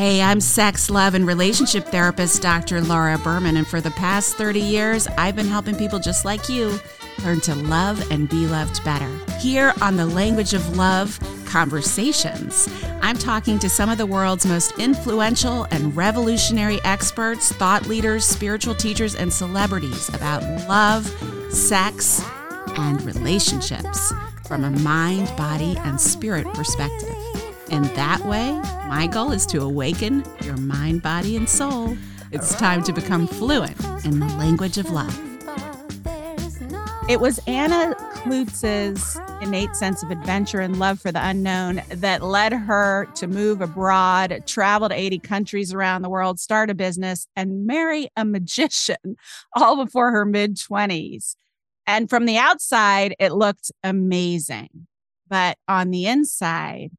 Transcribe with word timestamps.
Hey, 0.00 0.22
I'm 0.22 0.40
sex, 0.40 0.88
love, 0.88 1.12
and 1.12 1.26
relationship 1.26 1.84
therapist 1.84 2.40
Dr. 2.40 2.80
Laura 2.80 3.18
Berman, 3.18 3.58
and 3.58 3.66
for 3.66 3.82
the 3.82 3.90
past 3.90 4.34
30 4.38 4.58
years, 4.58 5.06
I've 5.18 5.36
been 5.36 5.46
helping 5.46 5.76
people 5.76 5.98
just 5.98 6.24
like 6.24 6.48
you 6.48 6.80
learn 7.22 7.42
to 7.42 7.54
love 7.54 8.10
and 8.10 8.26
be 8.26 8.46
loved 8.46 8.82
better. 8.82 9.10
Here 9.38 9.74
on 9.82 9.96
the 9.96 10.06
Language 10.06 10.54
of 10.54 10.74
Love 10.74 11.20
Conversations, 11.44 12.66
I'm 13.02 13.18
talking 13.18 13.58
to 13.58 13.68
some 13.68 13.90
of 13.90 13.98
the 13.98 14.06
world's 14.06 14.46
most 14.46 14.78
influential 14.78 15.64
and 15.64 15.94
revolutionary 15.94 16.80
experts, 16.82 17.52
thought 17.52 17.86
leaders, 17.86 18.24
spiritual 18.24 18.76
teachers, 18.76 19.14
and 19.14 19.30
celebrities 19.30 20.08
about 20.14 20.42
love, 20.66 21.06
sex, 21.52 22.24
and 22.78 23.02
relationships 23.02 24.14
from 24.48 24.64
a 24.64 24.70
mind, 24.70 25.30
body, 25.36 25.76
and 25.84 26.00
spirit 26.00 26.46
perspective. 26.54 27.29
And 27.70 27.84
that 27.96 28.20
way, 28.24 28.52
my 28.88 29.06
goal 29.06 29.32
is 29.32 29.46
to 29.46 29.62
awaken 29.62 30.24
your 30.42 30.56
mind, 30.56 31.02
body, 31.02 31.36
and 31.36 31.48
soul. 31.48 31.96
It's 32.32 32.54
time 32.54 32.82
to 32.84 32.92
become 32.92 33.26
fluent 33.26 33.78
in 34.04 34.20
the 34.20 34.26
language 34.36 34.76
of 34.76 34.90
love. 34.90 35.16
It 37.08 37.20
was 37.20 37.40
Anna 37.46 37.94
Kloots's 38.14 39.18
innate 39.40 39.74
sense 39.74 40.02
of 40.02 40.10
adventure 40.10 40.60
and 40.60 40.78
love 40.78 41.00
for 41.00 41.10
the 41.10 41.26
unknown 41.26 41.82
that 41.88 42.22
led 42.22 42.52
her 42.52 43.08
to 43.16 43.26
move 43.26 43.60
abroad, 43.60 44.44
travel 44.46 44.88
to 44.88 44.94
80 44.94 45.18
countries 45.20 45.72
around 45.72 46.02
the 46.02 46.10
world, 46.10 46.38
start 46.38 46.70
a 46.70 46.74
business, 46.74 47.26
and 47.34 47.66
marry 47.66 48.08
a 48.16 48.24
magician 48.24 49.16
all 49.56 49.84
before 49.84 50.12
her 50.12 50.24
mid 50.24 50.56
20s. 50.56 51.34
And 51.86 52.08
from 52.08 52.26
the 52.26 52.36
outside, 52.36 53.16
it 53.18 53.32
looked 53.32 53.72
amazing. 53.82 54.86
But 55.28 55.58
on 55.66 55.90
the 55.90 56.06
inside, 56.06 56.90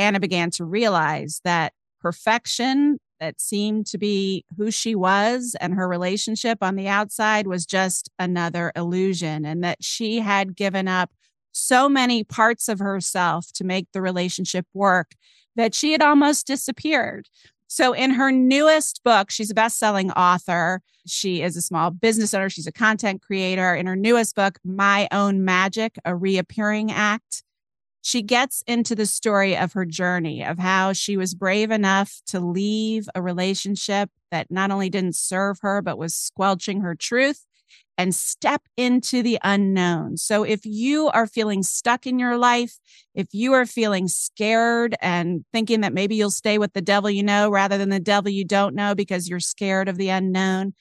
Anna 0.00 0.18
began 0.18 0.50
to 0.52 0.64
realize 0.64 1.40
that 1.44 1.72
perfection 2.00 2.98
that 3.20 3.40
seemed 3.40 3.86
to 3.86 3.98
be 3.98 4.44
who 4.56 4.70
she 4.70 4.94
was 4.94 5.54
and 5.60 5.74
her 5.74 5.86
relationship 5.86 6.58
on 6.62 6.74
the 6.74 6.88
outside 6.88 7.46
was 7.46 7.66
just 7.66 8.08
another 8.18 8.72
illusion, 8.74 9.44
and 9.44 9.62
that 9.62 9.84
she 9.84 10.20
had 10.20 10.56
given 10.56 10.88
up 10.88 11.10
so 11.52 11.88
many 11.88 12.24
parts 12.24 12.68
of 12.68 12.78
herself 12.78 13.52
to 13.52 13.64
make 13.64 13.88
the 13.92 14.00
relationship 14.00 14.66
work 14.72 15.12
that 15.56 15.74
she 15.74 15.92
had 15.92 16.02
almost 16.02 16.46
disappeared. 16.46 17.28
So, 17.66 17.92
in 17.92 18.12
her 18.12 18.32
newest 18.32 19.04
book, 19.04 19.30
she's 19.30 19.50
a 19.50 19.54
best 19.54 19.78
selling 19.78 20.10
author. 20.12 20.80
She 21.06 21.42
is 21.42 21.56
a 21.56 21.62
small 21.62 21.90
business 21.90 22.34
owner. 22.34 22.48
She's 22.48 22.66
a 22.66 22.72
content 22.72 23.22
creator. 23.22 23.74
In 23.74 23.86
her 23.86 23.96
newest 23.96 24.34
book, 24.34 24.58
My 24.64 25.06
Own 25.12 25.44
Magic, 25.44 25.96
a 26.04 26.16
reappearing 26.16 26.90
act, 26.90 27.44
she 28.10 28.22
gets 28.22 28.64
into 28.66 28.96
the 28.96 29.06
story 29.06 29.56
of 29.56 29.72
her 29.72 29.84
journey 29.84 30.44
of 30.44 30.58
how 30.58 30.92
she 30.92 31.16
was 31.16 31.32
brave 31.32 31.70
enough 31.70 32.20
to 32.26 32.40
leave 32.40 33.08
a 33.14 33.22
relationship 33.22 34.10
that 34.32 34.50
not 34.50 34.72
only 34.72 34.90
didn't 34.90 35.14
serve 35.14 35.60
her, 35.60 35.80
but 35.80 35.96
was 35.96 36.12
squelching 36.12 36.80
her 36.80 36.96
truth 36.96 37.46
and 37.96 38.12
step 38.12 38.62
into 38.76 39.22
the 39.22 39.38
unknown. 39.44 40.16
So, 40.16 40.42
if 40.42 40.66
you 40.66 41.06
are 41.10 41.28
feeling 41.28 41.62
stuck 41.62 42.04
in 42.04 42.18
your 42.18 42.36
life, 42.36 42.80
if 43.14 43.28
you 43.30 43.52
are 43.52 43.64
feeling 43.64 44.08
scared 44.08 44.96
and 45.00 45.44
thinking 45.52 45.82
that 45.82 45.94
maybe 45.94 46.16
you'll 46.16 46.32
stay 46.32 46.58
with 46.58 46.72
the 46.72 46.82
devil 46.82 47.10
you 47.10 47.22
know 47.22 47.48
rather 47.48 47.78
than 47.78 47.90
the 47.90 48.00
devil 48.00 48.28
you 48.32 48.44
don't 48.44 48.74
know 48.74 48.96
because 48.96 49.28
you're 49.28 49.38
scared 49.38 49.88
of 49.88 49.98
the 49.98 50.08
unknown, 50.08 50.74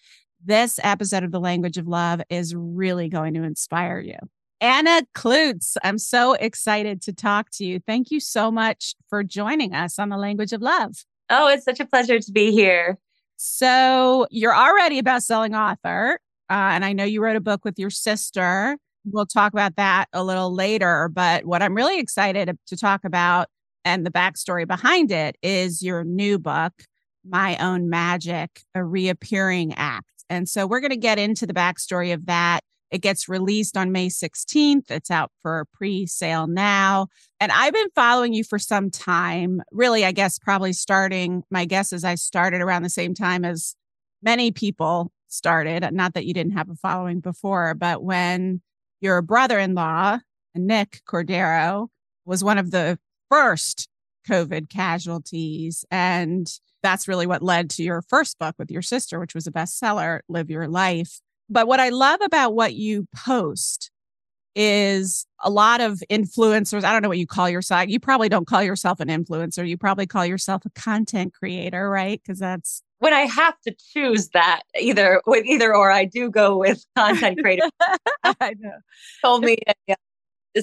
this 0.43 0.79
episode 0.81 1.23
of 1.23 1.31
The 1.31 1.39
Language 1.39 1.77
of 1.77 1.87
Love 1.87 2.23
is 2.31 2.55
really 2.55 3.07
going 3.07 3.35
to 3.35 3.43
inspire 3.43 3.99
you. 3.99 4.17
Anna 4.61 5.03
Kloots, 5.15 5.77
I'm 5.83 5.97
so 5.97 6.33
excited 6.33 7.01
to 7.03 7.13
talk 7.13 7.49
to 7.51 7.65
you. 7.65 7.79
Thank 7.79 8.11
you 8.11 8.19
so 8.19 8.51
much 8.51 8.93
for 9.09 9.23
joining 9.23 9.73
us 9.73 9.97
on 9.97 10.09
the 10.09 10.17
language 10.17 10.51
of 10.51 10.61
love. 10.61 11.05
Oh, 11.29 11.47
it's 11.47 11.63
such 11.63 11.79
a 11.79 11.85
pleasure 11.85 12.19
to 12.19 12.31
be 12.31 12.51
here. 12.51 12.97
So, 13.37 14.27
you're 14.31 14.55
already 14.55 14.99
a 14.99 15.03
best-selling 15.03 15.55
author, 15.55 16.19
uh, 16.49 16.53
and 16.53 16.83
I 16.83 16.91
know 16.91 17.05
you 17.05 17.21
wrote 17.21 17.37
a 17.37 17.41
book 17.41 17.63
with 17.63 17.79
your 17.79 17.89
sister. 17.89 18.77
We'll 19.05 19.25
talk 19.25 19.53
about 19.53 19.77
that 19.77 20.09
a 20.11 20.25
little 20.25 20.53
later. 20.53 21.09
But 21.13 21.45
what 21.45 21.61
I'm 21.61 21.73
really 21.73 21.99
excited 21.99 22.57
to 22.67 22.75
talk 22.75 23.05
about 23.05 23.47
and 23.85 24.05
the 24.05 24.11
backstory 24.11 24.67
behind 24.67 25.09
it 25.09 25.37
is 25.41 25.81
your 25.81 26.03
new 26.03 26.37
book, 26.37 26.73
My 27.25 27.55
Own 27.57 27.89
Magic, 27.89 28.61
a 28.75 28.83
reappearing 28.83 29.73
act. 29.77 30.25
And 30.29 30.49
so, 30.49 30.67
we're 30.67 30.81
going 30.81 30.89
to 30.91 30.97
get 30.97 31.17
into 31.17 31.47
the 31.47 31.53
backstory 31.53 32.13
of 32.13 32.25
that 32.25 32.59
it 32.91 33.01
gets 33.01 33.29
released 33.29 33.77
on 33.77 33.91
May 33.91 34.07
16th. 34.07 34.89
It's 34.89 35.11
out 35.11 35.31
for 35.41 35.65
pre 35.73 36.05
sale 36.05 36.47
now. 36.47 37.07
And 37.39 37.51
I've 37.51 37.73
been 37.73 37.89
following 37.95 38.33
you 38.33 38.43
for 38.43 38.59
some 38.59 38.89
time. 38.89 39.61
Really, 39.71 40.05
I 40.05 40.11
guess 40.11 40.39
probably 40.39 40.73
starting, 40.73 41.43
my 41.51 41.65
guess 41.65 41.93
is 41.93 42.03
I 42.03 42.15
started 42.15 42.61
around 42.61 42.83
the 42.83 42.89
same 42.89 43.13
time 43.13 43.45
as 43.45 43.75
many 44.21 44.51
people 44.51 45.11
started. 45.27 45.87
Not 45.93 46.13
that 46.13 46.25
you 46.25 46.33
didn't 46.33 46.53
have 46.53 46.69
a 46.69 46.75
following 46.75 47.19
before, 47.19 47.75
but 47.75 48.03
when 48.03 48.61
your 49.01 49.21
brother 49.21 49.59
in 49.59 49.75
law, 49.75 50.19
Nick 50.55 51.01
Cordero, 51.07 51.87
was 52.25 52.43
one 52.43 52.57
of 52.57 52.71
the 52.71 52.99
first 53.29 53.87
COVID 54.27 54.69
casualties. 54.69 55.85
And 55.91 56.51
that's 56.83 57.07
really 57.07 57.27
what 57.27 57.41
led 57.41 57.69
to 57.71 57.83
your 57.83 58.01
first 58.01 58.39
book 58.39 58.55
with 58.57 58.71
your 58.71 58.81
sister, 58.81 59.19
which 59.19 59.35
was 59.35 59.47
a 59.47 59.51
bestseller, 59.51 60.19
Live 60.27 60.49
Your 60.49 60.67
Life. 60.67 61.21
But 61.49 61.67
what 61.67 61.79
I 61.79 61.89
love 61.89 62.19
about 62.21 62.53
what 62.53 62.75
you 62.75 63.07
post 63.15 63.91
is 64.55 65.25
a 65.41 65.49
lot 65.49 65.81
of 65.81 66.01
influencers. 66.09 66.83
I 66.83 66.91
don't 66.91 67.01
know 67.01 67.07
what 67.07 67.17
you 67.17 67.27
call 67.27 67.49
yourself. 67.49 67.87
You 67.87 67.99
probably 67.99 68.29
don't 68.29 68.47
call 68.47 68.63
yourself 68.63 68.99
an 68.99 69.07
influencer. 69.07 69.67
You 69.67 69.77
probably 69.77 70.05
call 70.05 70.25
yourself 70.25 70.63
a 70.65 70.69
content 70.71 71.33
creator, 71.33 71.89
right? 71.89 72.21
Because 72.21 72.39
that's 72.39 72.83
when 72.99 73.13
I 73.13 73.21
have 73.21 73.55
to 73.61 73.73
choose 73.93 74.29
that 74.29 74.63
either 74.79 75.21
with 75.25 75.45
either 75.45 75.73
or, 75.73 75.91
I 75.91 76.05
do 76.05 76.29
go 76.29 76.57
with 76.57 76.83
content 76.97 77.39
creator. 77.41 77.69
I 78.23 78.55
know. 78.59 78.79
Told 79.23 79.43
me 79.43 79.57
uh, 79.67 79.73
yeah, 79.87 79.95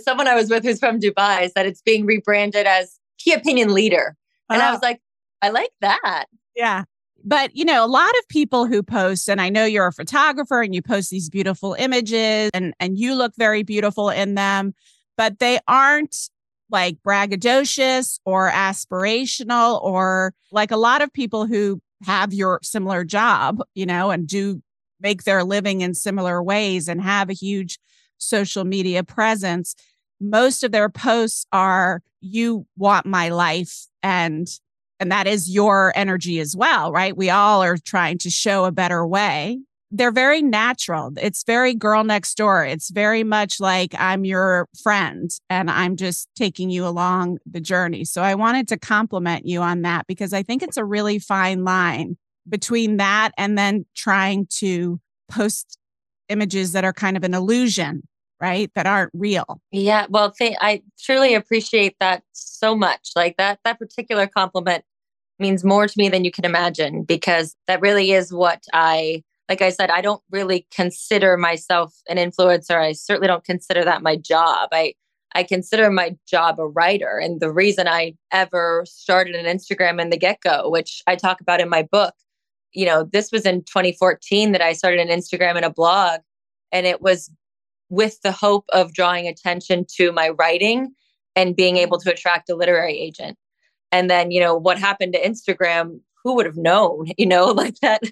someone 0.02 0.28
I 0.28 0.34
was 0.34 0.50
with 0.50 0.62
who's 0.62 0.78
from 0.78 1.00
Dubai 1.00 1.50
said 1.50 1.66
it's 1.66 1.82
being 1.82 2.04
rebranded 2.04 2.66
as 2.66 2.98
key 3.18 3.32
opinion 3.32 3.72
leader, 3.72 4.14
and 4.50 4.62
I 4.62 4.68
oh. 4.68 4.72
was 4.72 4.82
like, 4.82 5.00
I 5.42 5.48
like 5.50 5.72
that. 5.80 6.26
Yeah, 6.54 6.84
but 7.26 7.54
you 7.54 7.64
know 7.64 7.84
a 7.84 7.88
lot 7.88 8.10
of 8.18 8.28
people 8.28 8.66
who 8.66 8.82
post 8.82 9.28
and 9.28 9.40
i 9.40 9.48
know 9.48 9.64
you're 9.64 9.88
a 9.88 9.92
photographer 9.92 10.62
and 10.62 10.74
you 10.74 10.80
post 10.80 11.10
these 11.10 11.28
beautiful 11.28 11.74
images 11.74 12.50
and 12.54 12.72
and 12.80 12.98
you 12.98 13.14
look 13.14 13.34
very 13.36 13.62
beautiful 13.62 14.08
in 14.08 14.34
them 14.34 14.74
but 15.16 15.38
they 15.38 15.58
aren't 15.68 16.30
like 16.70 16.96
braggadocious 17.06 18.18
or 18.24 18.50
aspirational 18.50 19.82
or 19.82 20.32
like 20.50 20.70
a 20.70 20.76
lot 20.76 21.02
of 21.02 21.12
people 21.12 21.46
who 21.46 21.80
have 22.04 22.32
your 22.32 22.60
similar 22.62 23.04
job 23.04 23.60
you 23.74 23.84
know 23.84 24.10
and 24.10 24.26
do 24.26 24.62
make 25.00 25.24
their 25.24 25.44
living 25.44 25.80
in 25.80 25.94
similar 25.94 26.42
ways 26.42 26.88
and 26.88 27.02
have 27.02 27.28
a 27.30 27.34
huge 27.34 27.78
social 28.18 28.64
media 28.64 29.04
presence. 29.04 29.74
Most 30.20 30.64
of 30.64 30.72
their 30.72 30.88
posts 30.88 31.46
are 31.52 32.02
you 32.20 32.66
want 32.76 33.06
my 33.06 33.28
life 33.28 33.86
and 34.02 34.48
and 34.98 35.12
that 35.12 35.26
is 35.26 35.50
your 35.50 35.92
energy 35.94 36.40
as 36.40 36.56
well, 36.56 36.92
right? 36.92 37.16
We 37.16 37.30
all 37.30 37.62
are 37.62 37.76
trying 37.76 38.18
to 38.18 38.30
show 38.30 38.64
a 38.64 38.72
better 38.72 39.06
way. 39.06 39.60
They're 39.90 40.12
very 40.12 40.42
natural. 40.42 41.12
It's 41.16 41.44
very 41.44 41.74
girl 41.74 42.02
next 42.02 42.36
door. 42.36 42.64
It's 42.64 42.90
very 42.90 43.22
much 43.22 43.60
like 43.60 43.94
I'm 43.98 44.24
your 44.24 44.68
friend 44.82 45.30
and 45.48 45.70
I'm 45.70 45.96
just 45.96 46.28
taking 46.34 46.70
you 46.70 46.86
along 46.86 47.38
the 47.46 47.60
journey. 47.60 48.04
So 48.04 48.22
I 48.22 48.34
wanted 48.34 48.68
to 48.68 48.78
compliment 48.78 49.46
you 49.46 49.60
on 49.62 49.82
that 49.82 50.06
because 50.06 50.32
I 50.32 50.42
think 50.42 50.62
it's 50.62 50.76
a 50.76 50.84
really 50.84 51.18
fine 51.18 51.64
line 51.64 52.16
between 52.48 52.96
that 52.96 53.30
and 53.38 53.56
then 53.56 53.86
trying 53.94 54.46
to 54.58 55.00
post 55.30 55.78
images 56.28 56.72
that 56.72 56.84
are 56.84 56.92
kind 56.92 57.16
of 57.16 57.22
an 57.22 57.34
illusion 57.34 58.02
right 58.40 58.70
that 58.74 58.86
aren't 58.86 59.12
real. 59.14 59.60
Yeah 59.72 60.06
well 60.08 60.30
th- 60.30 60.56
i 60.60 60.82
truly 60.98 61.34
appreciate 61.34 61.96
that 62.00 62.22
so 62.32 62.76
much 62.76 63.10
like 63.16 63.36
that 63.36 63.60
that 63.64 63.78
particular 63.78 64.26
compliment 64.26 64.84
means 65.38 65.64
more 65.64 65.86
to 65.86 65.94
me 65.96 66.08
than 66.08 66.24
you 66.24 66.30
can 66.30 66.44
imagine 66.44 67.02
because 67.02 67.56
that 67.66 67.80
really 67.80 68.12
is 68.12 68.32
what 68.32 68.64
i 68.72 69.22
like 69.48 69.62
i 69.62 69.70
said 69.70 69.90
i 69.90 70.00
don't 70.00 70.22
really 70.30 70.66
consider 70.74 71.36
myself 71.36 71.94
an 72.08 72.16
influencer 72.16 72.76
i 72.76 72.92
certainly 72.92 73.28
don't 73.28 73.44
consider 73.44 73.84
that 73.84 74.02
my 74.02 74.16
job 74.16 74.68
i 74.72 74.92
i 75.34 75.42
consider 75.42 75.90
my 75.90 76.16
job 76.26 76.58
a 76.58 76.66
writer 76.66 77.18
and 77.18 77.40
the 77.40 77.52
reason 77.52 77.86
i 77.86 78.14
ever 78.32 78.84
started 78.86 79.34
an 79.34 79.46
instagram 79.46 80.00
in 80.00 80.10
the 80.10 80.16
get-go 80.16 80.68
which 80.70 81.02
i 81.06 81.14
talk 81.14 81.40
about 81.40 81.60
in 81.60 81.68
my 81.68 81.82
book 81.82 82.14
you 82.72 82.86
know 82.86 83.04
this 83.12 83.30
was 83.30 83.44
in 83.44 83.62
2014 83.62 84.52
that 84.52 84.62
i 84.62 84.72
started 84.72 85.00
an 85.00 85.08
instagram 85.08 85.56
and 85.56 85.64
a 85.64 85.70
blog 85.70 86.20
and 86.72 86.86
it 86.86 87.02
was 87.02 87.30
with 87.88 88.20
the 88.22 88.32
hope 88.32 88.64
of 88.72 88.92
drawing 88.92 89.26
attention 89.26 89.86
to 89.96 90.12
my 90.12 90.30
writing 90.30 90.92
and 91.34 91.56
being 91.56 91.76
able 91.76 91.98
to 91.98 92.10
attract 92.10 92.48
a 92.48 92.54
literary 92.54 92.98
agent. 92.98 93.36
And 93.92 94.10
then, 94.10 94.30
you 94.30 94.40
know, 94.40 94.56
what 94.56 94.78
happened 94.78 95.12
to 95.12 95.22
Instagram? 95.22 96.00
Who 96.24 96.34
would 96.34 96.46
have 96.46 96.56
known, 96.56 97.12
you 97.18 97.26
know, 97.26 97.46
like 97.52 97.76
that 97.82 98.02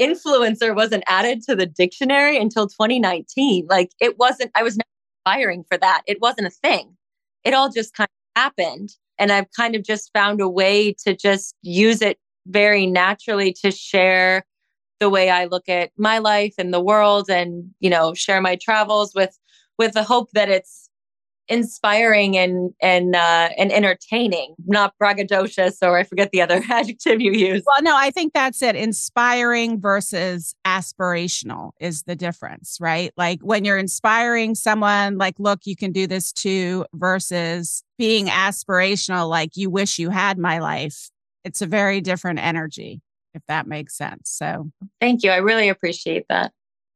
influencer 0.00 0.74
wasn't 0.74 1.04
added 1.06 1.42
to 1.42 1.54
the 1.54 1.66
dictionary 1.66 2.38
until 2.38 2.66
2019. 2.66 3.66
Like 3.68 3.90
it 4.00 4.18
wasn't, 4.18 4.50
I 4.54 4.62
was 4.62 4.76
not 4.76 4.86
firing 5.24 5.64
for 5.68 5.76
that. 5.76 6.02
It 6.06 6.20
wasn't 6.20 6.46
a 6.46 6.50
thing. 6.50 6.96
It 7.44 7.52
all 7.52 7.70
just 7.70 7.94
kind 7.94 8.08
of 8.08 8.42
happened. 8.42 8.90
And 9.18 9.30
I've 9.30 9.50
kind 9.54 9.74
of 9.74 9.82
just 9.82 10.10
found 10.14 10.40
a 10.40 10.48
way 10.48 10.94
to 11.04 11.14
just 11.14 11.54
use 11.60 12.00
it 12.00 12.18
very 12.46 12.86
naturally 12.86 13.52
to 13.62 13.70
share 13.70 14.44
the 15.00 15.10
way 15.10 15.30
I 15.30 15.46
look 15.46 15.68
at 15.68 15.90
my 15.96 16.18
life 16.18 16.54
and 16.58 16.72
the 16.72 16.80
world 16.80 17.28
and, 17.28 17.70
you 17.80 17.90
know, 17.90 18.14
share 18.14 18.40
my 18.40 18.56
travels 18.56 19.14
with 19.14 19.36
with 19.78 19.94
the 19.94 20.02
hope 20.02 20.30
that 20.34 20.50
it's 20.50 20.90
inspiring 21.50 22.38
and 22.38 22.72
and 22.80 23.16
uh, 23.16 23.50
and 23.58 23.72
entertaining, 23.72 24.54
not 24.66 24.94
braggadocious 25.02 25.76
or 25.82 25.98
I 25.98 26.04
forget 26.04 26.30
the 26.30 26.40
other 26.40 26.62
adjective 26.70 27.20
you 27.20 27.32
use. 27.32 27.62
Well, 27.66 27.82
no, 27.82 27.96
I 27.96 28.10
think 28.10 28.32
that's 28.32 28.62
it. 28.62 28.76
Inspiring 28.76 29.80
versus 29.80 30.54
aspirational 30.64 31.72
is 31.80 32.04
the 32.04 32.16
difference, 32.16 32.78
right? 32.80 33.12
Like 33.16 33.40
when 33.42 33.64
you're 33.64 33.78
inspiring 33.78 34.54
someone, 34.54 35.18
like, 35.18 35.34
look, 35.38 35.60
you 35.64 35.76
can 35.76 35.92
do 35.92 36.06
this 36.06 36.32
too, 36.32 36.86
versus 36.94 37.82
being 37.98 38.26
aspirational, 38.26 39.28
like 39.28 39.56
you 39.56 39.68
wish 39.68 39.98
you 39.98 40.10
had 40.10 40.38
my 40.38 40.60
life. 40.60 41.10
It's 41.44 41.62
a 41.62 41.66
very 41.66 42.00
different 42.00 42.38
energy, 42.38 43.00
if 43.34 43.42
that 43.48 43.66
makes 43.66 43.96
sense. 43.96 44.30
So, 44.30 44.70
thank 45.00 45.22
you. 45.22 45.30
I 45.30 45.36
really 45.36 45.68
appreciate 45.68 46.26
that. 46.28 46.52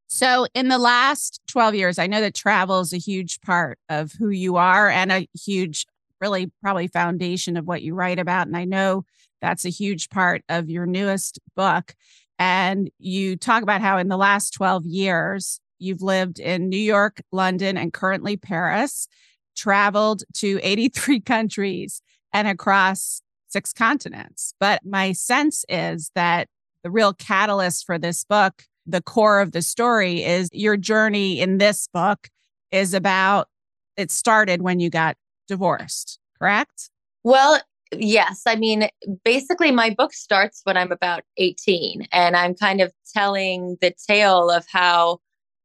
So, 0.06 0.46
in 0.54 0.69
the 0.69 0.78
last 0.78 1.40
12 1.48 1.75
years, 1.75 1.98
I 1.98 2.06
know 2.06 2.20
that 2.20 2.34
travel 2.34 2.81
is 2.81 2.92
a 2.92 2.98
huge 2.98 3.40
part 3.40 3.78
of 3.88 4.12
who 4.12 4.28
you 4.28 4.56
are 4.56 4.88
and 4.88 5.10
a 5.10 5.28
huge, 5.34 5.86
really, 6.20 6.52
probably 6.62 6.86
foundation 6.86 7.56
of 7.56 7.66
what 7.66 7.82
you 7.82 7.94
write 7.94 8.19
about. 8.19 8.46
And 8.46 8.56
I 8.56 8.64
know 8.64 9.04
that's 9.40 9.64
a 9.64 9.70
huge 9.70 10.10
part 10.10 10.42
of 10.48 10.70
your 10.70 10.86
newest 10.86 11.38
book. 11.56 11.94
And 12.38 12.90
you 12.98 13.36
talk 13.36 13.62
about 13.62 13.81
how 13.81 13.98
in 13.98 14.08
the 14.08 14.16
last 14.16 14.52
12 14.52 14.86
years, 14.86 15.60
you've 15.78 16.02
lived 16.02 16.38
in 16.38 16.69
New 16.69 16.76
York, 16.76 17.20
London, 17.32 17.76
and 17.76 17.92
currently 17.92 18.36
Paris, 18.36 19.08
traveled 19.56 20.25
to 20.34 20.58
83 20.62 21.20
countries 21.22 22.02
and 22.32 22.48
across 22.48 23.22
six 23.54 23.72
continents. 23.72 24.54
But 24.58 24.84
my 24.84 25.12
sense 25.12 25.64
is 25.68 26.10
that 26.14 26.48
the 26.82 26.90
real 26.90 27.14
catalyst 27.14 27.86
for 27.86 27.98
this 27.98 28.24
book 28.24 28.64
the 28.86 29.02
core 29.02 29.40
of 29.40 29.52
the 29.52 29.62
story 29.62 30.22
is 30.22 30.48
your 30.52 30.76
journey 30.76 31.40
in 31.40 31.58
this 31.58 31.88
book 31.92 32.28
is 32.70 32.94
about 32.94 33.48
it 33.96 34.10
started 34.10 34.62
when 34.62 34.80
you 34.80 34.90
got 34.90 35.16
divorced, 35.48 36.18
correct? 36.38 36.90
Well, 37.22 37.60
yes. 37.92 38.42
I 38.46 38.56
mean, 38.56 38.88
basically, 39.24 39.70
my 39.70 39.90
book 39.90 40.12
starts 40.12 40.60
when 40.64 40.76
I'm 40.76 40.92
about 40.92 41.22
18, 41.36 42.08
and 42.12 42.36
I'm 42.36 42.54
kind 42.54 42.80
of 42.80 42.92
telling 43.14 43.76
the 43.80 43.94
tale 44.08 44.50
of 44.50 44.66
how 44.70 45.18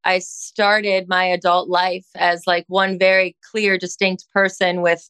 I 0.03 0.19
started 0.19 1.09
my 1.09 1.25
adult 1.25 1.68
life 1.68 2.06
as 2.15 2.44
like 2.47 2.65
one 2.68 2.97
very 2.97 3.35
clear, 3.51 3.77
distinct 3.77 4.25
person 4.33 4.81
with 4.81 5.09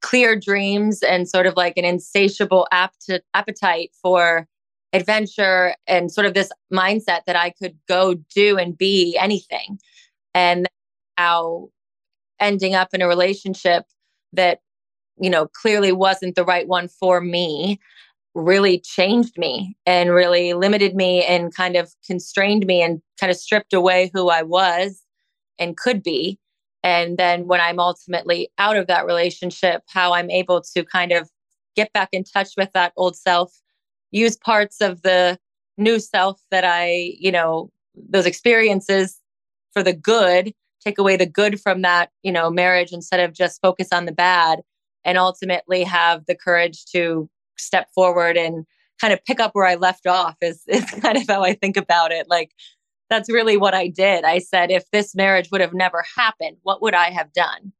clear 0.00 0.38
dreams 0.38 1.02
and 1.02 1.28
sort 1.28 1.46
of 1.46 1.54
like 1.56 1.76
an 1.76 1.84
insatiable 1.84 2.66
apt- 2.72 3.10
appetite 3.34 3.90
for 4.00 4.46
adventure 4.92 5.74
and 5.86 6.10
sort 6.10 6.26
of 6.26 6.34
this 6.34 6.50
mindset 6.72 7.20
that 7.26 7.36
I 7.36 7.50
could 7.50 7.76
go 7.88 8.14
do 8.34 8.56
and 8.58 8.76
be 8.76 9.16
anything. 9.18 9.78
And 10.34 10.68
how 11.16 11.68
ending 12.40 12.74
up 12.74 12.94
in 12.94 13.02
a 13.02 13.08
relationship 13.08 13.84
that, 14.32 14.60
you 15.20 15.28
know, 15.28 15.48
clearly 15.48 15.92
wasn't 15.92 16.36
the 16.36 16.44
right 16.44 16.66
one 16.66 16.88
for 16.88 17.20
me 17.20 17.80
really 18.34 18.78
changed 18.78 19.36
me 19.36 19.76
and 19.84 20.10
really 20.10 20.54
limited 20.54 20.94
me 20.94 21.24
and 21.24 21.54
kind 21.54 21.76
of 21.76 21.92
constrained 22.06 22.66
me 22.66 22.82
and 22.82 23.02
kind 23.18 23.30
of 23.30 23.36
stripped 23.36 23.72
away 23.72 24.10
who 24.14 24.28
I 24.28 24.42
was 24.42 25.02
and 25.58 25.76
could 25.76 26.02
be. 26.02 26.38
And 26.88 27.18
then 27.18 27.46
when 27.46 27.60
I'm 27.60 27.78
ultimately 27.78 28.48
out 28.56 28.78
of 28.78 28.86
that 28.86 29.04
relationship, 29.04 29.82
how 29.88 30.14
I'm 30.14 30.30
able 30.30 30.62
to 30.74 30.84
kind 30.84 31.12
of 31.12 31.28
get 31.76 31.92
back 31.92 32.08
in 32.12 32.24
touch 32.24 32.54
with 32.56 32.72
that 32.72 32.94
old 32.96 33.14
self 33.14 33.52
use 34.10 34.38
parts 34.38 34.80
of 34.80 35.02
the 35.02 35.38
new 35.76 36.00
self 36.00 36.40
that 36.50 36.64
I, 36.64 37.14
you 37.18 37.30
know, 37.30 37.70
those 37.94 38.24
experiences 38.24 39.20
for 39.74 39.82
the 39.82 39.92
good, 39.92 40.54
take 40.82 40.96
away 40.96 41.18
the 41.18 41.26
good 41.26 41.60
from 41.60 41.82
that, 41.82 42.08
you 42.22 42.32
know, 42.32 42.48
marriage 42.48 42.90
instead 42.90 43.20
of 43.20 43.34
just 43.34 43.60
focus 43.60 43.88
on 43.92 44.06
the 44.06 44.12
bad 44.12 44.62
and 45.04 45.18
ultimately 45.18 45.84
have 45.84 46.24
the 46.24 46.34
courage 46.34 46.86
to 46.86 47.28
step 47.58 47.88
forward 47.94 48.38
and 48.38 48.64
kind 48.98 49.12
of 49.12 49.22
pick 49.26 49.40
up 49.40 49.50
where 49.52 49.66
I 49.66 49.74
left 49.74 50.06
off 50.06 50.36
is, 50.40 50.62
is 50.68 50.86
kind 50.86 51.18
of 51.18 51.24
how 51.28 51.42
I 51.42 51.52
think 51.52 51.76
about 51.76 52.12
it. 52.12 52.30
Like 52.30 52.52
that's 53.10 53.30
really 53.30 53.56
what 53.56 53.74
I 53.74 53.88
did. 53.88 54.24
I 54.24 54.38
said, 54.38 54.70
if 54.70 54.90
this 54.90 55.14
marriage 55.14 55.50
would 55.50 55.60
have 55.60 55.74
never 55.74 56.04
happened, 56.16 56.56
what 56.62 56.82
would 56.82 56.94
I 56.94 57.10
have 57.10 57.32
done? 57.32 57.72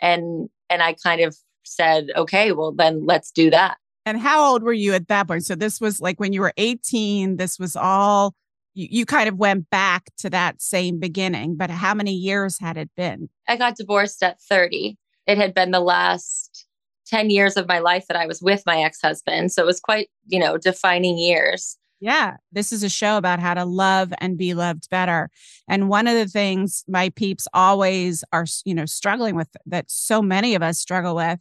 And 0.00 0.48
and 0.70 0.82
I 0.82 0.94
kind 1.02 1.20
of 1.20 1.36
said, 1.64 2.08
okay, 2.16 2.52
well 2.52 2.72
then 2.72 3.06
let's 3.06 3.30
do 3.30 3.50
that. 3.50 3.78
And 4.06 4.18
how 4.18 4.44
old 4.44 4.62
were 4.62 4.72
you 4.72 4.92
at 4.92 5.08
that 5.08 5.28
point? 5.28 5.46
So 5.46 5.54
this 5.54 5.80
was 5.80 6.00
like 6.00 6.20
when 6.20 6.32
you 6.32 6.42
were 6.42 6.52
18, 6.56 7.36
this 7.36 7.58
was 7.58 7.74
all 7.74 8.34
you, 8.74 8.88
you 8.90 9.06
kind 9.06 9.28
of 9.28 9.36
went 9.36 9.70
back 9.70 10.10
to 10.18 10.30
that 10.30 10.60
same 10.60 10.98
beginning, 10.98 11.56
but 11.56 11.70
how 11.70 11.94
many 11.94 12.12
years 12.12 12.58
had 12.60 12.76
it 12.76 12.90
been? 12.96 13.28
I 13.48 13.56
got 13.56 13.76
divorced 13.76 14.22
at 14.22 14.40
30. 14.42 14.98
It 15.26 15.38
had 15.38 15.54
been 15.54 15.70
the 15.70 15.80
last 15.80 16.66
10 17.06 17.30
years 17.30 17.56
of 17.56 17.68
my 17.68 17.78
life 17.78 18.06
that 18.08 18.16
I 18.16 18.26
was 18.26 18.42
with 18.42 18.62
my 18.66 18.82
ex-husband. 18.82 19.52
So 19.52 19.62
it 19.62 19.66
was 19.66 19.80
quite, 19.80 20.08
you 20.26 20.38
know, 20.38 20.58
defining 20.58 21.16
years. 21.16 21.78
Yeah, 22.04 22.36
this 22.52 22.70
is 22.70 22.82
a 22.82 22.90
show 22.90 23.16
about 23.16 23.40
how 23.40 23.54
to 23.54 23.64
love 23.64 24.12
and 24.18 24.36
be 24.36 24.52
loved 24.52 24.90
better. 24.90 25.30
And 25.68 25.88
one 25.88 26.06
of 26.06 26.14
the 26.14 26.26
things 26.26 26.84
my 26.86 27.08
peeps 27.10 27.48
always 27.54 28.22
are, 28.30 28.44
you 28.66 28.74
know, 28.74 28.84
struggling 28.84 29.36
with 29.36 29.48
that 29.66 29.86
so 29.90 30.20
many 30.20 30.54
of 30.54 30.62
us 30.62 30.78
struggle 30.78 31.16
with 31.16 31.40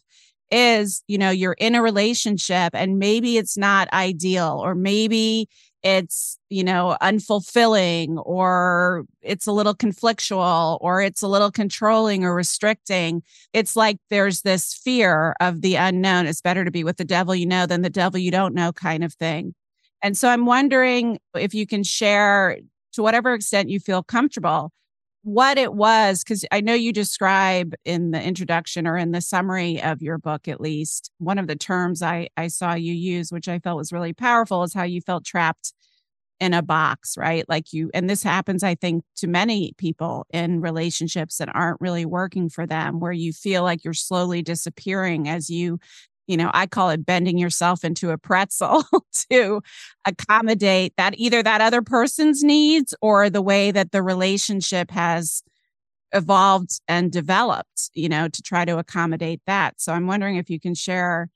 is, 0.51 1.03
you 1.07 1.17
know, 1.17 1.31
you're 1.31 1.57
in 1.59 1.75
a 1.75 1.81
relationship 1.81 2.73
and 2.75 2.97
maybe 2.97 3.37
it's 3.37 3.57
not 3.57 3.91
ideal 3.91 4.61
or 4.63 4.73
maybe 4.73 5.49
it's, 5.83 6.39
you 6.49 6.63
know, 6.63 6.95
unfulfilling 7.01 8.21
or 8.25 9.03
it's 9.21 9.47
a 9.47 9.51
little 9.51 9.75
conflictual 9.75 10.77
or 10.79 11.01
it's 11.01 11.21
a 11.21 11.27
little 11.27 11.51
controlling 11.51 12.23
or 12.23 12.33
restricting. 12.33 13.21
It's 13.53 13.75
like 13.75 13.97
there's 14.09 14.43
this 14.43 14.73
fear 14.73 15.35
of 15.41 15.61
the 15.61 15.75
unknown. 15.75 16.25
It's 16.25 16.39
better 16.41 16.63
to 16.63 16.71
be 16.71 16.85
with 16.85 16.97
the 16.97 17.03
devil 17.05 17.35
you 17.35 17.45
know 17.47 17.65
than 17.65 17.81
the 17.81 17.89
devil 17.89 18.17
you 18.19 18.31
don't 18.31 18.55
know 18.55 18.71
kind 18.71 19.03
of 19.03 19.13
thing. 19.13 19.55
And 20.03 20.17
so 20.17 20.29
I'm 20.29 20.45
wondering 20.45 21.17
if 21.35 21.55
you 21.55 21.65
can 21.65 21.83
share 21.83 22.59
to 22.93 23.01
whatever 23.01 23.33
extent 23.33 23.69
you 23.69 23.79
feel 23.79 24.03
comfortable 24.03 24.71
what 25.23 25.57
it 25.57 25.73
was 25.73 26.21
because 26.21 26.43
i 26.51 26.59
know 26.59 26.73
you 26.73 26.91
describe 26.91 27.73
in 27.85 28.11
the 28.11 28.21
introduction 28.21 28.85
or 28.85 28.97
in 28.97 29.13
the 29.13 29.21
summary 29.21 29.81
of 29.81 30.01
your 30.01 30.17
book 30.17 30.49
at 30.49 30.59
least 30.59 31.11
one 31.17 31.39
of 31.39 31.47
the 31.47 31.55
terms 31.55 32.01
i 32.01 32.27
i 32.35 32.47
saw 32.47 32.73
you 32.73 32.93
use 32.93 33.31
which 33.31 33.47
i 33.47 33.57
felt 33.59 33.77
was 33.77 33.93
really 33.93 34.11
powerful 34.11 34.63
is 34.63 34.73
how 34.73 34.83
you 34.83 34.99
felt 34.99 35.23
trapped 35.23 35.73
in 36.41 36.53
a 36.53 36.61
box 36.61 37.15
right? 37.17 37.45
Like 37.47 37.71
you 37.71 37.89
and 37.93 38.09
this 38.09 38.21
happens 38.21 38.63
i 38.63 38.75
think 38.75 39.03
to 39.15 39.27
many 39.27 39.73
people 39.77 40.25
in 40.33 40.59
relationships 40.59 41.37
that 41.37 41.55
aren't 41.55 41.79
really 41.79 42.05
working 42.05 42.49
for 42.49 42.65
them 42.67 42.99
where 42.99 43.13
you 43.13 43.31
feel 43.31 43.63
like 43.63 43.85
you're 43.85 43.93
slowly 43.93 44.41
disappearing 44.41 45.29
as 45.29 45.49
you 45.49 45.79
you 46.27 46.37
know, 46.37 46.49
I 46.53 46.67
call 46.67 46.89
it 46.89 47.05
bending 47.05 47.37
yourself 47.37 47.83
into 47.83 48.11
a 48.11 48.17
pretzel 48.17 48.83
to 49.31 49.61
accommodate 50.05 50.93
that 50.97 51.13
either 51.17 51.43
that 51.43 51.61
other 51.61 51.81
person's 51.81 52.43
needs 52.43 52.93
or 53.01 53.29
the 53.29 53.41
way 53.41 53.71
that 53.71 53.91
the 53.91 54.01
relationship 54.01 54.91
has 54.91 55.43
evolved 56.13 56.79
and 56.87 57.11
developed, 57.11 57.89
you 57.93 58.07
know, 58.07 58.27
to 58.27 58.41
try 58.41 58.65
to 58.65 58.77
accommodate 58.77 59.41
that. 59.47 59.81
So 59.81 59.93
I'm 59.93 60.07
wondering 60.07 60.37
if 60.37 60.49
you 60.49 60.59
can 60.59 60.75
share 60.75 61.29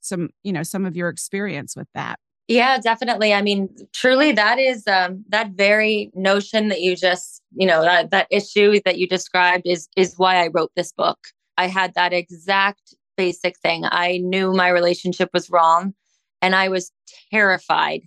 some, 0.00 0.30
you 0.42 0.52
know, 0.52 0.62
some 0.62 0.84
of 0.84 0.96
your 0.96 1.08
experience 1.08 1.76
with 1.76 1.88
that. 1.94 2.18
Yeah, 2.48 2.78
definitely. 2.78 3.32
I 3.32 3.40
mean, 3.40 3.74
truly 3.92 4.32
that 4.32 4.58
is 4.58 4.86
um 4.86 5.24
that 5.28 5.52
very 5.52 6.10
notion 6.14 6.68
that 6.68 6.80
you 6.80 6.94
just, 6.94 7.40
you 7.54 7.66
know, 7.66 7.82
that 7.82 8.10
that 8.10 8.26
issue 8.30 8.80
that 8.84 8.98
you 8.98 9.06
described 9.08 9.66
is 9.66 9.88
is 9.96 10.14
why 10.18 10.44
I 10.44 10.48
wrote 10.48 10.72
this 10.76 10.92
book. 10.92 11.18
I 11.56 11.68
had 11.68 11.94
that 11.94 12.12
exact 12.12 12.94
basic 13.16 13.58
thing. 13.58 13.84
I 13.84 14.18
knew 14.18 14.52
my 14.52 14.68
relationship 14.68 15.30
was 15.32 15.50
wrong 15.50 15.94
and 16.42 16.54
I 16.54 16.68
was 16.68 16.92
terrified 17.30 18.02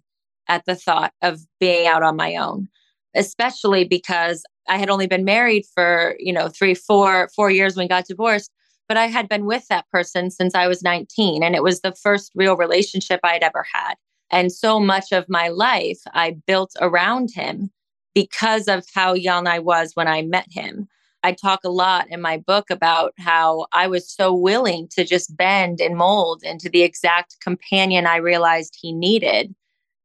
at 0.47 0.65
the 0.65 0.75
thought 0.75 1.13
of 1.21 1.41
being 1.59 1.87
out 1.87 2.03
on 2.03 2.15
my 2.15 2.35
own, 2.35 2.67
especially 3.15 3.83
because 3.83 4.43
I 4.69 4.77
had 4.77 4.89
only 4.89 5.07
been 5.07 5.25
married 5.25 5.65
for, 5.73 6.15
you 6.19 6.33
know, 6.33 6.49
three, 6.49 6.73
four, 6.73 7.29
four 7.35 7.49
years 7.49 7.75
when 7.75 7.85
we 7.85 7.89
got 7.89 8.05
divorced. 8.05 8.51
But 8.87 8.97
I 8.97 9.07
had 9.07 9.27
been 9.27 9.45
with 9.45 9.67
that 9.67 9.89
person 9.91 10.31
since 10.31 10.55
I 10.55 10.67
was 10.67 10.81
19, 10.81 11.43
and 11.43 11.55
it 11.55 11.63
was 11.63 11.81
the 11.81 11.93
first 11.93 12.31
real 12.35 12.55
relationship 12.55 13.19
I'd 13.23 13.43
ever 13.43 13.65
had. 13.73 13.95
And 14.31 14.51
so 14.51 14.79
much 14.79 15.11
of 15.11 15.27
my 15.27 15.49
life 15.49 15.99
I 16.13 16.37
built 16.45 16.71
around 16.79 17.31
him 17.33 17.71
because 18.13 18.67
of 18.67 18.85
how 18.93 19.13
young 19.13 19.47
I 19.47 19.59
was 19.59 19.91
when 19.95 20.07
I 20.07 20.21
met 20.21 20.47
him. 20.49 20.87
I 21.27 21.33
talk 21.33 21.65
a 21.65 21.69
lot 21.69 22.07
in 22.09 22.21
my 22.21 22.37
book 22.37 22.69
about 22.69 23.13
how 23.17 23.67
I 23.73 23.87
was 23.87 24.09
so 24.09 24.33
willing 24.33 24.87
to 24.91 25.03
just 25.03 25.35
bend 25.35 25.81
and 25.81 25.97
mold 25.97 26.41
into 26.41 26.69
the 26.69 26.83
exact 26.83 27.35
companion 27.41 28.07
I 28.07 28.15
realized 28.15 28.77
he 28.79 28.93
needed 28.93 29.53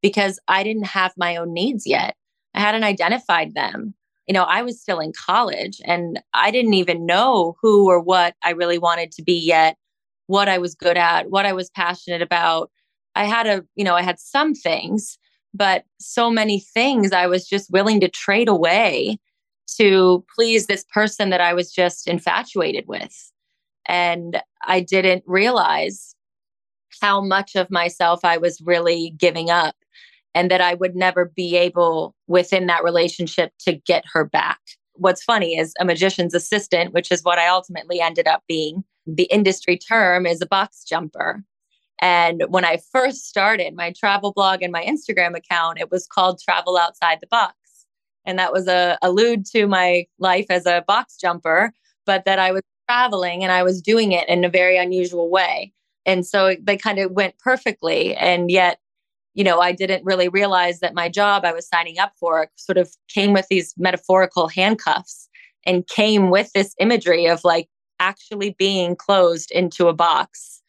because 0.03 0.41
I 0.49 0.65
didn't 0.65 0.87
have 0.87 1.13
my 1.17 1.37
own 1.37 1.53
needs 1.53 1.87
yet. 1.87 2.17
I 2.55 2.61
hadn't 2.61 2.83
identified 2.83 3.55
them. 3.55 3.95
You 4.27 4.35
know, 4.35 4.43
I 4.43 4.63
was 4.63 4.81
still 4.81 4.99
in 4.99 5.13
college 5.13 5.81
and 5.85 6.21
I 6.35 6.51
didn't 6.51 6.75
even 6.75 7.07
know 7.07 7.55
who 7.63 7.89
or 7.89 8.01
what 8.01 8.35
I 8.43 8.51
really 8.51 8.79
wanted 8.79 9.13
to 9.13 9.23
be 9.23 9.39
yet 9.39 9.77
what 10.27 10.49
I 10.49 10.59
was 10.59 10.75
good 10.75 10.97
at, 10.97 11.31
what 11.31 11.47
I 11.47 11.53
was 11.53 11.71
passionate 11.71 12.23
about. 12.23 12.69
I 13.15 13.27
had 13.27 13.47
a, 13.47 13.65
you 13.77 13.85
know, 13.85 13.95
I 13.95 14.03
had 14.03 14.19
some 14.19 14.55
things, 14.55 15.19
but 15.55 15.85
so 16.01 16.31
many 16.31 16.59
things 16.59 17.13
I 17.13 17.29
was 17.29 17.47
just 17.47 17.71
willing 17.71 18.01
to 18.01 18.09
trade 18.09 18.49
away 18.49 19.19
to 19.77 20.25
please 20.35 20.67
this 20.67 20.85
person 20.93 21.31
that 21.31 21.41
I 21.41 21.55
was 21.55 21.73
just 21.73 22.07
infatuated 22.09 22.85
with. 22.87 23.33
And 23.87 24.41
I 24.65 24.81
didn't 24.81 25.25
realize 25.27 26.15
how 27.01 27.21
much 27.21 27.57
of 27.57 27.71
myself 27.71 28.21
I 28.25 28.37
was 28.39 28.61
really 28.61 29.15
giving 29.17 29.51
up 29.51 29.75
and 30.35 30.51
that 30.51 30.61
I 30.61 30.75
would 30.75 30.95
never 30.95 31.27
be 31.27 31.57
able 31.57 32.15
within 32.27 32.67
that 32.67 32.85
relationship 32.85 33.53
to 33.61 33.73
get 33.73 34.05
her 34.13 34.25
back. 34.25 34.61
What's 34.95 35.25
funny 35.25 35.59
is 35.59 35.75
a 35.81 35.85
magician's 35.85 36.35
assistant, 36.35 36.93
which 36.93 37.11
is 37.11 37.23
what 37.23 37.39
I 37.39 37.49
ultimately 37.49 38.01
ended 38.01 38.29
up 38.29 38.43
being. 38.49 38.85
The 39.07 39.25
industry 39.25 39.79
term 39.79 40.27
is 40.27 40.41
a 40.41 40.47
box 40.47 40.85
jumper. 40.85 41.43
And 42.01 42.45
when 42.49 42.65
I 42.65 42.79
first 42.91 43.29
started 43.29 43.75
my 43.75 43.93
travel 43.93 44.33
blog 44.33 44.63
and 44.63 44.73
my 44.73 44.85
Instagram 44.85 45.37
account, 45.37 45.81
it 45.81 45.91
was 45.91 46.07
called 46.07 46.41
Travel 46.41 46.77
Outside 46.77 47.19
the 47.21 47.27
Box. 47.29 47.55
And 48.25 48.39
that 48.39 48.53
was 48.53 48.69
a 48.69 48.99
allude 49.03 49.47
to 49.47 49.67
my 49.67 50.07
life 50.19 50.47
as 50.51 50.67
a 50.67 50.85
box 50.87 51.17
jumper, 51.17 51.73
but 52.07 52.25
that 52.25 52.39
I 52.39 52.53
was 52.53 52.63
traveling 52.89 53.43
and 53.43 53.53
I 53.53 53.63
was 53.63 53.81
doing 53.81 54.13
it 54.13 54.29
in 54.29 54.45
a 54.45 54.49
very 54.49 54.77
unusual 54.77 55.31
way. 55.31 55.73
And 56.05 56.27
so 56.27 56.57
they 56.61 56.77
kind 56.77 56.99
of 56.99 57.13
went 57.13 57.39
perfectly. 57.39 58.15
And 58.17 58.51
yet, 58.51 58.79
you 59.35 59.45
know, 59.45 59.61
I 59.61 59.73
didn't 59.73 60.05
really 60.05 60.29
realize 60.29 60.81
that 60.81 60.95
my 60.95 61.09
job 61.09 61.45
I 61.45 61.53
was 61.53 61.67
signing 61.67 61.99
up 61.99 62.13
for 62.19 62.49
sort 62.57 62.79
of 62.79 62.91
came 63.09 63.33
with 63.33 63.47
these 63.49 63.75
metaphorical 63.77 64.49
handcuffs 64.49 65.29
and 65.65 65.87
came 65.87 66.31
with 66.31 66.53
this 66.53 66.75
imagery 66.79 67.27
of 67.27 67.45
like 67.45 67.69
actually 68.01 68.55
being 68.59 68.97
closed 68.97 69.51
into 69.53 69.89
a 69.89 69.95
box 69.95 70.61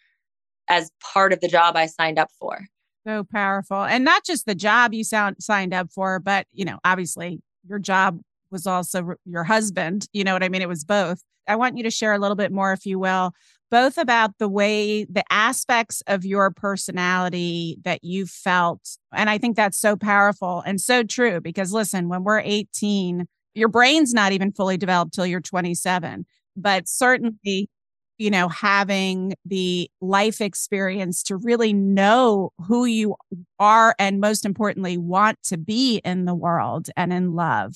as 0.69 0.91
part 1.01 1.33
of 1.33 1.41
the 1.41 1.47
job 1.47 1.75
I 1.75 1.87
signed 1.87 2.19
up 2.19 2.29
for. 2.39 2.67
So 3.05 3.25
powerful. 3.25 3.83
And 3.83 4.05
not 4.05 4.23
just 4.23 4.45
the 4.45 4.55
job 4.55 4.93
you 4.93 5.03
sound 5.03 5.37
signed 5.39 5.73
up 5.73 5.91
for, 5.91 6.19
but, 6.19 6.47
you 6.53 6.63
know, 6.63 6.79
obviously 6.85 7.41
your 7.67 7.79
job 7.79 8.19
was 8.49 8.65
also 8.65 9.15
your 9.25 9.43
husband. 9.43 10.07
You 10.13 10.23
know 10.23 10.33
what 10.33 10.43
I 10.43 10.49
mean? 10.49 10.61
It 10.61 10.69
was 10.69 10.85
both. 10.85 11.21
I 11.47 11.57
want 11.57 11.75
you 11.77 11.83
to 11.83 11.91
share 11.91 12.13
a 12.13 12.19
little 12.19 12.37
bit 12.37 12.51
more, 12.53 12.71
if 12.71 12.85
you 12.85 12.97
will, 12.99 13.33
both 13.69 13.97
about 13.97 14.37
the 14.37 14.47
way, 14.47 15.03
the 15.05 15.25
aspects 15.29 16.01
of 16.07 16.23
your 16.23 16.51
personality 16.51 17.77
that 17.83 18.05
you 18.05 18.25
felt. 18.25 18.97
And 19.13 19.29
I 19.29 19.37
think 19.37 19.57
that's 19.57 19.77
so 19.77 19.97
powerful 19.97 20.63
and 20.65 20.79
so 20.79 21.03
true 21.03 21.41
because 21.41 21.73
listen, 21.73 22.07
when 22.07 22.23
we're 22.23 22.39
18, 22.39 23.25
your 23.53 23.67
brain's 23.67 24.13
not 24.13 24.31
even 24.31 24.53
fully 24.53 24.77
developed 24.77 25.13
till 25.13 25.25
you're 25.25 25.41
27. 25.41 26.25
But 26.55 26.87
certainly, 26.87 27.69
you 28.17 28.29
know, 28.29 28.47
having 28.47 29.33
the 29.45 29.89
life 30.01 30.41
experience 30.41 31.23
to 31.23 31.37
really 31.37 31.73
know 31.73 32.51
who 32.67 32.85
you 32.85 33.15
are 33.59 33.95
and 33.99 34.19
most 34.19 34.45
importantly, 34.45 34.97
want 34.97 35.41
to 35.43 35.57
be 35.57 35.97
in 36.05 36.25
the 36.25 36.35
world 36.35 36.89
and 36.95 37.11
in 37.11 37.33
love. 37.33 37.75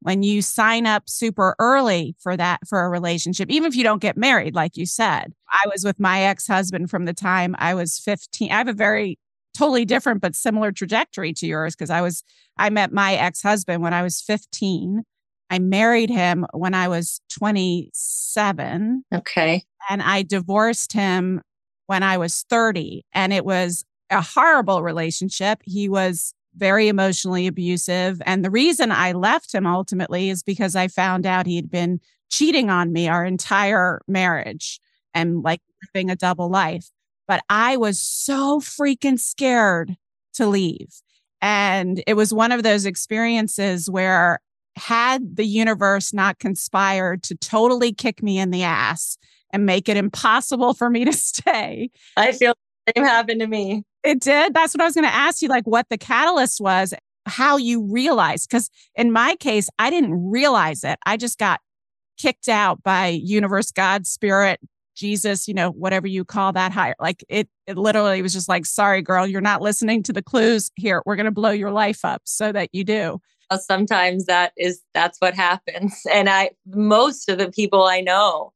When 0.00 0.22
you 0.22 0.42
sign 0.42 0.86
up 0.86 1.08
super 1.08 1.56
early 1.58 2.14
for 2.20 2.36
that 2.36 2.60
for 2.68 2.84
a 2.84 2.88
relationship 2.88 3.50
even 3.50 3.66
if 3.68 3.76
you 3.76 3.82
don't 3.82 4.02
get 4.02 4.16
married 4.16 4.54
like 4.54 4.76
you 4.76 4.86
said. 4.86 5.32
I 5.50 5.68
was 5.68 5.84
with 5.84 5.98
my 5.98 6.22
ex-husband 6.22 6.90
from 6.90 7.06
the 7.06 7.14
time 7.14 7.56
i 7.58 7.74
was 7.74 7.98
15 7.98 8.52
i 8.52 8.56
have 8.56 8.68
a 8.68 8.72
very 8.72 9.18
totally 9.56 9.84
different 9.84 10.20
but 10.20 10.36
similar 10.36 10.70
trajectory 10.70 11.32
to 11.32 11.46
yours 11.46 11.74
because 11.74 11.90
i 11.90 12.02
was 12.02 12.22
i 12.58 12.68
met 12.68 12.92
my 12.92 13.14
ex-husband 13.14 13.82
when 13.82 13.94
i 13.94 14.02
was 14.02 14.20
15 14.20 15.02
i 15.50 15.58
married 15.58 16.10
him 16.10 16.46
when 16.52 16.74
i 16.74 16.88
was 16.88 17.20
27 17.30 19.04
okay 19.14 19.64
and 19.88 20.02
i 20.02 20.22
divorced 20.22 20.92
him 20.92 21.40
when 21.86 22.02
i 22.02 22.16
was 22.16 22.44
30 22.48 23.04
and 23.12 23.32
it 23.32 23.44
was 23.44 23.84
a 24.10 24.22
horrible 24.22 24.82
relationship 24.82 25.60
he 25.64 25.88
was 25.88 26.34
very 26.56 26.88
emotionally 26.88 27.46
abusive. 27.46 28.20
And 28.24 28.44
the 28.44 28.50
reason 28.50 28.90
I 28.90 29.12
left 29.12 29.54
him 29.54 29.66
ultimately 29.66 30.30
is 30.30 30.42
because 30.42 30.74
I 30.74 30.88
found 30.88 31.26
out 31.26 31.46
he'd 31.46 31.70
been 31.70 32.00
cheating 32.30 32.70
on 32.70 32.92
me 32.92 33.08
our 33.08 33.24
entire 33.24 34.00
marriage 34.08 34.80
and 35.14 35.42
like 35.42 35.60
living 35.94 36.10
a 36.10 36.16
double 36.16 36.48
life. 36.48 36.90
But 37.28 37.42
I 37.48 37.76
was 37.76 38.00
so 38.00 38.60
freaking 38.60 39.18
scared 39.20 39.96
to 40.34 40.46
leave. 40.46 41.00
And 41.42 42.02
it 42.06 42.14
was 42.14 42.32
one 42.32 42.52
of 42.52 42.62
those 42.62 42.86
experiences 42.86 43.90
where, 43.90 44.40
had 44.76 45.36
the 45.36 45.44
universe 45.44 46.12
not 46.12 46.38
conspired 46.38 47.22
to 47.24 47.34
totally 47.36 47.92
kick 47.92 48.22
me 48.22 48.38
in 48.38 48.50
the 48.50 48.62
ass 48.62 49.18
and 49.50 49.64
make 49.64 49.88
it 49.88 49.96
impossible 49.96 50.74
for 50.74 50.90
me 50.90 51.04
to 51.04 51.12
stay, 51.14 51.90
I 52.16 52.32
feel 52.32 52.54
the 52.86 52.92
same 52.96 53.04
happened 53.04 53.40
to 53.40 53.46
me. 53.46 53.84
It 54.04 54.20
did. 54.20 54.54
That's 54.54 54.74
what 54.74 54.82
I 54.82 54.84
was 54.84 54.94
going 54.94 55.06
to 55.06 55.14
ask 55.14 55.42
you, 55.42 55.48
like 55.48 55.66
what 55.66 55.86
the 55.88 55.98
catalyst 55.98 56.60
was, 56.60 56.94
how 57.26 57.56
you 57.56 57.82
realized. 57.82 58.48
Because 58.48 58.70
in 58.94 59.10
my 59.10 59.34
case, 59.36 59.68
I 59.78 59.90
didn't 59.90 60.30
realize 60.30 60.84
it. 60.84 60.98
I 61.04 61.16
just 61.16 61.38
got 61.38 61.60
kicked 62.18 62.48
out 62.48 62.82
by 62.82 63.08
universe, 63.08 63.72
God, 63.72 64.06
spirit, 64.06 64.60
Jesus, 64.94 65.46
you 65.46 65.54
know, 65.54 65.70
whatever 65.70 66.06
you 66.06 66.24
call 66.24 66.52
that 66.52 66.72
higher. 66.72 66.94
Like 67.00 67.24
it, 67.28 67.48
it 67.66 67.76
literally 67.76 68.22
was 68.22 68.32
just 68.32 68.48
like, 68.48 68.64
sorry, 68.64 69.02
girl, 69.02 69.26
you're 69.26 69.40
not 69.40 69.60
listening 69.60 70.02
to 70.04 70.12
the 70.12 70.22
clues 70.22 70.70
here. 70.76 71.02
We're 71.04 71.16
going 71.16 71.26
to 71.26 71.32
blow 71.32 71.50
your 71.50 71.70
life 71.70 72.04
up 72.04 72.22
so 72.24 72.52
that 72.52 72.70
you 72.72 72.84
do. 72.84 73.20
Sometimes 73.58 74.26
that 74.26 74.52
is, 74.56 74.80
that's 74.94 75.18
what 75.20 75.34
happens. 75.34 76.02
And 76.12 76.28
I, 76.28 76.50
most 76.66 77.28
of 77.28 77.38
the 77.38 77.50
people 77.50 77.84
I 77.84 78.00
know 78.00 78.52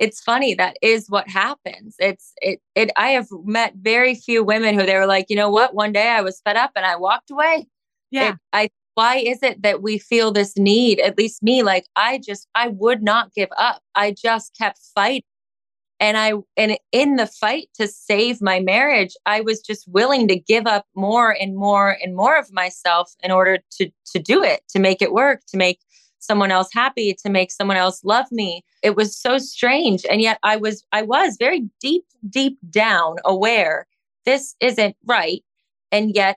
it's 0.00 0.20
funny 0.20 0.54
that 0.54 0.76
is 0.82 1.08
what 1.08 1.28
happens. 1.28 1.96
It's 1.98 2.32
it 2.40 2.60
it 2.74 2.90
i 2.96 3.08
have 3.08 3.28
met 3.44 3.74
very 3.76 4.14
few 4.14 4.44
women 4.44 4.78
who 4.78 4.86
they 4.86 4.94
were 4.94 5.06
like 5.06 5.26
you 5.28 5.36
know 5.36 5.50
what? 5.50 5.74
One 5.74 5.92
day 5.92 6.08
i 6.08 6.20
was 6.20 6.40
fed 6.44 6.56
up 6.56 6.72
and 6.76 6.86
i 6.86 6.96
walked 6.96 7.30
away. 7.30 7.66
Yeah. 8.10 8.30
It, 8.30 8.36
i 8.52 8.68
why 8.94 9.16
is 9.16 9.42
it 9.44 9.62
that 9.62 9.82
we 9.82 9.98
feel 9.98 10.32
this 10.32 10.56
need? 10.56 11.00
At 11.00 11.18
least 11.18 11.42
me 11.42 11.62
like 11.62 11.86
i 11.96 12.18
just 12.18 12.48
i 12.54 12.68
would 12.68 13.02
not 13.02 13.32
give 13.34 13.50
up. 13.58 13.82
I 13.94 14.12
just 14.12 14.56
kept 14.56 14.78
fighting 14.94 15.22
and 16.00 16.16
i 16.16 16.32
and 16.56 16.78
in 16.92 17.16
the 17.16 17.26
fight 17.26 17.68
to 17.74 17.88
save 17.88 18.40
my 18.40 18.60
marriage 18.60 19.14
i 19.26 19.40
was 19.40 19.60
just 19.60 19.86
willing 19.88 20.28
to 20.28 20.38
give 20.38 20.66
up 20.66 20.86
more 20.94 21.36
and 21.40 21.56
more 21.56 21.96
and 22.02 22.14
more 22.14 22.38
of 22.38 22.52
myself 22.52 23.14
in 23.22 23.30
order 23.30 23.58
to 23.70 23.90
to 24.06 24.18
do 24.18 24.42
it 24.42 24.60
to 24.68 24.78
make 24.78 25.02
it 25.02 25.12
work 25.12 25.40
to 25.46 25.56
make 25.56 25.80
someone 26.18 26.50
else 26.50 26.68
happy 26.72 27.14
to 27.14 27.30
make 27.30 27.50
someone 27.50 27.76
else 27.76 28.02
love 28.04 28.26
me. 28.30 28.64
It 28.82 28.96
was 28.96 29.16
so 29.16 29.38
strange. 29.38 30.04
And 30.10 30.20
yet 30.20 30.38
i 30.42 30.56
was 30.56 30.84
i 30.92 31.02
was 31.02 31.36
very 31.38 31.68
deep 31.80 32.04
deep 32.28 32.58
down 32.70 33.16
aware 33.24 33.86
this 34.24 34.54
isn't 34.60 34.96
right 35.06 35.42
and 35.90 36.14
yet 36.14 36.36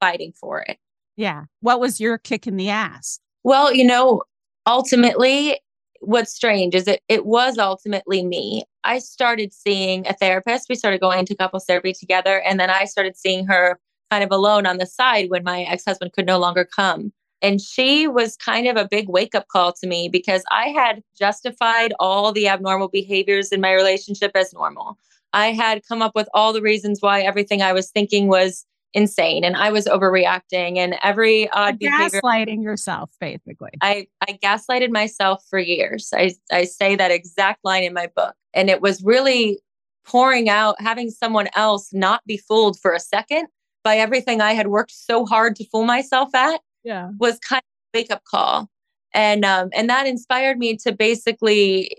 fighting 0.00 0.32
for 0.32 0.60
it. 0.62 0.78
Yeah. 1.16 1.44
What 1.60 1.80
was 1.80 2.00
your 2.00 2.16
kick 2.16 2.46
in 2.46 2.56
the 2.56 2.70
ass? 2.70 3.20
Well 3.44 3.72
you 3.74 3.84
know 3.84 4.22
ultimately 4.66 5.60
what's 6.00 6.32
strange 6.32 6.74
is 6.74 6.88
it 6.88 7.02
it 7.08 7.26
was 7.26 7.58
ultimately 7.58 8.24
me 8.24 8.64
i 8.84 8.98
started 8.98 9.52
seeing 9.52 10.06
a 10.06 10.12
therapist 10.14 10.68
we 10.68 10.74
started 10.74 11.00
going 11.00 11.26
to 11.26 11.34
couples 11.34 11.64
therapy 11.66 11.92
together 11.92 12.40
and 12.40 12.58
then 12.58 12.70
i 12.70 12.84
started 12.84 13.16
seeing 13.16 13.46
her 13.46 13.78
kind 14.10 14.24
of 14.24 14.30
alone 14.30 14.66
on 14.66 14.78
the 14.78 14.86
side 14.86 15.30
when 15.30 15.44
my 15.44 15.62
ex-husband 15.62 16.12
could 16.12 16.26
no 16.26 16.38
longer 16.38 16.64
come 16.64 17.12
and 17.42 17.60
she 17.60 18.06
was 18.06 18.36
kind 18.36 18.66
of 18.66 18.76
a 18.76 18.88
big 18.88 19.08
wake 19.08 19.34
up 19.34 19.48
call 19.48 19.72
to 19.72 19.86
me 19.86 20.08
because 20.08 20.42
I 20.50 20.68
had 20.68 21.02
justified 21.18 21.92
all 21.98 22.32
the 22.32 22.48
abnormal 22.48 22.88
behaviors 22.88 23.48
in 23.48 23.60
my 23.60 23.72
relationship 23.72 24.32
as 24.34 24.52
normal. 24.52 24.98
I 25.32 25.52
had 25.52 25.82
come 25.86 26.02
up 26.02 26.14
with 26.14 26.28
all 26.34 26.52
the 26.52 26.62
reasons 26.62 27.00
why 27.00 27.22
everything 27.22 27.62
I 27.62 27.72
was 27.72 27.90
thinking 27.90 28.28
was 28.28 28.66
insane 28.92 29.44
and 29.44 29.56
I 29.56 29.70
was 29.70 29.86
overreacting 29.86 30.76
and 30.76 30.96
every 31.02 31.48
odd 31.50 31.78
behavior. 31.78 32.20
Gaslighting 32.20 32.62
yourself, 32.62 33.10
basically. 33.20 33.70
I, 33.80 34.06
I 34.28 34.38
gaslighted 34.42 34.90
myself 34.90 35.44
for 35.48 35.58
years. 35.58 36.10
I, 36.14 36.34
I 36.50 36.64
say 36.64 36.96
that 36.96 37.10
exact 37.10 37.64
line 37.64 37.84
in 37.84 37.94
my 37.94 38.08
book. 38.14 38.34
And 38.52 38.68
it 38.68 38.80
was 38.80 39.02
really 39.04 39.60
pouring 40.04 40.48
out, 40.48 40.74
having 40.80 41.10
someone 41.10 41.48
else 41.54 41.90
not 41.92 42.22
be 42.26 42.36
fooled 42.36 42.80
for 42.80 42.92
a 42.92 43.00
second 43.00 43.46
by 43.84 43.96
everything 43.96 44.40
I 44.40 44.54
had 44.54 44.66
worked 44.66 44.92
so 44.92 45.24
hard 45.24 45.54
to 45.56 45.64
fool 45.68 45.84
myself 45.84 46.34
at 46.34 46.60
yeah 46.84 47.10
was 47.18 47.38
kind 47.40 47.60
of 47.60 47.98
wake 47.98 48.10
up 48.10 48.22
call 48.24 48.68
and 49.12 49.44
um 49.44 49.68
and 49.74 49.88
that 49.88 50.06
inspired 50.06 50.58
me 50.58 50.76
to 50.76 50.92
basically 50.92 51.96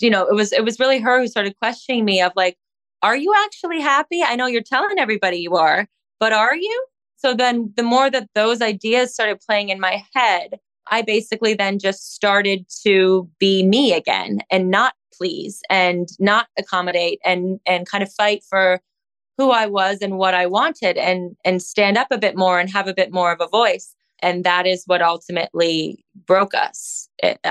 you 0.00 0.10
know 0.10 0.26
it 0.26 0.34
was 0.34 0.52
it 0.52 0.64
was 0.64 0.80
really 0.80 0.98
her 0.98 1.20
who 1.20 1.26
started 1.26 1.54
questioning 1.58 2.04
me 2.04 2.20
of 2.20 2.32
like 2.36 2.56
are 3.02 3.16
you 3.16 3.32
actually 3.44 3.80
happy 3.80 4.22
i 4.22 4.34
know 4.34 4.46
you're 4.46 4.62
telling 4.62 4.98
everybody 4.98 5.38
you 5.38 5.54
are 5.54 5.86
but 6.20 6.32
are 6.32 6.56
you? 6.56 6.86
So 7.16 7.34
then 7.34 7.72
the 7.76 7.82
more 7.82 8.10
that 8.10 8.28
those 8.34 8.62
ideas 8.62 9.12
started 9.12 9.40
playing 9.40 9.70
in 9.70 9.80
my 9.80 10.04
head 10.14 10.58
i 10.90 11.02
basically 11.02 11.54
then 11.54 11.78
just 11.78 12.14
started 12.14 12.66
to 12.84 13.28
be 13.38 13.62
me 13.62 13.92
again 13.92 14.40
and 14.50 14.70
not 14.70 14.94
please 15.12 15.60
and 15.70 16.08
not 16.18 16.46
accommodate 16.58 17.20
and 17.24 17.60
and 17.66 17.88
kind 17.88 18.02
of 18.02 18.12
fight 18.12 18.42
for 18.48 18.80
who 19.36 19.50
i 19.50 19.66
was 19.66 19.98
and 20.00 20.18
what 20.18 20.34
i 20.34 20.46
wanted 20.46 20.96
and 20.96 21.36
and 21.44 21.62
stand 21.62 21.96
up 21.96 22.08
a 22.10 22.18
bit 22.18 22.36
more 22.36 22.58
and 22.58 22.70
have 22.70 22.88
a 22.88 22.94
bit 22.94 23.12
more 23.12 23.32
of 23.32 23.40
a 23.40 23.48
voice. 23.48 23.94
And 24.20 24.42
that 24.42 24.66
is 24.66 24.82
what 24.86 25.00
ultimately 25.00 26.04
broke 26.26 26.54
us 26.54 27.08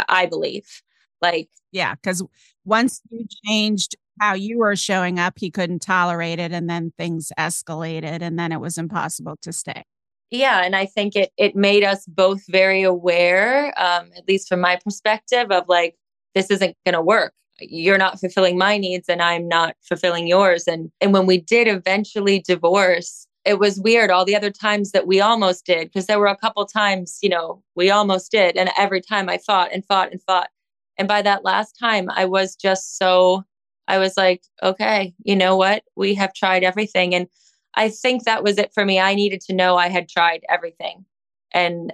i 0.09 0.25
believe. 0.25 0.81
Like 1.21 1.49
yeah 1.71 1.95
because 1.95 2.23
once 2.65 3.01
you 3.09 3.25
changed 3.45 3.95
how 4.19 4.33
you 4.33 4.59
were 4.59 4.75
showing 4.75 5.19
up, 5.19 5.33
he 5.37 5.51
couldn't 5.51 5.81
tolerate 5.81 6.39
it. 6.39 6.51
And 6.51 6.69
then 6.69 6.93
things 6.97 7.31
escalated 7.37 8.21
and 8.21 8.37
then 8.37 8.51
it 8.51 8.59
was 8.59 8.77
impossible 8.77 9.35
to 9.41 9.51
stay. 9.51 9.83
Yeah. 10.29 10.61
And 10.63 10.75
I 10.75 10.85
think 10.85 11.15
it, 11.15 11.31
it 11.37 11.55
made 11.55 11.83
us 11.83 12.05
both 12.05 12.41
very 12.49 12.83
aware, 12.83 13.67
um, 13.79 14.09
at 14.17 14.27
least 14.27 14.49
from 14.49 14.59
my 14.59 14.77
perspective, 14.83 15.51
of 15.51 15.63
like, 15.67 15.95
this 16.35 16.51
isn't 16.51 16.75
going 16.85 16.93
to 16.93 17.01
work. 17.01 17.33
You're 17.59 17.97
not 17.97 18.19
fulfilling 18.19 18.57
my 18.57 18.77
needs 18.77 19.07
and 19.09 19.21
I'm 19.21 19.47
not 19.47 19.75
fulfilling 19.87 20.27
yours. 20.27 20.65
And, 20.67 20.91
and 21.01 21.13
when 21.13 21.25
we 21.25 21.39
did 21.39 21.67
eventually 21.67 22.39
divorce, 22.39 23.27
it 23.47 23.59
was 23.59 23.79
weird 23.79 24.11
all 24.11 24.25
the 24.25 24.35
other 24.35 24.51
times 24.51 24.91
that 24.91 25.07
we 25.07 25.21
almost 25.21 25.65
did 25.65 25.87
because 25.87 26.05
there 26.05 26.19
were 26.19 26.27
a 26.27 26.35
couple 26.35 26.65
times 26.65 27.17
you 27.21 27.29
know 27.29 27.63
we 27.75 27.89
almost 27.89 28.29
did 28.29 28.57
and 28.57 28.69
every 28.77 28.99
time 28.99 29.29
i 29.29 29.37
fought 29.37 29.69
and 29.71 29.85
fought 29.85 30.11
and 30.11 30.21
fought 30.23 30.49
and 30.97 31.07
by 31.07 31.21
that 31.21 31.45
last 31.45 31.77
time 31.79 32.09
i 32.09 32.25
was 32.25 32.55
just 32.55 32.97
so 32.97 33.43
i 33.87 33.97
was 33.97 34.15
like 34.17 34.43
okay 34.61 35.13
you 35.23 35.35
know 35.35 35.55
what 35.55 35.83
we 35.95 36.13
have 36.13 36.33
tried 36.33 36.63
everything 36.63 37.13
and 37.13 37.27
i 37.75 37.89
think 37.89 38.23
that 38.23 38.43
was 38.43 38.57
it 38.57 38.73
for 38.73 38.85
me 38.85 38.99
i 38.99 39.13
needed 39.13 39.41
to 39.41 39.53
know 39.53 39.77
i 39.77 39.87
had 39.87 40.09
tried 40.09 40.41
everything 40.49 41.05
and 41.51 41.93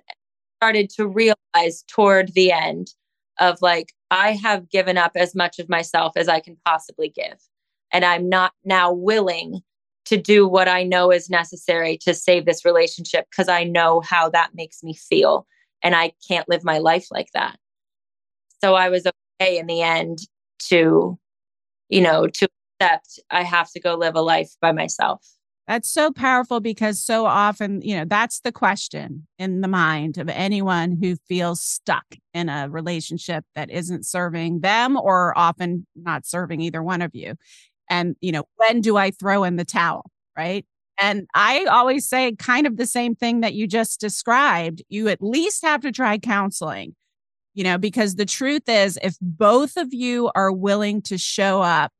started 0.59 0.89
to 0.89 1.07
realize 1.07 1.83
toward 1.87 2.33
the 2.33 2.51
end 2.51 2.93
of 3.39 3.61
like 3.61 3.93
i 4.11 4.31
have 4.31 4.69
given 4.69 4.97
up 4.97 5.11
as 5.15 5.35
much 5.35 5.59
of 5.59 5.69
myself 5.69 6.13
as 6.15 6.27
i 6.27 6.39
can 6.39 6.57
possibly 6.65 7.09
give 7.09 7.37
and 7.91 8.05
i'm 8.05 8.29
not 8.29 8.53
now 8.63 8.91
willing 8.91 9.61
to 10.05 10.17
do 10.17 10.47
what 10.47 10.67
I 10.67 10.83
know 10.83 11.11
is 11.11 11.29
necessary 11.29 11.97
to 11.99 12.13
save 12.13 12.45
this 12.45 12.65
relationship 12.65 13.27
because 13.29 13.47
I 13.47 13.63
know 13.63 14.01
how 14.01 14.29
that 14.29 14.51
makes 14.53 14.83
me 14.83 14.93
feel. 14.93 15.47
And 15.81 15.95
I 15.95 16.13
can't 16.27 16.47
live 16.49 16.63
my 16.63 16.77
life 16.77 17.07
like 17.11 17.29
that. 17.33 17.57
So 18.63 18.75
I 18.75 18.89
was 18.89 19.05
okay 19.41 19.57
in 19.57 19.67
the 19.67 19.81
end 19.81 20.19
to, 20.67 21.17
you 21.93 22.01
know, 22.01 22.27
to 22.27 22.47
accept 22.81 23.19
I 23.29 23.43
have 23.43 23.71
to 23.71 23.79
go 23.79 23.95
live 23.95 24.15
a 24.15 24.21
life 24.21 24.51
by 24.61 24.71
myself. 24.71 25.25
That's 25.67 25.89
so 25.89 26.11
powerful 26.11 26.59
because 26.59 27.01
so 27.01 27.25
often, 27.25 27.81
you 27.81 27.95
know, 27.95 28.03
that's 28.05 28.41
the 28.41 28.51
question 28.51 29.25
in 29.39 29.61
the 29.61 29.69
mind 29.69 30.17
of 30.17 30.27
anyone 30.27 30.97
who 31.01 31.15
feels 31.27 31.63
stuck 31.63 32.03
in 32.33 32.49
a 32.49 32.67
relationship 32.69 33.45
that 33.55 33.71
isn't 33.71 34.05
serving 34.05 34.59
them 34.59 34.97
or 34.97 35.37
often 35.37 35.87
not 35.95 36.25
serving 36.25 36.59
either 36.59 36.83
one 36.83 37.01
of 37.01 37.11
you. 37.13 37.35
And 37.89 38.15
you 38.21 38.31
know 38.31 38.43
when 38.55 38.81
do 38.81 38.97
i 38.97 39.11
throw 39.11 39.43
in 39.43 39.57
the 39.57 39.65
towel 39.65 40.09
right? 40.37 40.65
And 40.99 41.27
i 41.35 41.65
always 41.65 42.07
say 42.07 42.33
kind 42.35 42.65
of 42.65 42.77
the 42.77 42.85
same 42.85 43.15
thing 43.15 43.41
that 43.41 43.53
you 43.53 43.67
just 43.67 43.99
described. 43.99 44.81
You 44.89 45.09
at 45.09 45.21
least 45.21 45.63
have 45.63 45.81
to 45.81 45.91
try 45.91 46.17
counseling 46.17 46.95
you 47.53 47.63
know 47.63 47.77
because 47.77 48.15
the 48.15 48.25
truth 48.25 48.67
is 48.67 48.97
if 49.01 49.15
both 49.21 49.77
of 49.77 49.93
you 49.93 50.31
are 50.35 50.51
willing 50.51 51.01
to 51.01 51.17
show 51.17 51.61
up 51.61 51.91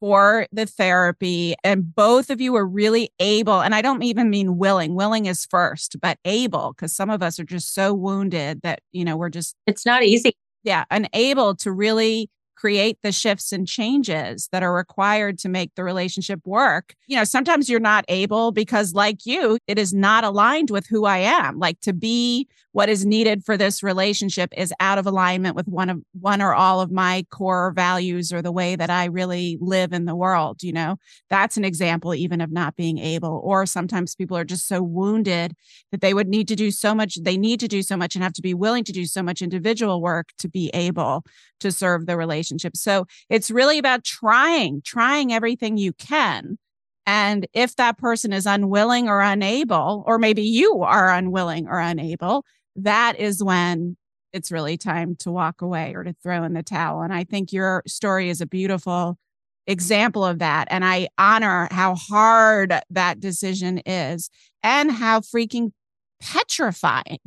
for 0.00 0.46
the 0.52 0.66
therapy 0.66 1.54
and 1.64 1.94
both 1.94 2.28
of 2.28 2.40
you 2.40 2.54
are 2.54 2.66
really 2.66 3.10
able 3.18 3.60
and 3.60 3.74
i 3.74 3.80
don't 3.80 4.02
even 4.02 4.28
mean 4.28 4.58
willing 4.58 4.94
willing 4.94 5.26
is 5.26 5.46
first 5.46 5.96
but 6.00 6.18
able 6.24 6.72
because 6.72 6.94
some 6.94 7.10
of 7.10 7.22
us 7.22 7.38
are 7.40 7.44
just 7.44 7.74
so 7.74 7.94
wounded 7.94 8.60
that 8.62 8.80
you 8.92 9.04
know 9.04 9.16
we're 9.16 9.30
just 9.30 9.56
it's 9.66 9.86
not 9.86 10.02
easy 10.02 10.32
yeah 10.64 10.84
unable 10.90 11.54
to 11.54 11.72
really 11.72 12.28
create 12.56 12.98
the 13.02 13.12
shifts 13.12 13.52
and 13.52 13.68
changes 13.68 14.48
that 14.50 14.62
are 14.62 14.74
required 14.74 15.38
to 15.38 15.48
make 15.48 15.74
the 15.74 15.84
relationship 15.84 16.40
work. 16.44 16.94
You 17.06 17.16
know, 17.16 17.24
sometimes 17.24 17.68
you're 17.68 17.78
not 17.78 18.04
able 18.08 18.50
because, 18.50 18.94
like 18.94 19.24
you, 19.24 19.58
it 19.66 19.78
is 19.78 19.92
not 19.94 20.24
aligned 20.24 20.70
with 20.70 20.86
who 20.86 21.04
I 21.04 21.18
am. 21.18 21.58
Like 21.58 21.80
to 21.82 21.92
be 21.92 22.48
what 22.76 22.90
is 22.90 23.06
needed 23.06 23.42
for 23.42 23.56
this 23.56 23.82
relationship 23.82 24.52
is 24.54 24.70
out 24.80 24.98
of 24.98 25.06
alignment 25.06 25.56
with 25.56 25.66
one 25.66 25.88
of 25.88 26.02
one 26.12 26.42
or 26.42 26.52
all 26.52 26.82
of 26.82 26.92
my 26.92 27.24
core 27.30 27.72
values 27.74 28.34
or 28.34 28.42
the 28.42 28.52
way 28.52 28.76
that 28.76 28.90
I 28.90 29.06
really 29.06 29.56
live 29.62 29.94
in 29.94 30.04
the 30.04 30.14
world. 30.14 30.62
You 30.62 30.74
know, 30.74 30.98
that's 31.30 31.56
an 31.56 31.64
example 31.64 32.14
even 32.14 32.42
of 32.42 32.52
not 32.52 32.76
being 32.76 32.98
able. 32.98 33.40
Or 33.42 33.64
sometimes 33.64 34.14
people 34.14 34.36
are 34.36 34.44
just 34.44 34.68
so 34.68 34.82
wounded 34.82 35.54
that 35.90 36.02
they 36.02 36.12
would 36.12 36.28
need 36.28 36.48
to 36.48 36.54
do 36.54 36.70
so 36.70 36.94
much, 36.94 37.14
they 37.14 37.38
need 37.38 37.60
to 37.60 37.68
do 37.68 37.80
so 37.80 37.96
much 37.96 38.14
and 38.14 38.22
have 38.22 38.34
to 38.34 38.42
be 38.42 38.52
willing 38.52 38.84
to 38.84 38.92
do 38.92 39.06
so 39.06 39.22
much 39.22 39.40
individual 39.40 40.02
work 40.02 40.28
to 40.40 40.46
be 40.46 40.70
able 40.74 41.24
to 41.60 41.72
serve 41.72 42.04
the 42.04 42.18
relationship. 42.18 42.76
So 42.76 43.06
it's 43.30 43.50
really 43.50 43.78
about 43.78 44.04
trying, 44.04 44.82
trying 44.84 45.32
everything 45.32 45.78
you 45.78 45.94
can 45.94 46.58
and 47.06 47.46
if 47.52 47.76
that 47.76 47.98
person 47.98 48.32
is 48.32 48.46
unwilling 48.46 49.08
or 49.08 49.20
unable, 49.20 50.02
or 50.06 50.18
maybe 50.18 50.42
you 50.42 50.82
are 50.82 51.08
unwilling 51.08 51.68
or 51.68 51.78
unable, 51.78 52.44
that 52.76 53.18
is 53.18 53.42
when 53.42 53.96
it's 54.32 54.52
really 54.52 54.76
time 54.76 55.16
to 55.16 55.30
walk 55.30 55.62
away 55.62 55.94
or 55.94 56.04
to 56.04 56.14
throw 56.22 56.44
in 56.44 56.52
the 56.52 56.62
towel. 56.62 57.02
And 57.02 57.12
I 57.12 57.24
think 57.24 57.52
your 57.52 57.82
story 57.86 58.28
is 58.28 58.40
a 58.40 58.46
beautiful 58.46 59.18
example 59.66 60.24
of 60.24 60.38
that. 60.38 60.68
And 60.70 60.84
I 60.84 61.08
honor 61.18 61.68
how 61.70 61.94
hard 61.94 62.74
that 62.90 63.20
decision 63.20 63.78
is 63.86 64.30
and 64.62 64.90
how 64.90 65.20
freaking 65.20 65.72
petrifying 66.20 67.18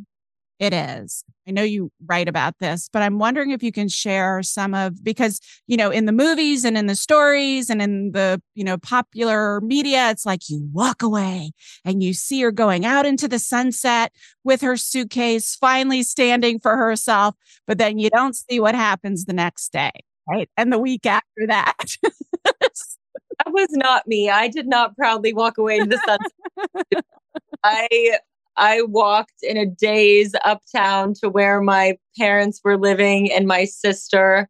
it 0.60 0.74
is. 0.74 1.24
I 1.48 1.52
know 1.52 1.64
you 1.64 1.92
write 2.06 2.28
about 2.28 2.60
this, 2.60 2.90
but 2.92 3.02
I'm 3.02 3.18
wondering 3.18 3.52
if 3.52 3.64
you 3.64 3.72
can 3.72 3.88
share 3.88 4.44
some 4.44 4.76
of 4.76 5.04
because, 5.04 5.40
you 5.68 5.78
know, 5.78 5.90
in 5.90 6.06
the 6.06 6.12
movies 6.12 6.66
and 6.66 6.78
in 6.78 6.86
the 6.86 6.96
stories 6.96 7.70
and 7.70 7.82
in 7.82 8.12
the, 8.12 8.42
you 8.56 8.64
know, 8.64 8.78
popular 8.78 9.62
media, 9.62 10.10
it's 10.12 10.26
like 10.26 10.50
you 10.50 10.68
walk 10.74 11.02
away 11.02 11.52
and 11.86 12.04
you 12.04 12.14
see 12.14 12.42
her 12.42 12.52
going 12.52 12.86
out 12.86 13.06
into 13.06 13.28
the 13.28 13.40
sunset 13.40 14.12
with 14.44 14.60
her 14.62 14.76
suitcase, 14.76 15.56
finally 15.56 16.04
standing 16.04 16.60
for 16.60 16.76
herself, 16.76 17.36
but 17.66 17.78
then 17.78 17.98
you 17.98 18.10
don't 18.10 18.36
see 18.36 18.60
what 18.60 18.76
happens 18.76 19.26
the 19.26 19.34
next 19.34 19.72
day, 19.72 19.92
right? 20.30 20.50
And 20.58 20.74
the 20.74 20.80
week 20.80 21.06
after 21.06 21.48
that. 21.48 21.96
that 22.44 23.48
was 23.48 23.70
not 23.72 24.06
me. 24.08 24.30
I 24.30 24.50
did 24.50 24.68
not 24.68 24.96
proudly 24.98 25.34
walk 25.34 25.58
away 25.58 25.78
into 25.78 25.98
the 25.98 26.02
sunset. 26.06 27.04
I 27.64 28.20
I 28.60 28.82
walked 28.84 29.42
in 29.42 29.58
a 29.58 29.66
daze 29.66 30.36
uptown 30.46 31.14
to 31.22 31.30
where 31.30 31.62
my 31.62 31.98
parents 32.18 32.60
were 32.64 32.78
living 32.78 33.32
and 33.32 33.48
my 33.48 33.64
sister 33.64 34.50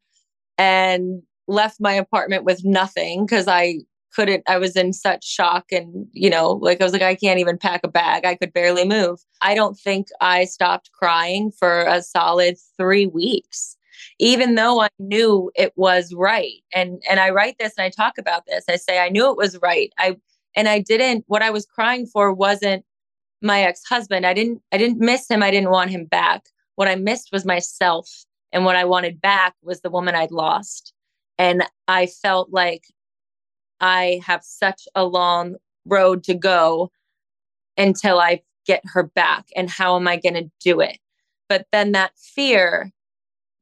and 0.58 1.22
left 1.48 1.78
my 1.80 1.94
apartment 1.94 2.44
with 2.44 2.66
nothing 2.66 3.26
because 3.26 3.48
I 3.48 3.80
couldn't, 4.16 4.44
I 4.48 4.58
was 4.58 4.76
in 4.76 4.92
such 4.94 5.24
shock. 5.24 5.66
And, 5.72 6.08
you 6.12 6.30
know, 6.30 6.54
like 6.54 6.82
I 6.82 6.84
was 6.84 6.94
like, 6.94 7.04
I 7.04 7.16
can't 7.16 7.40
even 7.40 7.58
pack 7.58 7.82
a 7.84 7.88
bag. 7.88 8.26
I 8.26 8.36
could 8.36 8.52
barely 8.52 8.86
move. 8.86 9.20
I 9.42 9.54
don't 9.54 9.78
think 9.78 10.08
I 10.20 10.46
stopped 10.46 10.90
crying 10.92 11.52
for 11.52 11.82
a 11.84 12.02
solid 12.02 12.58
three 12.78 13.06
weeks 13.06 13.78
even 14.18 14.56
though 14.56 14.82
I 14.82 14.90
knew 15.00 15.52
it 15.56 15.74
was 15.76 16.14
right. 16.14 16.62
And 16.74 17.02
and 17.10 17.20
I 17.20 17.30
write 17.30 17.56
this 17.60 17.74
and 17.78 17.86
I 17.86 17.90
talk 17.90 18.18
about 18.18 18.46
this. 18.48 18.66
I 18.70 18.76
say 18.76 19.00
I 19.00 19.10
knew 19.10 19.30
it 19.30 19.38
was 19.38 19.58
right. 19.62 19.92
I 19.98 20.18
and 20.56 20.68
I 20.68 20.80
didn't 20.80 21.26
what 21.28 21.42
I 21.42 21.50
was 21.50 21.66
crying 21.66 22.06
for 22.06 22.34
wasn't 22.34 22.86
my 23.42 23.62
ex-husband. 23.62 24.26
I 24.26 24.34
didn't 24.34 24.62
I 24.72 24.78
didn't 24.78 25.00
miss 25.00 25.30
him. 25.30 25.44
I 25.44 25.52
didn't 25.52 25.72
want 25.72 25.92
him 25.92 26.06
back. 26.06 26.46
What 26.76 26.88
I 26.88 26.96
missed 26.96 27.30
was 27.32 27.46
myself. 27.46 28.10
And 28.52 28.66
what 28.66 28.76
I 28.76 28.86
wanted 28.86 29.22
back 29.22 29.54
was 29.62 29.82
the 29.82 29.90
woman 29.90 30.16
I'd 30.16 30.32
lost. 30.32 30.94
And 31.38 31.64
I 31.88 32.08
felt 32.08 32.52
like 32.52 32.86
I 33.80 34.22
have 34.26 34.44
such 34.44 34.88
a 34.96 35.06
long 35.06 35.56
road 35.86 36.24
to 36.24 36.34
go 36.34 36.92
until 37.78 38.20
I 38.20 38.42
get 38.66 38.82
her 38.86 39.04
back. 39.04 39.46
And 39.56 39.70
how 39.70 39.96
am 39.96 40.08
I 40.08 40.18
going 40.18 40.34
to 40.34 40.52
do 40.60 40.80
it? 40.82 40.98
But 41.48 41.68
then 41.72 41.94
that 41.94 42.12
fear 42.18 42.92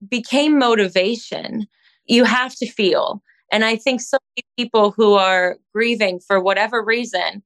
became 0.08 0.58
motivation. 0.58 1.68
You 2.06 2.24
have 2.24 2.56
to 2.56 2.70
feel. 2.70 3.22
And 3.52 3.64
I 3.64 3.76
think 3.76 4.02
so 4.02 4.18
many 4.36 4.46
people 4.58 4.92
who 4.92 5.14
are 5.14 5.58
grieving 5.74 6.20
for 6.20 6.40
whatever 6.40 6.84
reason 6.84 7.44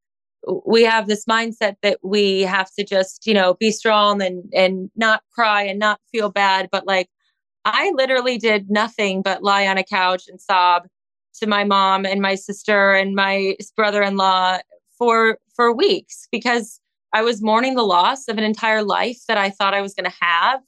we 0.66 0.84
have 0.84 1.08
this 1.08 1.26
mindset 1.26 1.76
that 1.82 2.00
we 2.04 2.42
have 2.42 2.72
to 2.78 2.84
just 2.84 3.26
you 3.28 3.34
know 3.34 3.56
be 3.56 3.72
strong 3.72 4.22
and 4.22 4.44
and 4.54 4.90
not 4.96 5.22
cry 5.34 5.64
and 5.64 5.80
not 5.80 6.00
feel 6.12 6.30
bad 6.30 6.70
but 6.72 6.86
like 6.88 7.08
i 7.66 7.92
literally 7.96 8.38
did 8.38 8.70
nothing 8.70 9.22
but 9.22 9.44
lie 9.44 9.68
on 9.68 9.78
a 9.78 9.84
couch 9.84 10.24
and 10.28 10.42
sob 10.42 10.84
to 11.34 11.48
my 11.48 11.64
mom 11.64 12.06
and 12.06 12.22
my 12.22 12.36
sister 12.36 12.94
and 12.94 13.16
my 13.16 13.56
brother-in-law 13.76 14.58
for 14.98 15.38
for 15.56 15.74
weeks 15.74 16.28
because 16.32 16.80
i 17.14 17.22
was 17.22 17.42
mourning 17.42 17.76
the 17.76 17.84
loss 17.84 18.28
of 18.28 18.38
an 18.38 18.44
entire 18.44 18.84
life 18.84 19.20
that 19.28 19.38
i 19.38 19.50
thought 19.50 19.74
i 19.74 19.82
was 19.82 19.94
going 19.94 20.10
to 20.10 20.18
have 20.20 20.62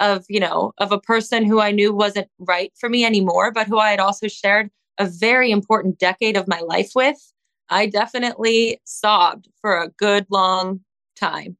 of 0.00 0.24
you 0.28 0.40
know 0.40 0.72
of 0.78 0.90
a 0.90 1.00
person 1.00 1.44
who 1.44 1.60
i 1.60 1.70
knew 1.70 1.92
wasn't 1.92 2.28
right 2.38 2.72
for 2.78 2.88
me 2.88 3.04
anymore 3.04 3.52
but 3.52 3.66
who 3.66 3.78
i 3.78 3.90
had 3.90 4.00
also 4.00 4.26
shared 4.26 4.70
a 4.98 5.06
very 5.06 5.50
important 5.50 5.98
decade 5.98 6.36
of 6.36 6.48
my 6.48 6.60
life 6.60 6.90
with 6.94 7.31
I 7.72 7.86
definitely 7.86 8.80
sobbed 8.84 9.48
for 9.60 9.80
a 9.80 9.88
good 9.88 10.26
long 10.30 10.80
time. 11.18 11.56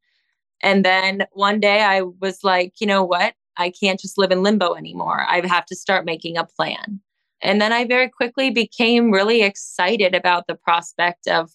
And 0.63 0.85
then 0.85 1.27
one 1.33 1.59
day 1.59 1.83
I 1.83 2.03
was 2.03 2.45
like, 2.45 2.75
you 2.81 2.87
know 2.87 3.03
what? 3.03 3.35
I 3.57 3.71
can't 3.71 4.01
just 4.01 4.19
live 4.19 4.31
in 4.31 4.43
limbo 4.43 4.75
anymore. 4.75 5.25
I 5.29 5.47
have 5.47 5.67
to 5.67 5.77
start 5.77 6.05
making 6.05 6.37
a 6.37 6.47
plan. 6.47 7.01
And 7.41 7.61
then 7.61 7.73
I 7.73 7.85
very 7.85 8.09
quickly 8.09 8.51
became 8.51 9.11
really 9.11 9.43
excited 9.43 10.15
about 10.15 10.47
the 10.47 10.55
prospect 10.55 11.27
of 11.27 11.51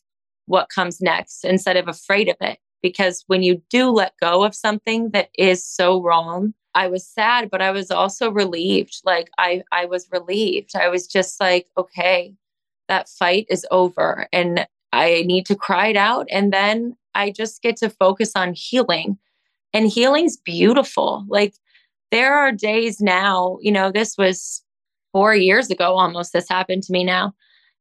what 0.45 0.69
comes 0.69 1.01
next 1.01 1.45
instead 1.45 1.77
of 1.77 1.87
afraid 1.87 2.27
of 2.27 2.35
it. 2.41 2.59
Because 2.81 3.23
when 3.27 3.41
you 3.41 3.61
do 3.69 3.89
let 3.89 4.13
go 4.21 4.43
of 4.43 4.53
something 4.53 5.09
that 5.11 5.29
is 5.37 5.65
so 5.65 6.01
wrong, 6.01 6.53
I 6.75 6.87
was 6.87 7.07
sad, 7.07 7.49
but 7.49 7.61
I 7.61 7.71
was 7.71 7.89
also 7.89 8.29
relieved. 8.29 9.01
Like 9.03 9.29
I, 9.37 9.63
I 9.71 9.85
was 9.85 10.07
relieved. 10.11 10.75
I 10.75 10.89
was 10.89 11.07
just 11.07 11.39
like, 11.39 11.67
okay, 11.77 12.35
that 12.87 13.09
fight 13.09 13.45
is 13.49 13.65
over 13.71 14.27
and 14.31 14.67
I 14.93 15.23
need 15.25 15.45
to 15.47 15.55
cry 15.55 15.87
it 15.87 15.97
out. 15.97 16.27
And 16.31 16.53
then 16.53 16.95
I 17.13 17.31
just 17.31 17.61
get 17.61 17.77
to 17.77 17.89
focus 17.89 18.31
on 18.35 18.53
healing. 18.53 19.17
And 19.73 19.87
healing's 19.87 20.37
beautiful. 20.37 21.25
Like 21.27 21.53
there 22.11 22.35
are 22.37 22.51
days 22.51 23.01
now, 23.01 23.57
you 23.61 23.71
know, 23.71 23.91
this 23.91 24.17
was 24.17 24.63
four 25.11 25.35
years 25.35 25.69
ago 25.69 25.97
almost, 25.97 26.33
this 26.33 26.47
happened 26.49 26.83
to 26.83 26.93
me 26.93 27.03
now. 27.03 27.33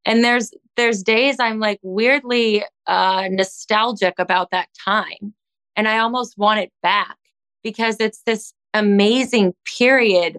And 0.04 0.24
there's 0.24 0.52
there's 0.76 1.02
days 1.02 1.36
I'm 1.38 1.58
like 1.58 1.80
weirdly 1.82 2.64
uh 2.86 3.28
nostalgic 3.30 4.18
about 4.18 4.50
that 4.50 4.68
time. 4.84 5.34
And 5.76 5.88
I 5.88 5.98
almost 5.98 6.38
want 6.38 6.60
it 6.60 6.72
back 6.82 7.16
because 7.62 7.96
it's 8.00 8.22
this 8.22 8.52
amazing 8.74 9.54
period 9.78 10.38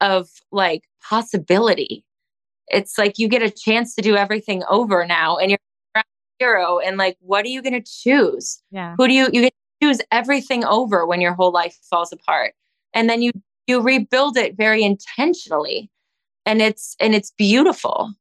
of 0.00 0.28
like 0.52 0.82
possibility. 1.02 2.04
It's 2.68 2.98
like 2.98 3.18
you 3.18 3.28
get 3.28 3.42
a 3.42 3.50
chance 3.50 3.94
to 3.94 4.02
do 4.02 4.16
everything 4.16 4.62
over 4.68 5.06
now 5.06 5.36
and 5.36 5.50
you're 5.50 5.58
a 5.94 6.02
hero. 6.38 6.78
And 6.78 6.96
like, 6.96 7.16
what 7.20 7.44
are 7.44 7.48
you 7.48 7.62
going 7.62 7.80
to 7.80 7.82
choose? 7.82 8.60
Yeah. 8.70 8.94
Who 8.98 9.06
do 9.06 9.14
you, 9.14 9.28
you 9.32 9.42
get 9.42 9.54
to 9.80 9.86
choose 9.86 10.00
everything 10.10 10.64
over 10.64 11.06
when 11.06 11.20
your 11.20 11.34
whole 11.34 11.52
life 11.52 11.76
falls 11.88 12.12
apart. 12.12 12.54
And 12.94 13.08
then 13.08 13.22
you, 13.22 13.32
you 13.66 13.80
rebuild 13.80 14.36
it 14.36 14.56
very 14.56 14.82
intentionally. 14.82 15.90
And 16.46 16.60
it's, 16.60 16.96
and 17.00 17.14
it's 17.14 17.32
beautiful. 17.32 18.12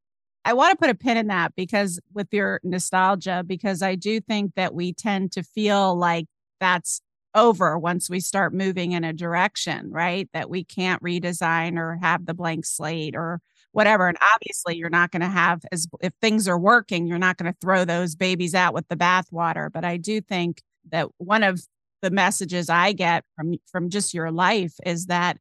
I 0.46 0.54
want 0.54 0.72
to 0.72 0.78
put 0.78 0.90
a 0.90 0.96
pin 0.96 1.18
in 1.18 1.28
that 1.28 1.56
because 1.56 2.00
with 2.14 2.28
your 2.32 2.60
nostalgia, 2.64 3.44
because 3.46 3.82
I 3.82 3.96
do 3.96 4.20
think 4.20 4.56
that 4.56 4.74
we 4.74 4.94
tend 4.94 5.32
to 5.34 5.44
feel 5.44 5.96
like 5.96 6.26
that's 6.60 7.02
over 7.36 7.80
once 7.80 8.10
we 8.10 8.20
start 8.20 8.54
moving 8.54 8.92
in 8.92 9.04
a 9.04 9.14
direction, 9.14 9.90
right? 9.92 10.30
That 10.34 10.50
we 10.50 10.64
can't 10.64 11.02
redesign 11.02 11.78
or 11.78 11.98
have 12.02 12.26
the 12.26 12.34
blank 12.34 12.66
slate 12.66 13.16
or 13.16 13.42
whatever. 13.74 14.08
And 14.08 14.18
obviously, 14.34 14.78
you're 14.78 14.90
not 14.90 15.12
going 15.12 15.22
to 15.22 15.28
have 15.28 15.62
as 15.72 15.88
if 16.02 16.14
things 16.22 16.48
are 16.48 16.58
working, 16.60 17.06
you're 17.06 17.18
not 17.18 17.38
going 17.38 17.52
to 17.52 17.60
throw 17.60 17.86
those 17.86 18.16
babies 18.16 18.56
out 18.56 18.74
with 18.74 18.88
the 18.88 18.96
bathwater. 18.96 19.70
But 19.72 19.84
I 19.84 19.98
do 19.98 20.22
think 20.22 20.62
that 20.92 21.10
one 21.18 21.44
of 21.44 21.62
the 22.02 22.12
messages 22.12 22.70
I 22.70 22.94
get 22.94 23.26
from 23.36 23.56
from 23.72 23.90
just 23.90 24.14
your 24.14 24.32
life 24.32 24.74
is 24.86 25.08
that 25.08 25.38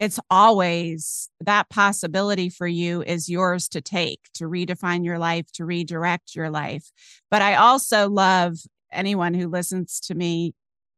it's 0.00 0.18
always 0.30 1.28
that 1.40 1.68
possibility 1.70 2.48
for 2.48 2.66
you 2.66 3.02
is 3.02 3.28
yours 3.28 3.68
to 3.68 3.80
take 3.80 4.20
to 4.34 4.44
redefine 4.44 5.04
your 5.04 5.18
life 5.18 5.50
to 5.52 5.64
redirect 5.64 6.34
your 6.34 6.50
life 6.50 6.90
but 7.30 7.40
i 7.40 7.54
also 7.54 8.08
love 8.10 8.58
anyone 8.92 9.32
who 9.34 9.48
listens 9.48 10.00
to 10.00 10.14
me 10.14 10.54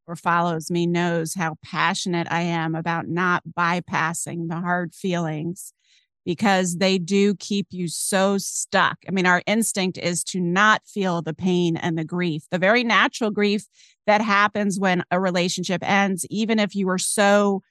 or 0.07 0.15
follows 0.15 0.69
me 0.69 0.85
knows 0.85 1.33
how 1.33 1.55
passionate 1.63 2.27
I 2.29 2.41
am 2.41 2.75
about 2.75 3.07
not 3.07 3.43
bypassing 3.57 4.49
the 4.49 4.59
hard 4.59 4.93
feelings 4.93 5.73
because 6.25 6.77
they 6.77 6.97
do 6.97 7.35
keep 7.35 7.67
you 7.69 7.87
so 7.87 8.37
stuck. 8.37 8.97
I 9.07 9.11
mean, 9.11 9.25
our 9.25 9.43
instinct 9.45 9.97
is 9.97 10.23
to 10.25 10.41
not 10.41 10.81
feel 10.85 11.21
the 11.21 11.33
pain 11.33 11.77
and 11.77 11.97
the 11.97 12.03
grief, 12.03 12.43
the 12.49 12.57
very 12.57 12.83
natural 12.83 13.29
grief 13.29 13.65
that 14.07 14.21
happens 14.21 14.79
when 14.79 15.03
a 15.11 15.19
relationship 15.19 15.87
ends, 15.87 16.25
even 16.29 16.59
if 16.59 16.75
you 16.75 16.87
were 16.87 16.97
so, 16.97 17.61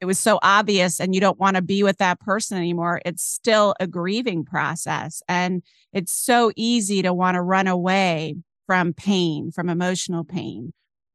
it 0.00 0.04
was 0.04 0.18
so 0.18 0.38
obvious 0.42 1.00
and 1.00 1.14
you 1.14 1.20
don't 1.20 1.38
want 1.38 1.56
to 1.56 1.62
be 1.62 1.82
with 1.82 1.98
that 1.98 2.20
person 2.20 2.58
anymore. 2.58 3.00
It's 3.04 3.24
still 3.24 3.74
a 3.80 3.86
grieving 3.86 4.44
process. 4.44 5.22
And 5.28 5.62
it's 5.92 6.12
so 6.12 6.52
easy 6.54 7.02
to 7.02 7.14
want 7.14 7.36
to 7.36 7.42
run 7.42 7.66
away 7.66 8.36
from 8.66 8.92
pain, 8.92 9.50
from 9.50 9.68
emotional 9.68 10.24
pain 10.24 10.72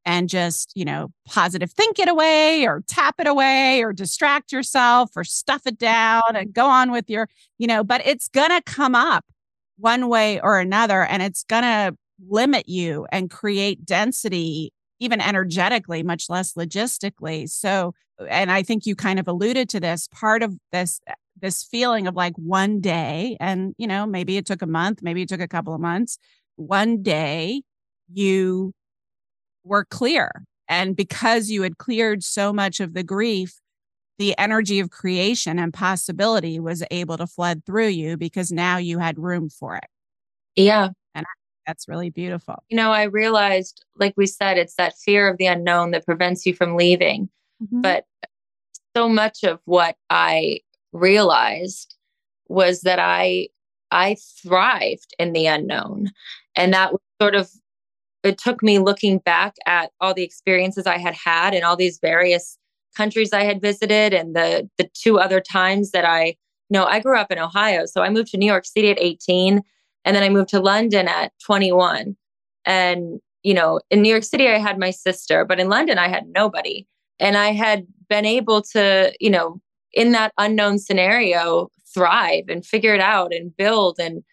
and 0.07 0.29
just, 0.29 0.71
you 0.73 0.85
know, 0.85 1.09
positive 1.27 1.71
think 1.71 1.99
it 1.99 2.07
away 2.07 2.65
or 2.65 2.81
tap 2.87 3.15
it 3.19 3.27
away 3.27 3.83
or 3.83 3.91
distract 3.93 4.51
yourself 4.51 5.11
or 5.15 5.23
stuff 5.23 5.67
it 5.67 5.77
down 5.77 6.35
and 6.35 6.53
go 6.53 6.65
on 6.67 6.91
with 6.91 7.09
your, 7.09 7.27
you 7.57 7.67
know, 7.67 7.83
but 7.83 8.01
it's 8.05 8.29
going 8.29 8.49
to 8.49 8.61
come 8.65 8.95
up 8.95 9.25
one 9.77 10.07
way 10.07 10.39
or 10.39 10.59
another 10.59 11.03
and 11.03 11.21
it's 11.21 11.43
going 11.43 11.63
to 11.63 11.95
limit 12.27 12.69
you 12.69 13.05
and 13.11 13.29
create 13.29 13.85
density 13.85 14.71
even 14.99 15.21
energetically 15.21 16.01
much 16.01 16.29
less 16.29 16.53
logistically. 16.53 17.47
So 17.47 17.93
and 18.29 18.51
i 18.51 18.63
think 18.63 18.85
you 18.85 18.95
kind 18.95 19.19
of 19.19 19.27
alluded 19.27 19.69
to 19.69 19.79
this 19.79 20.07
part 20.11 20.41
of 20.43 20.55
this 20.71 20.99
this 21.39 21.63
feeling 21.63 22.07
of 22.07 22.15
like 22.15 22.33
one 22.35 22.79
day 22.79 23.37
and 23.39 23.75
you 23.77 23.87
know 23.87 24.05
maybe 24.05 24.37
it 24.37 24.45
took 24.45 24.61
a 24.61 24.67
month 24.67 25.01
maybe 25.01 25.21
it 25.21 25.29
took 25.29 25.41
a 25.41 25.47
couple 25.47 25.73
of 25.73 25.81
months 25.81 26.17
one 26.55 27.03
day 27.03 27.61
you 28.11 28.73
were 29.67 29.85
clear. 29.85 30.31
And 30.67 30.95
because 30.95 31.49
you 31.49 31.61
had 31.61 31.77
cleared 31.77 32.23
so 32.23 32.51
much 32.51 32.79
of 32.79 32.93
the 32.93 33.03
grief, 33.03 33.59
the 34.17 34.37
energy 34.37 34.79
of 34.79 34.89
creation 34.89 35.59
and 35.59 35.73
possibility 35.73 36.59
was 36.59 36.83
able 36.91 37.17
to 37.17 37.27
flood 37.27 37.63
through 37.65 37.87
you 37.87 38.17
because 38.17 38.51
now 38.51 38.77
you 38.77 38.99
had 38.99 39.19
room 39.19 39.49
for 39.49 39.75
it. 39.75 39.87
Yeah. 40.55 40.89
And 41.13 41.25
that's 41.65 41.87
really 41.87 42.09
beautiful. 42.09 42.63
You 42.69 42.77
know, 42.77 42.91
I 42.91 43.03
realized, 43.03 43.85
like 43.95 44.13
we 44.17 44.25
said, 44.25 44.57
it's 44.57 44.75
that 44.75 44.97
fear 44.97 45.29
of 45.29 45.37
the 45.37 45.45
unknown 45.45 45.91
that 45.91 46.05
prevents 46.05 46.45
you 46.45 46.53
from 46.53 46.75
leaving. 46.75 47.29
Mm-hmm. 47.63 47.81
But 47.81 48.05
so 48.95 49.07
much 49.07 49.43
of 49.43 49.59
what 49.65 49.95
I 50.09 50.61
realized 50.91 51.95
was 52.47 52.81
that 52.81 52.99
I 52.99 53.49
I 53.91 54.17
thrived 54.41 55.13
in 55.19 55.33
the 55.33 55.45
unknown. 55.45 56.11
And 56.55 56.73
that 56.73 56.91
was 56.91 57.01
sort 57.21 57.35
of 57.35 57.49
it 58.23 58.37
took 58.37 58.63
me 58.63 58.79
looking 58.79 59.19
back 59.19 59.55
at 59.65 59.91
all 60.01 60.13
the 60.13 60.23
experiences 60.23 60.85
I 60.85 60.97
had 60.97 61.15
had 61.15 61.53
in 61.53 61.63
all 61.63 61.75
these 61.75 61.99
various 61.99 62.57
countries 62.95 63.31
I 63.31 63.43
had 63.43 63.61
visited 63.61 64.13
and 64.13 64.35
the 64.35 64.69
the 64.77 64.89
two 64.93 65.19
other 65.19 65.39
times 65.39 65.91
that 65.91 66.05
I 66.05 66.25
you 66.25 66.35
know 66.71 66.85
I 66.85 66.99
grew 66.99 67.17
up 67.17 67.31
in 67.31 67.39
Ohio. 67.39 67.85
So 67.85 68.01
I 68.01 68.09
moved 68.09 68.29
to 68.29 68.37
New 68.37 68.45
York 68.47 68.65
City 68.65 68.89
at 68.89 68.99
18 68.99 69.61
and 70.03 70.15
then 70.15 70.23
I 70.23 70.29
moved 70.29 70.49
to 70.49 70.59
London 70.59 71.07
at 71.07 71.31
21 71.45 72.15
and 72.65 73.19
you 73.43 73.53
know 73.53 73.79
in 73.89 74.01
New 74.01 74.09
York 74.09 74.23
City 74.23 74.47
I 74.47 74.57
had 74.57 74.79
my 74.79 74.91
sister 74.91 75.45
but 75.45 75.59
in 75.59 75.69
London 75.69 75.97
I 75.97 76.07
had 76.07 76.27
nobody. 76.27 76.87
And 77.19 77.35
I 77.35 77.51
had 77.51 77.87
been 78.09 78.25
able 78.25 78.61
to 78.73 79.13
you 79.19 79.29
know 79.29 79.61
in 79.93 80.11
that 80.11 80.33
unknown 80.37 80.79
scenario 80.79 81.69
thrive 81.93 82.45
and 82.49 82.65
figure 82.65 82.93
it 82.93 83.01
out 83.01 83.33
and 83.33 83.55
build. 83.55 83.97
And 83.99 84.23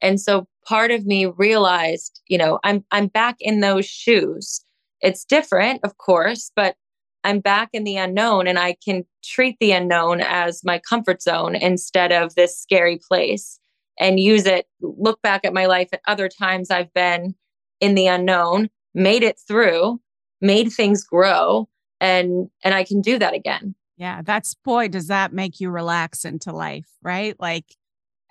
and 0.00 0.20
so 0.20 0.46
part 0.66 0.90
of 0.90 1.06
me 1.06 1.26
realized, 1.26 2.20
you 2.28 2.38
know, 2.38 2.58
I'm 2.64 2.84
I'm 2.90 3.08
back 3.08 3.36
in 3.40 3.60
those 3.60 3.86
shoes. 3.86 4.64
It's 5.00 5.24
different, 5.24 5.80
of 5.84 5.98
course, 5.98 6.50
but 6.56 6.76
I'm 7.24 7.40
back 7.40 7.70
in 7.72 7.84
the 7.84 7.96
unknown 7.96 8.46
and 8.46 8.58
I 8.58 8.76
can 8.84 9.04
treat 9.24 9.56
the 9.58 9.72
unknown 9.72 10.20
as 10.20 10.62
my 10.62 10.78
comfort 10.78 11.22
zone 11.22 11.54
instead 11.56 12.12
of 12.12 12.34
this 12.34 12.58
scary 12.58 12.98
place 13.08 13.58
and 13.98 14.20
use 14.20 14.46
it 14.46 14.66
look 14.82 15.22
back 15.22 15.44
at 15.44 15.54
my 15.54 15.66
life 15.66 15.88
at 15.92 16.00
other 16.06 16.28
times 16.28 16.70
I've 16.70 16.92
been 16.92 17.34
in 17.80 17.94
the 17.94 18.06
unknown, 18.06 18.68
made 18.94 19.22
it 19.22 19.38
through, 19.46 20.00
made 20.40 20.70
things 20.70 21.04
grow 21.04 21.68
and 22.00 22.48
and 22.62 22.74
I 22.74 22.84
can 22.84 23.00
do 23.00 23.18
that 23.18 23.34
again. 23.34 23.74
Yeah, 23.96 24.22
that's 24.22 24.54
boy 24.54 24.88
does 24.88 25.06
that 25.06 25.32
make 25.32 25.60
you 25.60 25.70
relax 25.70 26.24
into 26.24 26.52
life, 26.52 26.88
right? 27.02 27.36
Like 27.38 27.76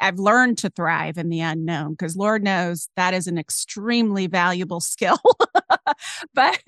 I've 0.03 0.19
learned 0.19 0.57
to 0.59 0.69
thrive 0.69 1.17
in 1.17 1.29
the 1.29 1.39
unknown 1.39 1.91
because 1.91 2.17
Lord 2.17 2.43
knows 2.43 2.89
that 2.97 3.13
is 3.13 3.25
an 3.25 3.37
extremely 3.37 4.27
valuable 4.27 4.81
skill. 4.81 5.17
but 6.33 6.59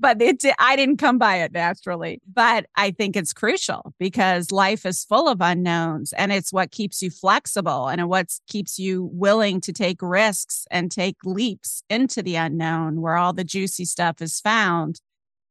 but 0.00 0.20
it, 0.20 0.44
I 0.58 0.74
didn't 0.74 0.96
come 0.96 1.16
by 1.16 1.36
it 1.36 1.52
naturally. 1.52 2.20
But 2.26 2.66
I 2.74 2.90
think 2.90 3.14
it's 3.14 3.32
crucial 3.32 3.94
because 4.00 4.50
life 4.50 4.84
is 4.84 5.04
full 5.04 5.28
of 5.28 5.40
unknowns 5.40 6.12
and 6.12 6.32
it's 6.32 6.52
what 6.52 6.72
keeps 6.72 7.00
you 7.00 7.10
flexible 7.10 7.86
and 7.86 8.08
what 8.08 8.26
keeps 8.48 8.80
you 8.80 9.08
willing 9.12 9.60
to 9.60 9.72
take 9.72 10.02
risks 10.02 10.66
and 10.72 10.90
take 10.90 11.18
leaps 11.24 11.84
into 11.88 12.20
the 12.20 12.34
unknown 12.34 13.00
where 13.00 13.16
all 13.16 13.32
the 13.32 13.44
juicy 13.44 13.84
stuff 13.84 14.20
is 14.20 14.40
found. 14.40 15.00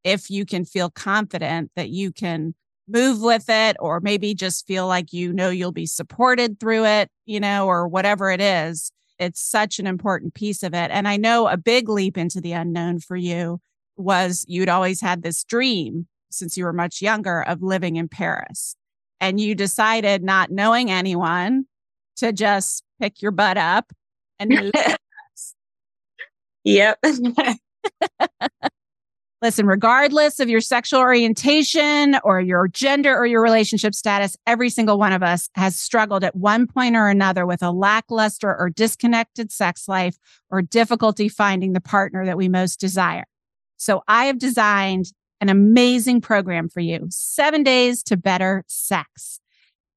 If 0.04 0.28
you 0.28 0.44
can 0.44 0.66
feel 0.66 0.90
confident 0.90 1.70
that 1.76 1.88
you 1.88 2.12
can 2.12 2.54
move 2.92 3.20
with 3.20 3.48
it 3.48 3.76
or 3.80 4.00
maybe 4.00 4.34
just 4.34 4.66
feel 4.66 4.86
like 4.86 5.12
you 5.12 5.32
know 5.32 5.50
you'll 5.50 5.72
be 5.72 5.86
supported 5.86 6.60
through 6.60 6.84
it, 6.84 7.08
you 7.26 7.40
know, 7.40 7.66
or 7.66 7.88
whatever 7.88 8.30
it 8.30 8.40
is. 8.40 8.92
It's 9.18 9.40
such 9.40 9.78
an 9.78 9.86
important 9.86 10.34
piece 10.34 10.62
of 10.62 10.74
it. 10.74 10.90
And 10.90 11.08
I 11.08 11.16
know 11.16 11.48
a 11.48 11.56
big 11.56 11.88
leap 11.88 12.18
into 12.18 12.40
the 12.40 12.52
unknown 12.52 13.00
for 13.00 13.16
you 13.16 13.60
was 13.96 14.44
you'd 14.48 14.68
always 14.68 15.00
had 15.00 15.22
this 15.22 15.44
dream 15.44 16.06
since 16.30 16.56
you 16.56 16.64
were 16.64 16.72
much 16.72 17.02
younger 17.02 17.42
of 17.42 17.62
living 17.62 17.96
in 17.96 18.08
Paris. 18.08 18.74
And 19.20 19.38
you 19.38 19.54
decided, 19.54 20.24
not 20.24 20.50
knowing 20.50 20.90
anyone, 20.90 21.66
to 22.16 22.32
just 22.32 22.82
pick 23.00 23.22
your 23.22 23.30
butt 23.30 23.56
up 23.56 23.92
and 24.38 24.50
move. 24.50 24.72
yep. 26.64 26.98
Listen, 29.42 29.66
regardless 29.66 30.38
of 30.38 30.48
your 30.48 30.60
sexual 30.60 31.00
orientation 31.00 32.16
or 32.22 32.40
your 32.40 32.68
gender 32.68 33.16
or 33.16 33.26
your 33.26 33.42
relationship 33.42 33.92
status, 33.92 34.36
every 34.46 34.70
single 34.70 34.98
one 34.98 35.12
of 35.12 35.24
us 35.24 35.50
has 35.56 35.76
struggled 35.76 36.22
at 36.22 36.36
one 36.36 36.68
point 36.68 36.94
or 36.94 37.08
another 37.08 37.44
with 37.44 37.60
a 37.60 37.72
lackluster 37.72 38.56
or 38.56 38.70
disconnected 38.70 39.50
sex 39.50 39.88
life 39.88 40.16
or 40.48 40.62
difficulty 40.62 41.28
finding 41.28 41.72
the 41.72 41.80
partner 41.80 42.24
that 42.24 42.36
we 42.36 42.48
most 42.48 42.78
desire. 42.78 43.24
So 43.78 44.04
I 44.06 44.26
have 44.26 44.38
designed 44.38 45.06
an 45.40 45.48
amazing 45.48 46.20
program 46.20 46.68
for 46.68 46.78
you 46.78 47.08
seven 47.10 47.64
days 47.64 48.04
to 48.04 48.16
better 48.16 48.62
sex. 48.68 49.40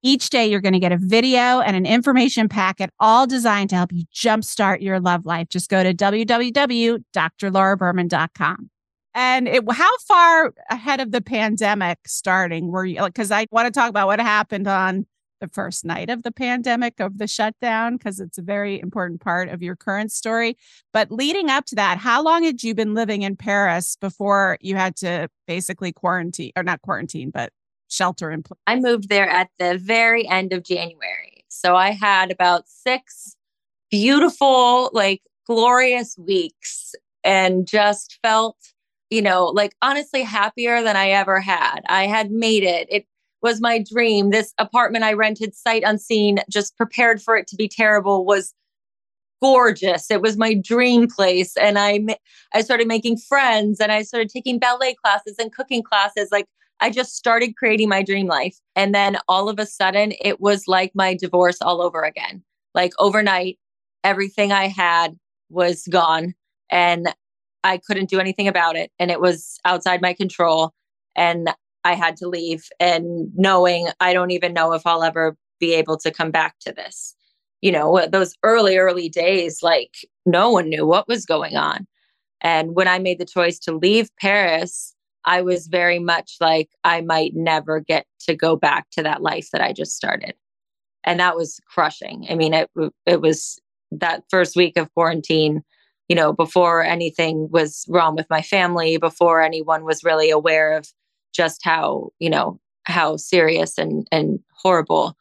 Each 0.02 0.28
day, 0.28 0.48
you're 0.48 0.60
going 0.60 0.72
to 0.72 0.80
get 0.80 0.90
a 0.90 0.98
video 0.98 1.60
and 1.60 1.76
an 1.76 1.86
information 1.86 2.48
packet, 2.48 2.90
all 2.98 3.28
designed 3.28 3.70
to 3.70 3.76
help 3.76 3.92
you 3.92 4.06
jumpstart 4.12 4.82
your 4.82 4.98
love 4.98 5.24
life. 5.24 5.48
Just 5.48 5.70
go 5.70 5.84
to 5.84 5.94
www.drlauraberman.com. 5.94 8.70
And 9.16 9.48
it, 9.48 9.64
how 9.72 9.96
far 10.06 10.52
ahead 10.70 11.00
of 11.00 11.10
the 11.10 11.22
pandemic 11.22 11.98
starting 12.06 12.70
were 12.70 12.84
you? 12.84 13.02
Because 13.02 13.30
I 13.30 13.46
want 13.50 13.66
to 13.66 13.72
talk 13.72 13.88
about 13.88 14.06
what 14.06 14.20
happened 14.20 14.68
on 14.68 15.06
the 15.40 15.48
first 15.48 15.86
night 15.86 16.10
of 16.10 16.22
the 16.22 16.30
pandemic 16.30 17.00
of 17.00 17.16
the 17.18 17.26
shutdown 17.26 17.96
because 17.96 18.20
it's 18.20 18.36
a 18.36 18.42
very 18.42 18.78
important 18.78 19.22
part 19.22 19.48
of 19.48 19.62
your 19.62 19.74
current 19.74 20.12
story. 20.12 20.56
But 20.92 21.10
leading 21.10 21.48
up 21.48 21.64
to 21.66 21.74
that, 21.76 21.96
how 21.98 22.22
long 22.22 22.44
had 22.44 22.62
you 22.62 22.74
been 22.74 22.94
living 22.94 23.22
in 23.22 23.36
Paris 23.36 23.96
before 23.98 24.58
you 24.60 24.76
had 24.76 24.96
to 24.96 25.28
basically 25.46 25.92
quarantine 25.92 26.52
or 26.54 26.62
not 26.62 26.82
quarantine, 26.82 27.30
but 27.30 27.52
shelter 27.88 28.30
in 28.30 28.42
place? 28.42 28.60
I 28.66 28.76
moved 28.76 29.08
there 29.08 29.28
at 29.28 29.48
the 29.58 29.78
very 29.78 30.28
end 30.28 30.52
of 30.52 30.62
January. 30.62 31.44
So 31.48 31.74
I 31.74 31.90
had 31.90 32.30
about 32.30 32.68
six 32.68 33.34
beautiful, 33.90 34.90
like 34.92 35.22
glorious 35.46 36.18
weeks 36.18 36.94
and 37.24 37.66
just 37.66 38.18
felt, 38.22 38.56
you 39.10 39.22
know, 39.22 39.46
like 39.46 39.74
honestly 39.82 40.22
happier 40.22 40.82
than 40.82 40.96
I 40.96 41.10
ever 41.10 41.40
had. 41.40 41.80
I 41.88 42.06
had 42.06 42.30
made 42.30 42.62
it. 42.62 42.88
It 42.90 43.06
was 43.42 43.60
my 43.60 43.78
dream. 43.78 44.30
This 44.30 44.52
apartment 44.58 45.04
I 45.04 45.12
rented 45.12 45.54
sight 45.54 45.82
unseen, 45.84 46.40
just 46.50 46.76
prepared 46.76 47.22
for 47.22 47.36
it 47.36 47.46
to 47.48 47.56
be 47.56 47.68
terrible, 47.68 48.24
was 48.24 48.52
gorgeous. 49.40 50.10
It 50.10 50.22
was 50.22 50.36
my 50.36 50.54
dream 50.54 51.08
place. 51.08 51.56
And 51.56 51.78
I, 51.78 52.00
I 52.54 52.62
started 52.62 52.88
making 52.88 53.18
friends 53.18 53.80
and 53.80 53.92
I 53.92 54.02
started 54.02 54.30
taking 54.30 54.58
ballet 54.58 54.94
classes 54.94 55.36
and 55.38 55.52
cooking 55.52 55.82
classes. 55.82 56.30
Like 56.32 56.46
I 56.80 56.90
just 56.90 57.14
started 57.14 57.56
creating 57.56 57.88
my 57.88 58.02
dream 58.02 58.26
life. 58.26 58.56
And 58.74 58.94
then 58.94 59.18
all 59.28 59.48
of 59.48 59.58
a 59.58 59.66
sudden, 59.66 60.12
it 60.20 60.40
was 60.40 60.64
like 60.66 60.92
my 60.94 61.14
divorce 61.14 61.58
all 61.60 61.80
over 61.80 62.02
again. 62.02 62.42
Like 62.74 62.92
overnight, 62.98 63.58
everything 64.04 64.52
I 64.52 64.68
had 64.68 65.16
was 65.48 65.86
gone 65.88 66.34
and 66.70 67.14
I 67.64 67.78
couldn't 67.78 68.10
do 68.10 68.20
anything 68.20 68.48
about 68.48 68.76
it. 68.76 68.90
And 68.98 69.10
it 69.10 69.20
was 69.20 69.58
outside 69.64 70.00
my 70.00 70.12
control. 70.12 70.72
And 71.14 71.50
I 71.84 71.94
had 71.94 72.16
to 72.18 72.28
leave 72.28 72.68
and 72.80 73.30
knowing 73.34 73.88
I 74.00 74.12
don't 74.12 74.30
even 74.30 74.52
know 74.52 74.72
if 74.72 74.86
I'll 74.86 75.02
ever 75.02 75.36
be 75.60 75.74
able 75.74 75.96
to 75.98 76.10
come 76.10 76.30
back 76.30 76.56
to 76.60 76.72
this. 76.72 77.14
You 77.62 77.72
know, 77.72 78.06
those 78.10 78.34
early, 78.42 78.76
early 78.76 79.08
days, 79.08 79.62
like 79.62 79.96
no 80.26 80.50
one 80.50 80.68
knew 80.68 80.86
what 80.86 81.08
was 81.08 81.24
going 81.24 81.56
on. 81.56 81.86
And 82.40 82.74
when 82.74 82.88
I 82.88 82.98
made 82.98 83.18
the 83.18 83.24
choice 83.24 83.58
to 83.60 83.72
leave 83.72 84.10
Paris, 84.20 84.94
I 85.24 85.42
was 85.42 85.66
very 85.66 85.98
much 85.98 86.36
like 86.40 86.68
I 86.84 87.00
might 87.00 87.32
never 87.34 87.80
get 87.80 88.06
to 88.20 88.34
go 88.34 88.56
back 88.56 88.86
to 88.92 89.02
that 89.02 89.22
life 89.22 89.48
that 89.52 89.60
I 89.60 89.72
just 89.72 89.96
started. 89.96 90.34
And 91.04 91.18
that 91.20 91.36
was 91.36 91.60
crushing. 91.68 92.26
I 92.28 92.34
mean, 92.34 92.54
it 92.54 92.70
it 93.06 93.20
was 93.20 93.60
that 93.92 94.24
first 94.30 94.56
week 94.56 94.76
of 94.76 94.92
quarantine, 94.94 95.62
you 96.08 96.16
know, 96.16 96.32
before 96.32 96.82
anything 96.82 97.48
was 97.50 97.84
wrong 97.88 98.14
with 98.14 98.26
my 98.30 98.42
family, 98.42 98.96
before 98.96 99.42
anyone 99.42 99.84
was 99.84 100.04
really 100.04 100.30
aware 100.30 100.72
of 100.76 100.88
just 101.34 101.60
how 101.64 102.10
you 102.18 102.30
know 102.30 102.58
how 102.84 103.16
serious 103.16 103.78
and 103.78 104.06
and 104.12 104.38
horrible 104.54 105.16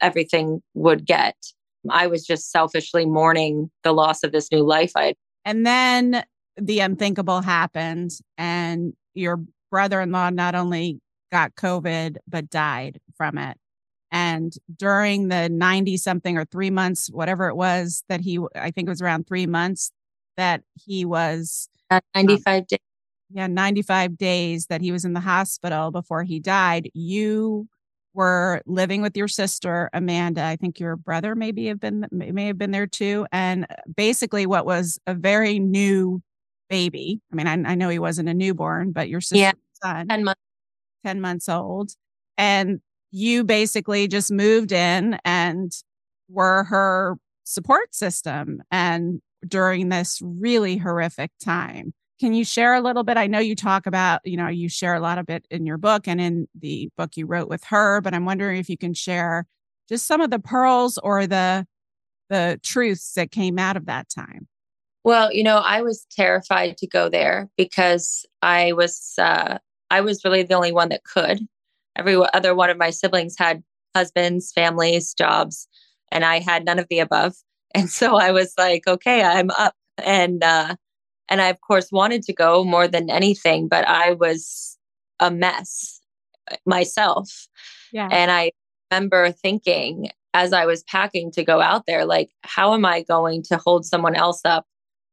everything 0.00 0.62
would 0.74 1.06
get. 1.06 1.36
I 1.90 2.06
was 2.06 2.26
just 2.26 2.50
selfishly 2.50 3.06
mourning 3.06 3.70
the 3.82 3.92
loss 3.92 4.22
of 4.22 4.32
this 4.32 4.50
new 4.52 4.62
life 4.62 4.92
i 4.96 5.14
and 5.44 5.64
then 5.66 6.22
the 6.56 6.80
unthinkable 6.80 7.40
happened 7.40 8.10
and 8.36 8.92
your 9.14 9.40
brother-in-law 9.70 10.30
not 10.30 10.54
only 10.54 11.00
got 11.32 11.54
covid 11.54 12.16
but 12.26 12.50
died 12.50 13.00
from 13.16 13.38
it. 13.38 13.56
And 14.10 14.52
during 14.76 15.28
the 15.28 15.48
90 15.48 15.96
something 15.98 16.36
or 16.38 16.44
3 16.44 16.70
months 16.70 17.08
whatever 17.10 17.48
it 17.48 17.56
was 17.56 18.04
that 18.08 18.20
he 18.20 18.38
i 18.56 18.70
think 18.70 18.88
it 18.88 18.90
was 18.90 19.02
around 19.02 19.26
3 19.26 19.46
months 19.46 19.90
that 20.38 20.62
he 20.74 21.04
was 21.04 21.68
uh, 21.90 22.00
95 22.14 22.60
um, 22.60 22.66
days 22.68 22.78
yeah 23.30 23.46
95 23.46 24.16
days 24.16 24.66
that 24.66 24.80
he 24.80 24.90
was 24.90 25.04
in 25.04 25.12
the 25.12 25.20
hospital 25.20 25.90
before 25.90 26.22
he 26.22 26.40
died 26.40 26.88
you 26.94 27.68
were 28.18 28.60
living 28.66 29.00
with 29.00 29.16
your 29.16 29.28
sister 29.28 29.88
amanda. 29.92 30.42
I 30.42 30.56
think 30.56 30.80
your 30.80 30.96
brother 30.96 31.36
maybe 31.36 31.66
have 31.66 31.78
been 31.78 32.04
may 32.10 32.46
have 32.46 32.58
been 32.58 32.72
there 32.72 32.88
too. 32.88 33.26
And 33.30 33.64
basically 33.94 34.44
what 34.44 34.66
was 34.66 34.98
a 35.06 35.14
very 35.14 35.60
new 35.60 36.20
baby. 36.68 37.20
I 37.32 37.36
mean 37.36 37.46
i, 37.46 37.52
I 37.52 37.74
know 37.76 37.88
he 37.88 38.00
wasn't 38.00 38.28
a 38.28 38.34
newborn 38.34 38.90
but 38.90 39.08
your 39.08 39.20
sister 39.20 39.38
yeah, 39.38 39.52
son 39.82 40.08
10 40.08 40.24
months. 40.24 40.40
10 41.06 41.20
months 41.20 41.48
old. 41.48 41.92
And 42.36 42.80
you 43.10 43.44
basically 43.44 44.08
just 44.08 44.32
moved 44.32 44.72
in 44.72 45.18
and 45.24 45.72
were 46.28 46.64
her 46.64 47.16
support 47.44 47.94
system. 47.94 48.62
And 48.72 49.20
during 49.46 49.88
this 49.88 50.20
really 50.22 50.76
horrific 50.76 51.30
time 51.42 51.92
can 52.18 52.34
you 52.34 52.44
share 52.44 52.74
a 52.74 52.80
little 52.80 53.04
bit? 53.04 53.16
I 53.16 53.26
know 53.26 53.38
you 53.38 53.54
talk 53.54 53.86
about, 53.86 54.20
you 54.24 54.36
know, 54.36 54.48
you 54.48 54.68
share 54.68 54.94
a 54.94 55.00
lot 55.00 55.18
of 55.18 55.30
it 55.30 55.46
in 55.50 55.66
your 55.66 55.78
book 55.78 56.08
and 56.08 56.20
in 56.20 56.48
the 56.58 56.90
book 56.96 57.16
you 57.16 57.26
wrote 57.26 57.48
with 57.48 57.62
her, 57.64 58.00
but 58.00 58.12
I'm 58.12 58.24
wondering 58.24 58.58
if 58.58 58.68
you 58.68 58.76
can 58.76 58.92
share 58.92 59.46
just 59.88 60.06
some 60.06 60.20
of 60.20 60.30
the 60.30 60.38
pearls 60.38 60.98
or 60.98 61.26
the 61.26 61.66
the 62.28 62.60
truths 62.62 63.14
that 63.14 63.30
came 63.30 63.58
out 63.58 63.76
of 63.76 63.86
that 63.86 64.08
time. 64.10 64.48
Well, 65.02 65.32
you 65.32 65.42
know, 65.42 65.58
I 65.58 65.80
was 65.80 66.06
terrified 66.10 66.76
to 66.78 66.86
go 66.86 67.08
there 67.08 67.48
because 67.56 68.26
I 68.42 68.72
was 68.72 69.14
uh 69.18 69.58
I 69.90 70.00
was 70.00 70.24
really 70.24 70.42
the 70.42 70.54
only 70.54 70.72
one 70.72 70.88
that 70.88 71.04
could. 71.04 71.46
Every 71.96 72.16
other 72.34 72.54
one 72.54 72.68
of 72.68 72.76
my 72.76 72.90
siblings 72.90 73.36
had 73.38 73.62
husbands, 73.94 74.52
families, 74.52 75.14
jobs, 75.14 75.68
and 76.10 76.24
I 76.24 76.40
had 76.40 76.64
none 76.64 76.78
of 76.78 76.86
the 76.90 76.98
above. 76.98 77.34
And 77.82 77.90
so 77.90 78.16
I 78.16 78.32
was 78.32 78.54
like, 78.58 78.86
okay, 78.86 79.22
I'm 79.22 79.50
up. 79.50 79.74
And 80.04 80.42
uh 80.42 80.76
and 81.28 81.42
I, 81.42 81.48
of 81.48 81.60
course, 81.60 81.92
wanted 81.92 82.22
to 82.24 82.32
go 82.32 82.64
more 82.64 82.88
than 82.88 83.10
anything, 83.10 83.68
but 83.68 83.86
I 83.86 84.12
was 84.12 84.78
a 85.20 85.30
mess 85.30 86.00
uh, 86.50 86.56
myself. 86.64 87.48
Yeah. 87.92 88.08
And 88.10 88.30
I 88.30 88.52
remember 88.90 89.30
thinking 89.30 90.08
as 90.34 90.52
I 90.52 90.66
was 90.66 90.82
packing 90.84 91.30
to 91.32 91.44
go 91.44 91.60
out 91.60 91.84
there, 91.86 92.04
like, 92.04 92.30
how 92.42 92.74
am 92.74 92.84
I 92.84 93.02
going 93.02 93.42
to 93.44 93.56
hold 93.58 93.84
someone 93.84 94.14
else 94.14 94.40
up 94.44 94.66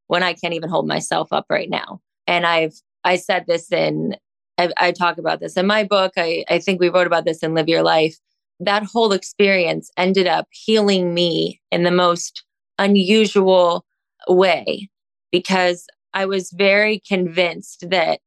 when 0.08 0.24
I 0.24 0.34
can't 0.34 0.54
even 0.54 0.70
hold 0.70 0.88
myself 0.88 1.34
up 1.34 1.46
right 1.50 1.70
now? 1.70 2.02
And 2.28 2.46
I've, 2.46 2.74
I 3.04 3.18
said 3.18 3.46
this 3.48 3.72
in, 3.72 4.16
I, 4.58 4.72
I 4.78 4.92
talk 4.92 5.18
about 5.18 5.40
this 5.40 5.58
in 5.58 5.68
my 5.68 5.84
book. 5.84 6.14
I, 6.18 6.46
I 6.50 6.60
think 6.60 6.80
we 6.80 6.90
wrote 6.90 7.08
about 7.08 7.26
this 7.26 7.44
in 7.44 7.54
Live 7.54 7.68
Your 7.68 7.84
Life. 7.84 8.18
That 8.60 8.84
whole 8.84 9.12
experience 9.12 9.92
ended 9.98 10.28
up 10.28 10.48
healing 10.52 11.14
me 11.14 11.62
in 11.72 11.84
the 11.84 11.92
most 11.92 12.45
unusual 12.78 13.86
way 14.28 14.90
because 15.32 15.88
I 16.14 16.26
was 16.26 16.52
very 16.52 17.02
convinced 17.08 17.90
that, 17.90 18.20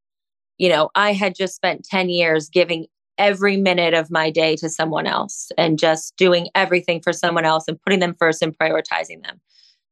you 0.59 0.69
know, 0.69 0.91
I 0.95 1.13
had 1.13 1.35
just 1.35 1.57
spent 1.57 1.85
10 1.85 2.11
years 2.11 2.49
giving 2.49 2.87
every 3.17 3.57
minute 3.57 3.95
of 3.95 4.11
my 4.11 4.31
day 4.31 4.57
to 4.57 4.69
someone 4.69 5.07
else 5.07 5.51
and 5.59 5.79
just 5.79 6.17
doing 6.17 6.49
everything 6.55 7.01
for 7.01 7.13
someone 7.13 7.45
else 7.45 7.65
and 7.67 7.81
putting 7.81 7.99
them 7.99 8.15
first 8.19 8.43
and 8.43 8.57
prioritizing 8.57 9.23
them. 9.25 9.41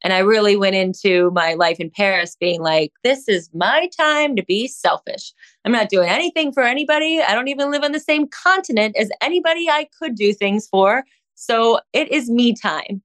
And 0.03 0.13
I 0.13 0.19
really 0.19 0.57
went 0.57 0.77
into 0.77 1.31
my 1.33 1.55
life 1.55 1.81
in 1.81 1.91
Paris 1.91 2.37
being 2.39 2.61
like, 2.63 2.93
this 3.03 3.29
is 3.29 3.51
my 3.55 3.89
time 3.99 4.37
to 4.37 4.45
be 4.45 4.69
selfish. 4.69 5.33
I'm 5.65 5.73
not 5.73 5.89
doing 5.89 6.09
anything 6.09 6.53
for 6.53 6.63
anybody. 6.63 7.21
I 7.21 7.35
don't 7.35 7.49
even 7.49 7.71
live 7.71 7.83
on 7.83 7.93
the 7.93 8.01
same 8.01 8.29
continent 8.29 8.95
as 8.97 9.11
anybody 9.21 9.69
I 9.69 9.89
could 9.99 10.15
do 10.15 10.33
things 10.33 10.69
for. 10.69 11.03
So 11.35 11.81
it 11.93 12.11
is 12.13 12.31
me 12.31 12.55
time. 12.55 13.03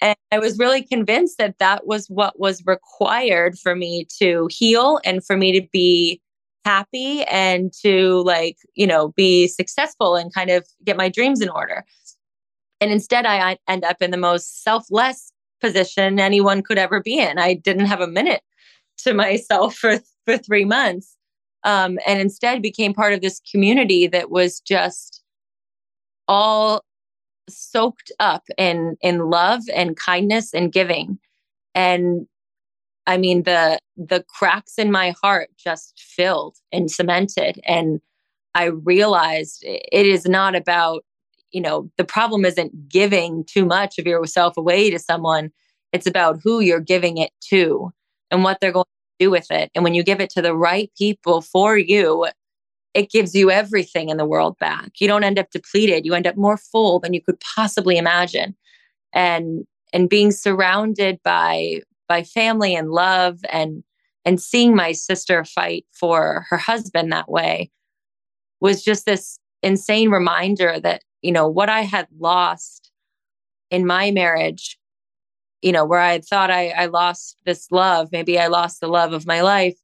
And 0.00 0.16
I 0.32 0.38
was 0.38 0.58
really 0.58 0.82
convinced 0.82 1.38
that 1.38 1.58
that 1.58 1.86
was 1.86 2.06
what 2.08 2.38
was 2.38 2.64
required 2.66 3.58
for 3.58 3.74
me 3.74 4.06
to 4.18 4.48
heal 4.50 5.00
and 5.04 5.24
for 5.24 5.36
me 5.36 5.60
to 5.60 5.66
be 5.72 6.20
happy 6.64 7.22
and 7.24 7.72
to 7.82 8.22
like, 8.22 8.56
you 8.74 8.86
know, 8.86 9.08
be 9.08 9.46
successful 9.46 10.16
and 10.16 10.32
kind 10.32 10.50
of 10.50 10.66
get 10.84 10.96
my 10.96 11.08
dreams 11.08 11.40
in 11.40 11.48
order. 11.48 11.84
And 12.80 12.90
instead, 12.90 13.26
I 13.26 13.58
end 13.68 13.84
up 13.84 13.96
in 14.00 14.10
the 14.10 14.16
most 14.16 14.62
selfless 14.62 15.32
position 15.60 16.18
anyone 16.18 16.62
could 16.62 16.78
ever 16.78 17.00
be 17.00 17.18
in. 17.18 17.38
I 17.38 17.54
didn't 17.54 17.86
have 17.86 18.00
a 18.00 18.06
minute 18.06 18.42
to 18.98 19.12
myself 19.14 19.74
for, 19.76 20.00
for 20.24 20.38
three 20.38 20.64
months. 20.64 21.16
Um, 21.62 21.98
and 22.06 22.18
instead 22.20 22.62
became 22.62 22.94
part 22.94 23.12
of 23.12 23.20
this 23.20 23.40
community 23.50 24.06
that 24.06 24.30
was 24.30 24.60
just 24.60 25.22
all 26.26 26.82
soaked 27.56 28.12
up 28.20 28.44
in 28.58 28.96
in 29.00 29.30
love 29.30 29.62
and 29.74 29.96
kindness 29.96 30.54
and 30.54 30.72
giving. 30.72 31.18
And 31.74 32.26
i 33.06 33.16
mean 33.16 33.44
the 33.44 33.78
the 33.96 34.24
cracks 34.28 34.78
in 34.78 34.92
my 34.92 35.14
heart 35.22 35.50
just 35.56 36.00
filled 36.00 36.56
and 36.72 36.90
cemented. 36.90 37.60
And 37.66 38.00
i 38.54 38.64
realized 38.64 39.62
it 39.64 40.06
is 40.06 40.26
not 40.26 40.54
about 40.54 41.04
you 41.52 41.60
know 41.60 41.90
the 41.96 42.04
problem 42.04 42.44
isn't 42.44 42.88
giving 42.88 43.44
too 43.44 43.64
much 43.64 43.98
of 43.98 44.06
yourself 44.06 44.56
away 44.56 44.90
to 44.90 44.98
someone. 44.98 45.50
It's 45.92 46.06
about 46.06 46.40
who 46.42 46.60
you're 46.60 46.80
giving 46.80 47.18
it 47.18 47.32
to 47.50 47.92
and 48.30 48.44
what 48.44 48.58
they're 48.60 48.72
going 48.72 48.84
to 48.84 49.24
do 49.26 49.30
with 49.30 49.50
it. 49.50 49.70
And 49.74 49.82
when 49.84 49.94
you 49.94 50.04
give 50.04 50.20
it 50.20 50.30
to 50.30 50.42
the 50.42 50.54
right 50.54 50.90
people 50.96 51.40
for 51.42 51.76
you 51.76 52.28
it 52.94 53.10
gives 53.10 53.34
you 53.34 53.50
everything 53.50 54.08
in 54.08 54.16
the 54.16 54.26
world 54.26 54.58
back. 54.58 54.92
You 54.98 55.06
don't 55.06 55.24
end 55.24 55.38
up 55.38 55.50
depleted. 55.50 56.04
You 56.04 56.14
end 56.14 56.26
up 56.26 56.36
more 56.36 56.56
full 56.56 56.98
than 56.98 57.14
you 57.14 57.22
could 57.22 57.40
possibly 57.40 57.96
imagine. 57.96 58.56
And 59.12 59.64
and 59.92 60.08
being 60.08 60.30
surrounded 60.30 61.20
by 61.22 61.80
by 62.08 62.22
family 62.22 62.74
and 62.74 62.90
love 62.90 63.38
and 63.50 63.82
and 64.24 64.40
seeing 64.40 64.74
my 64.74 64.92
sister 64.92 65.44
fight 65.44 65.86
for 65.92 66.46
her 66.48 66.58
husband 66.58 67.12
that 67.12 67.30
way 67.30 67.70
was 68.60 68.82
just 68.82 69.06
this 69.06 69.38
insane 69.62 70.10
reminder 70.10 70.78
that 70.80 71.02
you 71.22 71.32
know 71.32 71.48
what 71.48 71.68
i 71.68 71.82
had 71.82 72.06
lost 72.18 72.90
in 73.70 73.86
my 73.86 74.10
marriage 74.10 74.78
you 75.62 75.72
know 75.72 75.84
where 75.84 76.00
i 76.00 76.12
had 76.12 76.24
thought 76.24 76.50
I, 76.50 76.70
I 76.70 76.86
lost 76.86 77.36
this 77.46 77.70
love 77.70 78.08
maybe 78.12 78.38
i 78.38 78.46
lost 78.46 78.80
the 78.80 78.88
love 78.88 79.12
of 79.12 79.26
my 79.26 79.40
life 79.40 79.78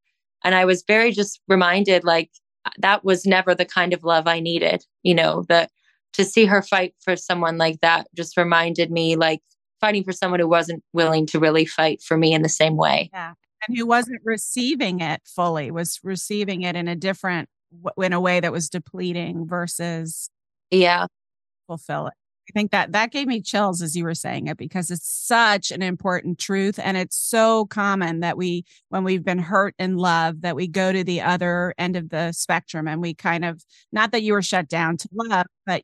and 0.45 0.55
i 0.55 0.65
was 0.65 0.85
very 0.87 1.13
just 1.13 1.41
reminded 1.49 2.05
like 2.05 2.31
that 2.79 3.05
was 3.05 3.27
never 3.27 3.55
the 3.55 3.65
kind 3.65 3.93
of 3.93 4.05
love 4.05 4.27
i 4.27 4.41
needed 4.41 4.85
you 5.03 5.15
know 5.15 5.45
that 5.49 5.71
to 6.13 6.25
see 6.25 6.47
her 6.47 6.63
fight 6.63 6.95
for 7.01 7.15
someone 7.15 7.59
like 7.59 7.81
that 7.83 8.07
just 8.15 8.37
reminded 8.37 8.91
me 8.91 9.17
like 9.17 9.41
fighting 9.81 10.03
for 10.03 10.13
someone 10.13 10.41
who 10.41 10.49
wasn't 10.49 10.83
willing 10.93 11.27
to 11.27 11.39
really 11.39 11.67
fight 11.67 12.03
for 12.03 12.17
me 12.17 12.33
in 12.33 12.43
the 12.43 12.49
same 12.49 12.77
way. 12.77 13.11
Yeah. 13.13 13.35
And 13.67 13.77
who 13.77 13.87
wasn't 13.87 14.21
receiving 14.25 15.01
it 15.01 15.21
fully 15.27 15.71
was 15.71 16.01
receiving 16.03 16.63
it 16.63 16.77
in 16.77 16.89
a 16.89 16.97
different 16.97 17.49
in 17.99 18.13
a 18.13 18.21
way 18.21 18.41
that 18.41 18.53
was 18.53 18.71
depleting 18.71 19.47
versus 19.47 20.31
yeah. 20.71 21.07
fulfill 21.67 22.07
it 22.07 22.15
i 22.49 22.53
think 22.53 22.71
that 22.71 22.93
that 22.93 23.11
gave 23.11 23.27
me 23.27 23.41
chills 23.41 23.83
as 23.83 23.97
you 23.97 24.05
were 24.05 24.15
saying 24.15 24.47
it 24.47 24.57
because 24.57 24.91
it's 24.91 25.09
such 25.09 25.71
an 25.71 25.83
important 25.83 26.39
truth 26.39 26.79
and 26.83 26.97
it's 26.97 27.17
so 27.17 27.67
common 27.67 28.21
that 28.21 28.37
we 28.37 28.65
when 28.89 29.05
we've 29.05 29.25
been 29.25 29.39
hurt 29.39 29.75
in 29.79 29.97
love 29.97 30.41
that 30.43 30.57
we 30.57 30.67
go 30.67 30.93
to 30.93 31.05
the 31.05 31.21
other 31.21 31.75
end 31.79 31.97
of 31.97 32.09
the 32.11 32.33
spectrum 32.33 32.89
and 32.89 33.01
we 33.01 33.15
kind 33.15 33.45
of 33.45 33.63
not 33.93 34.13
that 34.13 34.23
you 34.23 34.33
were 34.33 34.43
shut 34.43 34.69
down 34.69 34.97
to 34.97 35.09
love 35.13 35.47
but 35.67 35.83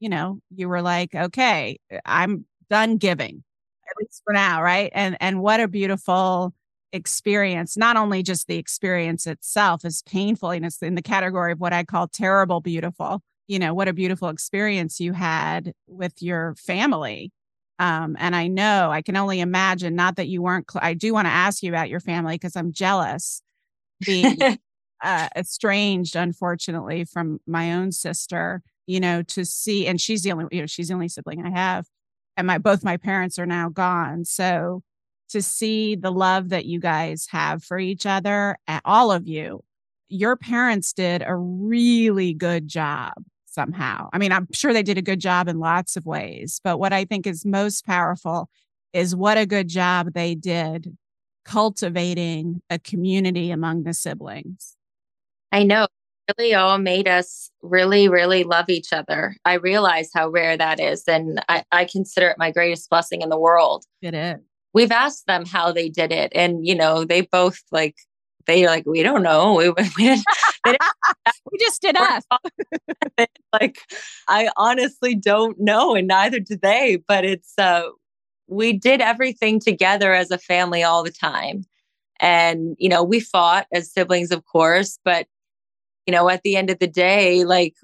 you 0.00 0.08
know 0.08 0.38
you 0.54 0.68
were 0.68 0.82
like 0.82 1.14
okay 1.14 1.78
uh, 1.92 1.98
i'm 2.04 2.44
done 2.70 2.96
giving 2.96 3.42
at 3.88 3.96
least 4.00 4.22
for 4.24 4.32
now 4.32 4.62
right 4.62 4.90
and 4.94 5.16
and 5.20 5.40
what 5.40 5.60
a 5.60 5.68
beautiful 5.68 6.54
experience, 6.92 7.76
not 7.76 7.96
only 7.96 8.22
just 8.22 8.46
the 8.46 8.56
experience 8.56 9.26
itself 9.26 9.84
is 9.84 10.02
painful, 10.02 10.50
and 10.50 10.64
it's 10.64 10.82
in 10.82 10.94
the 10.94 11.02
category 11.02 11.52
of 11.52 11.60
what 11.60 11.72
I 11.72 11.84
call 11.84 12.08
terrible 12.08 12.60
beautiful. 12.60 13.22
You 13.48 13.58
know, 13.58 13.74
what 13.74 13.88
a 13.88 13.92
beautiful 13.92 14.28
experience 14.28 15.00
you 15.00 15.12
had 15.12 15.72
with 15.86 16.22
your 16.22 16.54
family. 16.56 17.32
Um, 17.78 18.16
and 18.18 18.36
I 18.36 18.46
know 18.46 18.90
I 18.90 19.02
can 19.02 19.16
only 19.16 19.40
imagine, 19.40 19.94
not 19.94 20.16
that 20.16 20.28
you 20.28 20.42
weren't, 20.42 20.70
cl- 20.70 20.84
I 20.84 20.94
do 20.94 21.12
want 21.12 21.26
to 21.26 21.32
ask 21.32 21.62
you 21.62 21.70
about 21.70 21.88
your 21.88 22.00
family 22.00 22.34
because 22.34 22.54
I'm 22.56 22.72
jealous 22.72 23.42
being 24.04 24.38
uh, 25.02 25.28
estranged, 25.36 26.16
unfortunately, 26.16 27.04
from 27.04 27.40
my 27.46 27.72
own 27.72 27.92
sister, 27.92 28.62
you 28.86 29.00
know, 29.00 29.22
to 29.22 29.44
see, 29.44 29.86
and 29.86 30.00
she's 30.00 30.22
the 30.22 30.32
only, 30.32 30.46
you 30.52 30.60
know, 30.60 30.66
she's 30.66 30.88
the 30.88 30.94
only 30.94 31.08
sibling 31.08 31.44
I 31.44 31.50
have. 31.50 31.86
And 32.36 32.46
my, 32.46 32.58
both 32.58 32.84
my 32.84 32.96
parents 32.96 33.38
are 33.38 33.46
now 33.46 33.68
gone. 33.68 34.24
So, 34.24 34.82
to 35.30 35.40
see 35.40 35.96
the 35.96 36.12
love 36.12 36.50
that 36.50 36.66
you 36.66 36.78
guys 36.78 37.26
have 37.30 37.64
for 37.64 37.78
each 37.78 38.04
other, 38.04 38.58
all 38.84 39.10
of 39.10 39.26
you. 39.26 39.64
Your 40.08 40.36
parents 40.36 40.92
did 40.92 41.22
a 41.26 41.34
really 41.34 42.34
good 42.34 42.68
job 42.68 43.14
somehow. 43.52 44.08
I 44.12 44.18
mean, 44.18 44.32
I'm 44.32 44.48
sure 44.52 44.72
they 44.72 44.82
did 44.82 44.98
a 44.98 45.02
good 45.02 45.20
job 45.20 45.48
in 45.48 45.58
lots 45.58 45.96
of 45.96 46.06
ways, 46.06 46.60
but 46.64 46.78
what 46.78 46.92
I 46.92 47.04
think 47.04 47.26
is 47.26 47.44
most 47.44 47.84
powerful 47.84 48.48
is 48.92 49.16
what 49.16 49.38
a 49.38 49.46
good 49.46 49.68
job 49.68 50.12
they 50.14 50.34
did 50.34 50.96
cultivating 51.44 52.62
a 52.70 52.78
community 52.78 53.50
among 53.50 53.82
the 53.82 53.94
siblings. 53.94 54.76
I 55.50 55.64
know. 55.64 55.86
Really 56.38 56.54
all 56.54 56.78
made 56.78 57.08
us 57.08 57.50
really, 57.62 58.08
really 58.08 58.44
love 58.44 58.68
each 58.68 58.92
other. 58.92 59.36
I 59.44 59.54
realize 59.54 60.10
how 60.14 60.28
rare 60.28 60.56
that 60.56 60.78
is. 60.78 61.02
And 61.08 61.42
I, 61.48 61.64
I 61.72 61.84
consider 61.84 62.28
it 62.28 62.38
my 62.38 62.52
greatest 62.52 62.88
blessing 62.88 63.22
in 63.22 63.28
the 63.28 63.38
world. 63.38 63.84
It 64.00 64.14
is 64.14 64.38
we've 64.72 64.92
asked 64.92 65.26
them 65.26 65.44
how 65.44 65.72
they 65.72 65.88
did 65.88 66.12
it 66.12 66.32
and 66.34 66.66
you 66.66 66.74
know 66.74 67.04
they 67.04 67.22
both 67.22 67.60
like 67.70 67.96
they 68.46 68.66
like 68.66 68.84
we 68.86 69.02
don't 69.02 69.22
know 69.22 69.54
we, 69.54 69.70
we, 69.98 70.22
we 71.52 71.58
just 71.58 71.82
did 71.82 71.96
us 71.96 72.24
like 73.52 73.78
i 74.28 74.48
honestly 74.56 75.14
don't 75.14 75.58
know 75.58 75.94
and 75.94 76.06
neither 76.06 76.38
do 76.38 76.56
they 76.56 77.02
but 77.08 77.24
it's 77.24 77.54
uh 77.58 77.82
we 78.48 78.72
did 78.72 79.00
everything 79.00 79.58
together 79.58 80.12
as 80.12 80.30
a 80.30 80.38
family 80.38 80.82
all 80.82 81.02
the 81.02 81.10
time 81.10 81.64
and 82.20 82.76
you 82.78 82.88
know 82.88 83.02
we 83.02 83.18
fought 83.18 83.66
as 83.72 83.92
siblings 83.92 84.30
of 84.30 84.44
course 84.44 84.98
but 85.04 85.26
you 86.06 86.12
know 86.12 86.28
at 86.28 86.42
the 86.42 86.56
end 86.56 86.70
of 86.70 86.78
the 86.78 86.86
day 86.86 87.44
like 87.44 87.74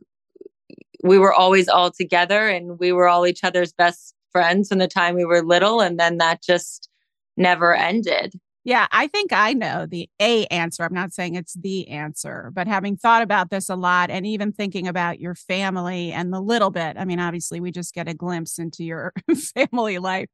we 1.02 1.18
were 1.18 1.32
always 1.32 1.68
all 1.68 1.90
together 1.90 2.48
and 2.48 2.78
we 2.78 2.92
were 2.92 3.08
all 3.08 3.26
each 3.26 3.44
other's 3.44 3.72
best 3.72 4.14
friends 4.32 4.68
from 4.68 4.78
the 4.78 4.88
time 4.88 5.14
we 5.14 5.24
were 5.24 5.42
little. 5.42 5.80
And 5.80 5.98
then 5.98 6.18
that 6.18 6.42
just 6.42 6.88
never 7.36 7.74
ended. 7.74 8.34
Yeah, 8.68 8.86
I 8.92 9.06
think 9.06 9.32
I 9.32 9.54
know 9.54 9.86
the 9.86 10.10
A 10.20 10.44
answer. 10.48 10.82
I'm 10.84 10.92
not 10.92 11.14
saying 11.14 11.36
it's 11.36 11.54
the 11.54 11.88
answer, 11.88 12.50
but 12.54 12.66
having 12.66 12.98
thought 12.98 13.22
about 13.22 13.48
this 13.48 13.70
a 13.70 13.74
lot 13.76 14.10
and 14.10 14.26
even 14.26 14.52
thinking 14.52 14.86
about 14.86 15.18
your 15.20 15.34
family 15.34 16.12
and 16.12 16.30
the 16.34 16.40
little 16.42 16.68
bit, 16.68 16.98
I 16.98 17.06
mean, 17.06 17.18
obviously, 17.18 17.60
we 17.60 17.70
just 17.70 17.94
get 17.94 18.08
a 18.10 18.14
glimpse 18.14 18.58
into 18.58 18.84
your 18.84 19.14
family 19.56 19.96
life, 19.96 20.28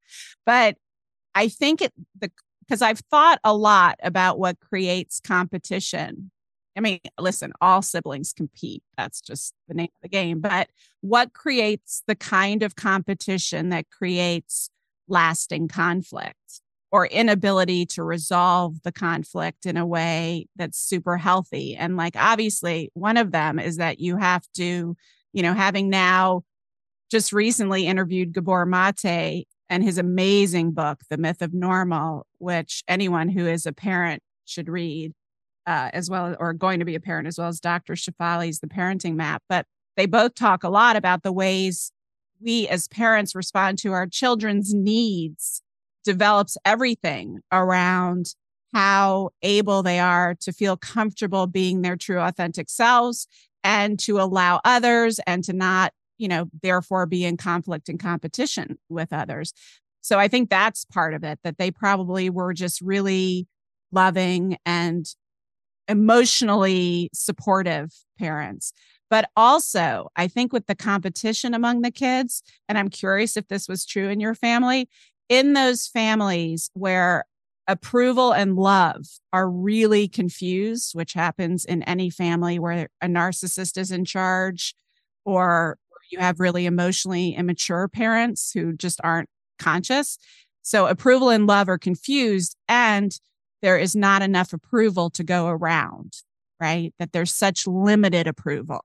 but 0.45 0.77
I 1.35 1.49
think 1.49 1.83
it, 1.83 1.93
the, 2.21 2.33
because 2.61 2.83
I've 2.83 3.01
thought 3.11 3.41
a 3.45 3.55
lot 3.55 3.99
about 4.03 4.39
what 4.39 4.61
creates 4.61 5.21
competition 5.21 6.33
I 6.77 6.81
mean, 6.81 7.01
listen, 7.21 7.53
all 7.61 7.83
siblings 7.83 8.33
compete. 8.33 8.83
That's 8.99 9.21
just 9.21 9.55
the 9.69 9.75
name 9.75 9.91
of 9.97 10.03
the 10.03 10.09
game. 10.09 10.41
But 10.41 10.71
what 11.03 11.33
creates 11.33 12.03
the 12.09 12.17
kind 12.17 12.63
of 12.65 12.77
competition 12.77 13.71
that 13.71 13.91
creates 13.91 14.71
lasting 15.09 15.69
conflict 15.69 16.63
or 16.95 17.07
inability 17.07 17.85
to 17.85 18.05
resolve 18.05 18.81
the 18.85 18.93
conflict 18.93 19.67
in 19.67 19.77
a 19.77 19.85
way 19.85 20.47
that's 20.55 20.79
super 20.79 21.17
healthy? 21.17 21.75
And 21.75 21.97
like, 21.97 22.15
obviously, 22.15 22.89
one 22.95 23.17
of 23.17 23.33
them 23.33 23.59
is 23.59 23.79
that 23.79 23.99
you 23.99 24.17
have 24.17 24.47
to, 24.59 24.97
you 25.33 25.43
know, 25.43 25.55
having 25.55 25.91
now 25.91 26.43
just 27.11 27.33
recently 27.33 27.89
interviewed 27.89 28.33
Gabor 28.33 28.65
Mate 28.65 29.49
and 29.69 29.83
his 29.83 29.99
amazing 29.99 30.71
book, 30.71 31.01
The 31.11 31.17
Myth 31.17 31.43
of 31.43 31.53
Normal, 31.53 32.29
which 32.39 32.85
anyone 32.87 33.29
who 33.29 33.45
is 33.45 33.67
a 33.67 33.73
parent 33.73 34.23
should 34.45 34.69
read 34.69 35.15
uh, 35.67 35.91
as 35.93 36.09
well, 36.09 36.37
or 36.39 36.53
going 36.53 36.79
to 36.79 36.85
be 36.85 36.95
a 36.95 37.01
parent, 37.01 37.27
as 37.27 37.39
well 37.39 37.49
as 37.49 37.59
Dr. 37.59 37.95
Shefali's 37.95 38.61
The 38.61 38.69
Parenting 38.69 39.17
Map. 39.17 39.43
But 39.49 39.67
they 39.97 40.07
both 40.07 40.37
talk 40.37 40.63
a 40.63 40.69
lot 40.69 40.95
about 40.95 41.25
the 41.25 41.33
ways 41.33 41.91
we 42.41 42.69
as 42.69 42.87
parents 42.87 43.35
respond 43.35 43.79
to 43.79 43.91
our 43.91 44.07
children's 44.07 44.73
needs, 44.73 45.61
develops 46.05 46.57
everything 46.65 47.41
around 47.53 48.35
how 48.73 49.31
able 49.43 49.83
they 49.83 49.99
are 50.01 50.35
to 50.41 50.53
feel 50.53 50.77
comfortable 50.77 51.47
being 51.47 51.83
their 51.83 51.97
true 51.97 52.19
authentic 52.19 52.69
selves 52.69 53.27
and 53.63 53.99
to 54.01 54.19
allow 54.19 54.61
others 54.65 55.21
and 55.27 55.45
to 55.45 55.53
not 55.53 55.93
you 56.19 56.29
know 56.29 56.49
therefore 56.63 57.07
be 57.07 57.25
in 57.25 57.37
conflict 57.37 57.89
and 57.89 58.01
competition 58.01 58.79
with 58.89 59.13
others 59.13 59.53
so 60.01 60.19
i 60.19 60.29
think 60.29 60.51
that's 60.51 60.85
part 60.85 61.15
of 61.15 61.25
it 61.25 61.39
that 61.45 61.59
they 61.59 61.71
probably 61.71 62.31
were 62.31 62.53
just 62.53 62.81
really 62.81 63.47
loving 63.93 64.57
and 64.67 65.07
emotionally 65.89 67.11
supportive 67.13 67.93
parents. 68.19 68.73
But 69.11 69.29
also, 69.37 70.11
I 70.17 70.29
think 70.29 70.53
with 70.53 70.67
the 70.67 70.75
competition 70.75 71.55
among 71.55 71.83
the 71.83 71.91
kids, 71.91 72.43
and 72.69 72.79
I'm 72.79 72.89
curious 72.89 73.37
if 73.37 73.49
this 73.49 73.69
was 73.69 73.87
true 73.87 74.09
in 74.09 74.19
your 74.19 74.35
family, 74.35 74.89
in 75.29 75.53
those 75.53 75.87
families 75.87 76.71
where 76.75 77.25
approval 77.67 78.33
and 78.33 78.57
love 78.57 79.07
are 79.33 79.49
really 79.49 80.07
confused, 80.07 80.95
which 80.95 81.15
happens 81.15 81.65
in 81.65 81.83
any 81.85 82.11
family 82.11 82.59
where 82.59 82.89
a 83.01 83.07
narcissist 83.07 83.79
is 83.79 83.91
in 83.91 84.05
charge 84.05 84.75
or 85.25 85.79
you 86.11 86.19
have 86.19 86.41
really 86.41 86.67
emotionally 86.67 87.35
immature 87.35 87.89
parents 87.89 88.53
who 88.53 88.75
just 88.75 89.01
aren't 89.03 89.29
conscious. 89.59 90.19
So 90.63 90.87
approval 90.87 91.31
and 91.31 91.47
love 91.47 91.69
are 91.69 91.79
confused. 91.79 92.57
And 92.69 93.19
there 93.63 93.79
is 93.79 93.97
not 93.97 94.23
enough 94.23 94.53
approval 94.53 95.11
to 95.11 95.25
go 95.25 95.49
around, 95.49 96.13
right? 96.61 96.93
That 96.99 97.13
there's 97.13 97.33
such 97.33 97.67
limited 97.67 98.27
approval. 98.27 98.85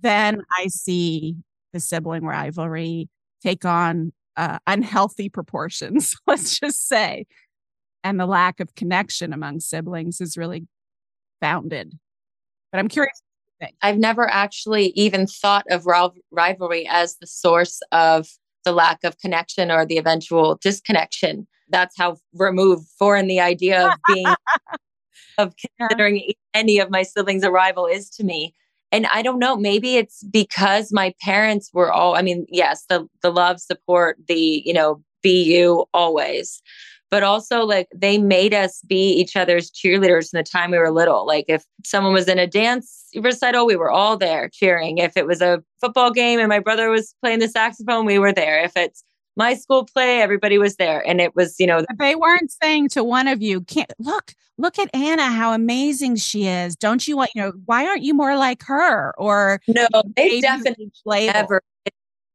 Then 0.00 0.42
I 0.56 0.68
see 0.68 1.36
the 1.72 1.80
sibling 1.80 2.24
rivalry 2.24 3.08
take 3.42 3.64
on 3.64 4.12
uh, 4.36 4.58
unhealthy 4.66 5.28
proportions, 5.28 6.14
let's 6.26 6.58
just 6.58 6.88
say. 6.88 7.26
And 8.02 8.18
the 8.18 8.26
lack 8.26 8.60
of 8.60 8.74
connection 8.74 9.32
among 9.32 9.60
siblings 9.60 10.20
is 10.20 10.36
really 10.36 10.66
founded. 11.40 11.98
But 12.72 12.78
I'm 12.78 12.88
curious. 12.88 13.22
I've 13.82 13.98
never 13.98 14.26
actually 14.26 14.86
even 14.96 15.26
thought 15.26 15.66
of 15.70 15.86
rivalry 16.30 16.88
as 16.88 17.16
the 17.16 17.26
source 17.26 17.80
of 17.92 18.26
the 18.64 18.72
lack 18.72 19.04
of 19.04 19.18
connection 19.18 19.70
or 19.70 19.84
the 19.84 19.98
eventual 19.98 20.58
disconnection 20.62 21.46
that's 21.70 21.96
how 21.96 22.16
removed 22.34 22.86
foreign 22.98 23.26
the 23.26 23.40
idea 23.40 23.88
of 23.88 23.92
being 24.06 24.26
of 25.38 25.54
considering 25.78 26.32
any 26.52 26.78
of 26.78 26.90
my 26.90 27.02
siblings' 27.02 27.44
arrival 27.44 27.86
is 27.86 28.10
to 28.10 28.24
me. 28.24 28.54
And 28.92 29.06
I 29.06 29.22
don't 29.22 29.38
know, 29.38 29.56
maybe 29.56 29.96
it's 29.96 30.24
because 30.24 30.92
my 30.92 31.14
parents 31.20 31.70
were 31.72 31.92
all, 31.92 32.16
I 32.16 32.22
mean, 32.22 32.46
yes, 32.48 32.84
the 32.88 33.06
the 33.22 33.30
love, 33.30 33.60
support, 33.60 34.18
the, 34.26 34.62
you 34.64 34.72
know, 34.72 35.02
be 35.22 35.42
you 35.42 35.86
always. 35.94 36.62
But 37.10 37.24
also 37.24 37.62
like 37.64 37.88
they 37.94 38.18
made 38.18 38.54
us 38.54 38.82
be 38.86 39.12
each 39.12 39.34
other's 39.34 39.70
cheerleaders 39.70 40.30
from 40.30 40.38
the 40.38 40.44
time 40.44 40.70
we 40.70 40.78
were 40.78 40.92
little. 40.92 41.26
Like 41.26 41.46
if 41.48 41.64
someone 41.84 42.12
was 42.12 42.28
in 42.28 42.38
a 42.38 42.46
dance 42.46 43.06
recital, 43.16 43.66
we 43.66 43.74
were 43.74 43.90
all 43.90 44.16
there 44.16 44.48
cheering. 44.52 44.98
If 44.98 45.16
it 45.16 45.26
was 45.26 45.40
a 45.40 45.60
football 45.80 46.12
game 46.12 46.38
and 46.38 46.48
my 46.48 46.60
brother 46.60 46.88
was 46.88 47.14
playing 47.20 47.40
the 47.40 47.48
saxophone, 47.48 48.06
we 48.06 48.20
were 48.20 48.32
there. 48.32 48.62
If 48.62 48.76
it's 48.76 49.02
my 49.36 49.54
school 49.54 49.84
play, 49.84 50.20
everybody 50.20 50.58
was 50.58 50.76
there. 50.76 51.06
And 51.06 51.20
it 51.20 51.34
was, 51.34 51.56
you 51.58 51.66
know, 51.66 51.84
they 51.98 52.14
weren't 52.14 52.52
saying 52.62 52.88
to 52.90 53.04
one 53.04 53.28
of 53.28 53.40
you, 53.40 53.62
can't 53.62 53.92
look, 53.98 54.34
look 54.58 54.78
at 54.78 54.94
Anna, 54.94 55.26
how 55.30 55.52
amazing 55.52 56.16
she 56.16 56.46
is. 56.46 56.76
Don't 56.76 57.06
you 57.06 57.16
want, 57.16 57.30
you 57.34 57.42
know, 57.42 57.52
why 57.64 57.86
aren't 57.86 58.02
you 58.02 58.14
more 58.14 58.36
like 58.36 58.62
her? 58.64 59.14
Or 59.18 59.60
no, 59.68 59.86
they 60.16 60.40
definitely 60.40 60.90
never 61.06 61.62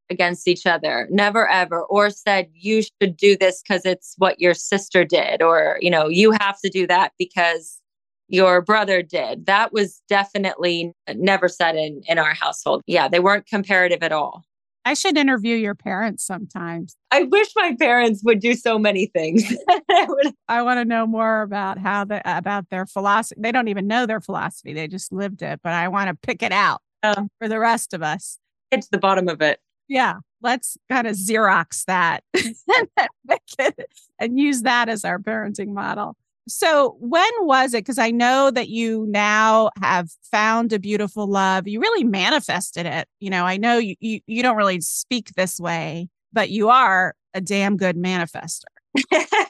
against 0.09 0.47
each 0.47 0.65
other, 0.65 1.07
never 1.09 1.49
ever, 1.49 1.81
or 1.83 2.09
said 2.09 2.47
you 2.53 2.83
should 2.83 3.17
do 3.17 3.35
this 3.35 3.61
because 3.61 3.85
it's 3.85 4.13
what 4.17 4.39
your 4.39 4.53
sister 4.53 5.03
did, 5.03 5.41
or, 5.41 5.77
you 5.81 5.89
know, 5.89 6.07
you 6.07 6.31
have 6.31 6.59
to 6.61 6.69
do 6.69 6.85
that 6.85 7.11
because 7.17 7.81
your 8.27 8.61
brother 8.61 9.01
did. 9.01 9.45
That 9.45 9.73
was 9.73 10.01
definitely 10.07 10.93
never 11.15 11.47
said 11.47 11.75
in, 11.75 12.01
in 12.07 12.19
our 12.19 12.33
household. 12.33 12.81
Yeah, 12.85 13.07
they 13.07 13.19
weren't 13.19 13.47
comparative 13.47 14.03
at 14.03 14.11
all. 14.11 14.43
I 14.85 14.93
should 14.93 15.17
interview 15.17 15.55
your 15.55 15.73
parents 15.73 16.23
sometimes. 16.23 16.95
I 17.09 17.23
wish 17.23 17.47
my 17.55 17.75
parents 17.77 18.21
would 18.23 18.39
do 18.39 18.53
so 18.53 18.77
many 18.77 19.07
things. 19.07 19.43
I 20.47 20.61
want 20.61 20.79
to 20.79 20.85
know 20.85 21.07
more 21.07 21.41
about 21.41 21.79
how 21.79 22.05
the 22.05 22.21
about 22.23 22.69
their 22.69 22.85
philosophy. 22.85 23.41
They 23.41 23.51
don't 23.51 23.67
even 23.67 23.87
know 23.87 24.05
their 24.05 24.21
philosophy; 24.21 24.73
they 24.73 24.87
just 24.87 25.11
lived 25.11 25.41
it. 25.41 25.59
But 25.63 25.73
I 25.73 25.87
want 25.87 26.09
to 26.09 26.15
pick 26.15 26.43
it 26.43 26.51
out 26.51 26.81
um, 27.01 27.29
for 27.39 27.49
the 27.49 27.59
rest 27.59 27.95
of 27.95 28.03
us. 28.03 28.37
Get 28.71 28.83
to 28.83 28.91
the 28.91 28.99
bottom 28.99 29.27
of 29.27 29.41
it. 29.41 29.59
Yeah, 29.87 30.17
let's 30.41 30.77
kind 30.87 31.07
of 31.07 31.15
Xerox 31.15 31.85
that 31.85 32.23
and 34.19 34.39
use 34.39 34.61
that 34.61 34.87
as 34.87 35.03
our 35.03 35.19
parenting 35.19 35.73
model. 35.73 36.15
So, 36.47 36.95
when 36.99 37.29
was 37.39 37.73
it? 37.73 37.79
Because 37.79 37.97
I 37.97 38.11
know 38.11 38.51
that 38.51 38.69
you 38.69 39.05
now 39.09 39.71
have 39.81 40.09
found 40.31 40.73
a 40.73 40.79
beautiful 40.79 41.27
love. 41.27 41.67
You 41.67 41.79
really 41.81 42.03
manifested 42.03 42.85
it. 42.85 43.07
You 43.19 43.31
know, 43.31 43.45
I 43.45 43.57
know 43.57 43.77
you, 43.77 43.95
you, 43.99 44.19
you 44.27 44.43
don't 44.43 44.55
really 44.55 44.79
speak 44.81 45.33
this 45.35 45.59
way, 45.59 46.07
but 46.33 46.51
you 46.51 46.69
are 46.69 47.15
a 47.33 47.41
damn 47.41 47.77
good 47.77 47.97
manifester. 47.97 48.65
it 48.95 49.49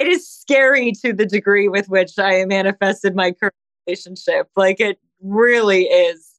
is 0.00 0.28
scary 0.28 0.92
to 1.04 1.12
the 1.12 1.26
degree 1.26 1.68
with 1.68 1.88
which 1.88 2.18
I 2.18 2.44
manifested 2.46 3.14
my 3.14 3.32
current 3.32 3.54
relationship. 3.86 4.48
Like, 4.56 4.80
it 4.80 4.98
really 5.20 5.84
is 5.84 6.31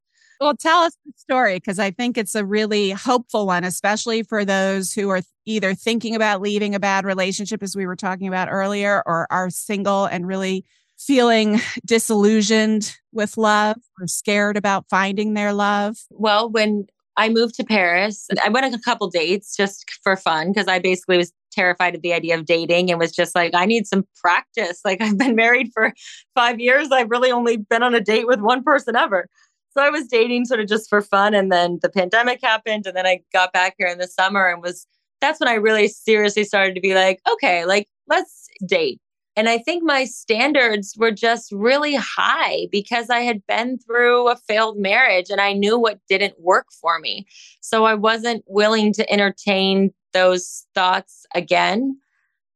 well, 0.43 0.55
tell 0.55 0.81
us 0.81 0.95
the 1.05 1.13
story 1.15 1.55
because 1.55 1.79
I 1.79 1.91
think 1.91 2.17
it's 2.17 2.35
a 2.35 2.45
really 2.45 2.91
hopeful 2.91 3.47
one, 3.47 3.63
especially 3.63 4.23
for 4.23 4.43
those 4.43 4.93
who 4.93 5.09
are 5.09 5.21
either 5.45 5.73
thinking 5.73 6.15
about 6.15 6.41
leaving 6.41 6.75
a 6.75 6.79
bad 6.79 7.05
relationship, 7.05 7.63
as 7.63 7.75
we 7.75 7.87
were 7.87 7.95
talking 7.95 8.27
about 8.27 8.49
earlier, 8.51 9.01
or 9.05 9.25
are 9.31 9.49
single 9.49 10.05
and 10.05 10.27
really 10.27 10.65
feeling 10.97 11.59
disillusioned 11.85 12.95
with 13.11 13.37
love 13.37 13.77
or 13.99 14.07
scared 14.07 14.57
about 14.57 14.85
finding 14.89 15.33
their 15.33 15.53
love. 15.53 15.97
Well, 16.11 16.49
when 16.49 16.87
I 17.15 17.29
moved 17.29 17.55
to 17.55 17.63
Paris, 17.63 18.27
I 18.43 18.49
went 18.49 18.65
on 18.65 18.73
a 18.73 18.81
couple 18.81 19.09
dates 19.09 19.55
just 19.55 19.85
for 20.03 20.17
fun 20.17 20.51
because 20.51 20.67
I 20.67 20.79
basically 20.79 21.17
was 21.17 21.31
terrified 21.51 21.95
of 21.95 22.01
the 22.01 22.13
idea 22.13 22.37
of 22.37 22.45
dating 22.45 22.89
and 22.89 22.99
was 22.99 23.11
just 23.11 23.35
like, 23.35 23.53
I 23.53 23.65
need 23.65 23.87
some 23.87 24.05
practice. 24.21 24.81
Like, 24.83 25.01
I've 25.01 25.17
been 25.17 25.35
married 25.35 25.71
for 25.73 25.93
five 26.35 26.59
years. 26.59 26.91
I've 26.91 27.11
really 27.11 27.31
only 27.31 27.57
been 27.57 27.83
on 27.83 27.95
a 27.95 28.01
date 28.01 28.27
with 28.27 28.41
one 28.41 28.63
person 28.63 28.95
ever. 28.95 29.29
So 29.75 29.83
I 29.83 29.89
was 29.89 30.07
dating 30.07 30.45
sort 30.45 30.59
of 30.59 30.67
just 30.67 30.89
for 30.89 31.01
fun. 31.01 31.33
And 31.33 31.51
then 31.51 31.79
the 31.81 31.89
pandemic 31.89 32.39
happened. 32.41 32.85
And 32.85 32.95
then 32.95 33.07
I 33.07 33.21
got 33.31 33.53
back 33.53 33.75
here 33.77 33.87
in 33.87 33.97
the 33.97 34.07
summer 34.07 34.47
and 34.47 34.61
was, 34.61 34.85
that's 35.19 35.39
when 35.39 35.49
I 35.49 35.55
really 35.55 35.87
seriously 35.87 36.43
started 36.43 36.75
to 36.75 36.81
be 36.81 36.93
like, 36.93 37.19
okay, 37.31 37.65
like 37.65 37.87
let's 38.07 38.47
date. 38.67 38.99
And 39.35 39.49
I 39.49 39.57
think 39.57 39.83
my 39.83 40.05
standards 40.05 40.93
were 40.95 41.09
just 41.09 41.51
really 41.51 41.95
high 41.95 42.67
because 42.71 43.09
I 43.09 43.21
had 43.21 43.45
been 43.47 43.79
through 43.79 44.29
a 44.29 44.35
failed 44.35 44.77
marriage 44.77 45.31
and 45.31 45.41
I 45.41 45.53
knew 45.53 45.79
what 45.79 45.99
didn't 46.07 46.39
work 46.39 46.67
for 46.79 46.99
me. 46.99 47.25
So 47.59 47.85
I 47.85 47.95
wasn't 47.95 48.43
willing 48.45 48.93
to 48.93 49.11
entertain 49.11 49.91
those 50.13 50.67
thoughts 50.75 51.25
again. 51.33 51.97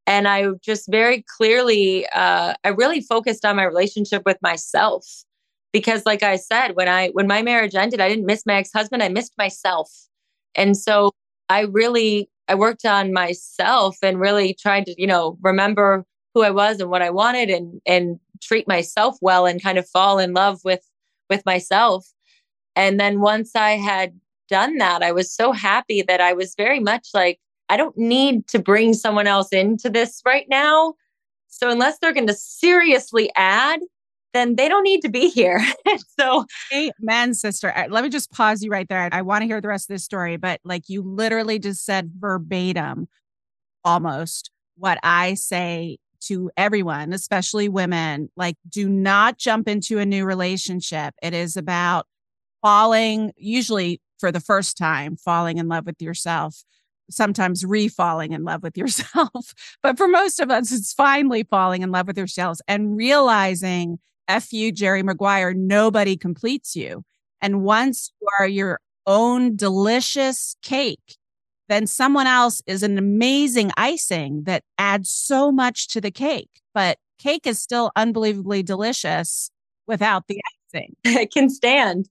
And 0.05 0.27
I 0.27 0.49
just 0.63 0.89
very 0.89 1.25
clearly, 1.35 2.07
uh, 2.09 2.53
I 2.63 2.69
really 2.69 3.01
focused 3.01 3.43
on 3.43 3.55
my 3.55 3.63
relationship 3.63 4.21
with 4.23 4.37
myself 4.43 5.25
because 5.73 6.05
like 6.05 6.23
i 6.23 6.35
said 6.35 6.69
when 6.75 6.87
i 6.87 7.09
when 7.09 7.27
my 7.27 7.41
marriage 7.41 7.75
ended 7.75 7.99
i 7.99 8.09
didn't 8.09 8.25
miss 8.25 8.45
my 8.45 8.55
ex-husband 8.55 9.03
i 9.03 9.09
missed 9.09 9.33
myself. 9.37 9.91
And 10.55 10.75
so 10.75 11.11
i 11.49 11.61
really 11.61 12.29
i 12.47 12.55
worked 12.55 12.85
on 12.85 13.13
myself 13.13 13.97
and 14.01 14.19
really 14.19 14.53
tried 14.53 14.85
to 14.85 14.95
you 14.97 15.07
know 15.07 15.37
remember 15.41 16.05
who 16.33 16.43
i 16.43 16.49
was 16.49 16.79
and 16.79 16.89
what 16.89 17.01
i 17.01 17.09
wanted 17.09 17.49
and 17.49 17.81
and 17.85 18.19
treat 18.41 18.67
myself 18.67 19.17
well 19.21 19.45
and 19.45 19.61
kind 19.61 19.77
of 19.77 19.89
fall 19.89 20.19
in 20.19 20.33
love 20.33 20.59
with 20.63 20.81
with 21.29 21.45
myself. 21.45 22.05
And 22.75 22.99
then 22.99 23.19
once 23.19 23.55
i 23.55 23.71
had 23.71 24.13
done 24.49 24.77
that 24.77 25.03
i 25.03 25.11
was 25.11 25.31
so 25.31 25.51
happy 25.51 26.01
that 26.01 26.21
i 26.21 26.33
was 26.33 26.55
very 26.55 26.79
much 26.79 27.09
like 27.13 27.39
i 27.69 27.75
don't 27.75 27.97
need 27.97 28.47
to 28.47 28.59
bring 28.59 28.93
someone 28.93 29.27
else 29.27 29.49
into 29.51 29.89
this 29.89 30.21
right 30.25 30.47
now. 30.49 30.93
So 31.49 31.69
unless 31.69 31.97
they're 31.99 32.13
going 32.13 32.27
to 32.27 32.33
seriously 32.33 33.31
add 33.35 33.79
then 34.37 34.55
they 34.55 34.69
don't 34.69 34.83
need 34.83 35.01
to 35.01 35.09
be 35.09 35.29
here. 35.29 35.59
so, 36.19 36.45
amen, 36.73 37.33
sister. 37.33 37.75
Uh, 37.75 37.87
let 37.89 38.03
me 38.03 38.09
just 38.09 38.31
pause 38.31 38.61
you 38.63 38.69
right 38.69 38.87
there. 38.87 39.09
I 39.11 39.21
want 39.23 39.41
to 39.41 39.47
hear 39.47 39.59
the 39.59 39.67
rest 39.67 39.89
of 39.89 39.95
this 39.95 40.03
story, 40.03 40.37
but 40.37 40.59
like 40.63 40.87
you 40.87 41.01
literally 41.01 41.59
just 41.59 41.83
said 41.83 42.11
verbatim 42.17 43.07
almost 43.83 44.51
what 44.75 44.99
I 45.01 45.33
say 45.33 45.97
to 46.19 46.51
everyone, 46.55 47.13
especially 47.13 47.69
women 47.69 48.29
like, 48.35 48.57
do 48.69 48.87
not 48.87 49.37
jump 49.37 49.67
into 49.67 49.97
a 49.99 50.05
new 50.05 50.25
relationship. 50.25 51.15
It 51.21 51.33
is 51.33 51.57
about 51.57 52.05
falling, 52.61 53.33
usually 53.37 54.01
for 54.19 54.31
the 54.31 54.39
first 54.39 54.77
time, 54.77 55.15
falling 55.15 55.57
in 55.57 55.67
love 55.67 55.85
with 55.85 56.01
yourself 56.01 56.63
sometimes 57.09 57.65
re-falling 57.65 58.33
in 58.33 58.43
love 58.43 58.63
with 58.63 58.77
yourself 58.77 59.53
but 59.81 59.97
for 59.97 60.07
most 60.07 60.39
of 60.39 60.51
us 60.51 60.71
it's 60.71 60.93
finally 60.93 61.43
falling 61.43 61.81
in 61.81 61.91
love 61.91 62.07
with 62.07 62.17
yourselves 62.17 62.61
and 62.67 62.97
realizing 62.97 63.99
F 64.27 64.51
you, 64.53 64.71
Jerry 64.71 65.03
Maguire, 65.03 65.53
nobody 65.53 66.17
completes 66.17 66.75
you. 66.75 67.03
And 67.41 67.61
once 67.63 68.11
you 68.21 68.27
are 68.39 68.47
your 68.47 68.79
own 69.05 69.55
delicious 69.55 70.55
cake, 70.61 71.17
then 71.69 71.87
someone 71.87 72.27
else 72.27 72.61
is 72.65 72.83
an 72.83 72.97
amazing 72.97 73.71
icing 73.77 74.43
that 74.43 74.63
adds 74.77 75.09
so 75.09 75.51
much 75.51 75.89
to 75.89 76.01
the 76.01 76.11
cake. 76.11 76.49
But 76.73 76.97
cake 77.19 77.45
is 77.45 77.59
still 77.59 77.91
unbelievably 77.95 78.63
delicious 78.63 79.51
without 79.87 80.27
the 80.27 80.41
icing. 80.73 80.95
It 81.05 81.31
can 81.31 81.49
stand. 81.49 82.07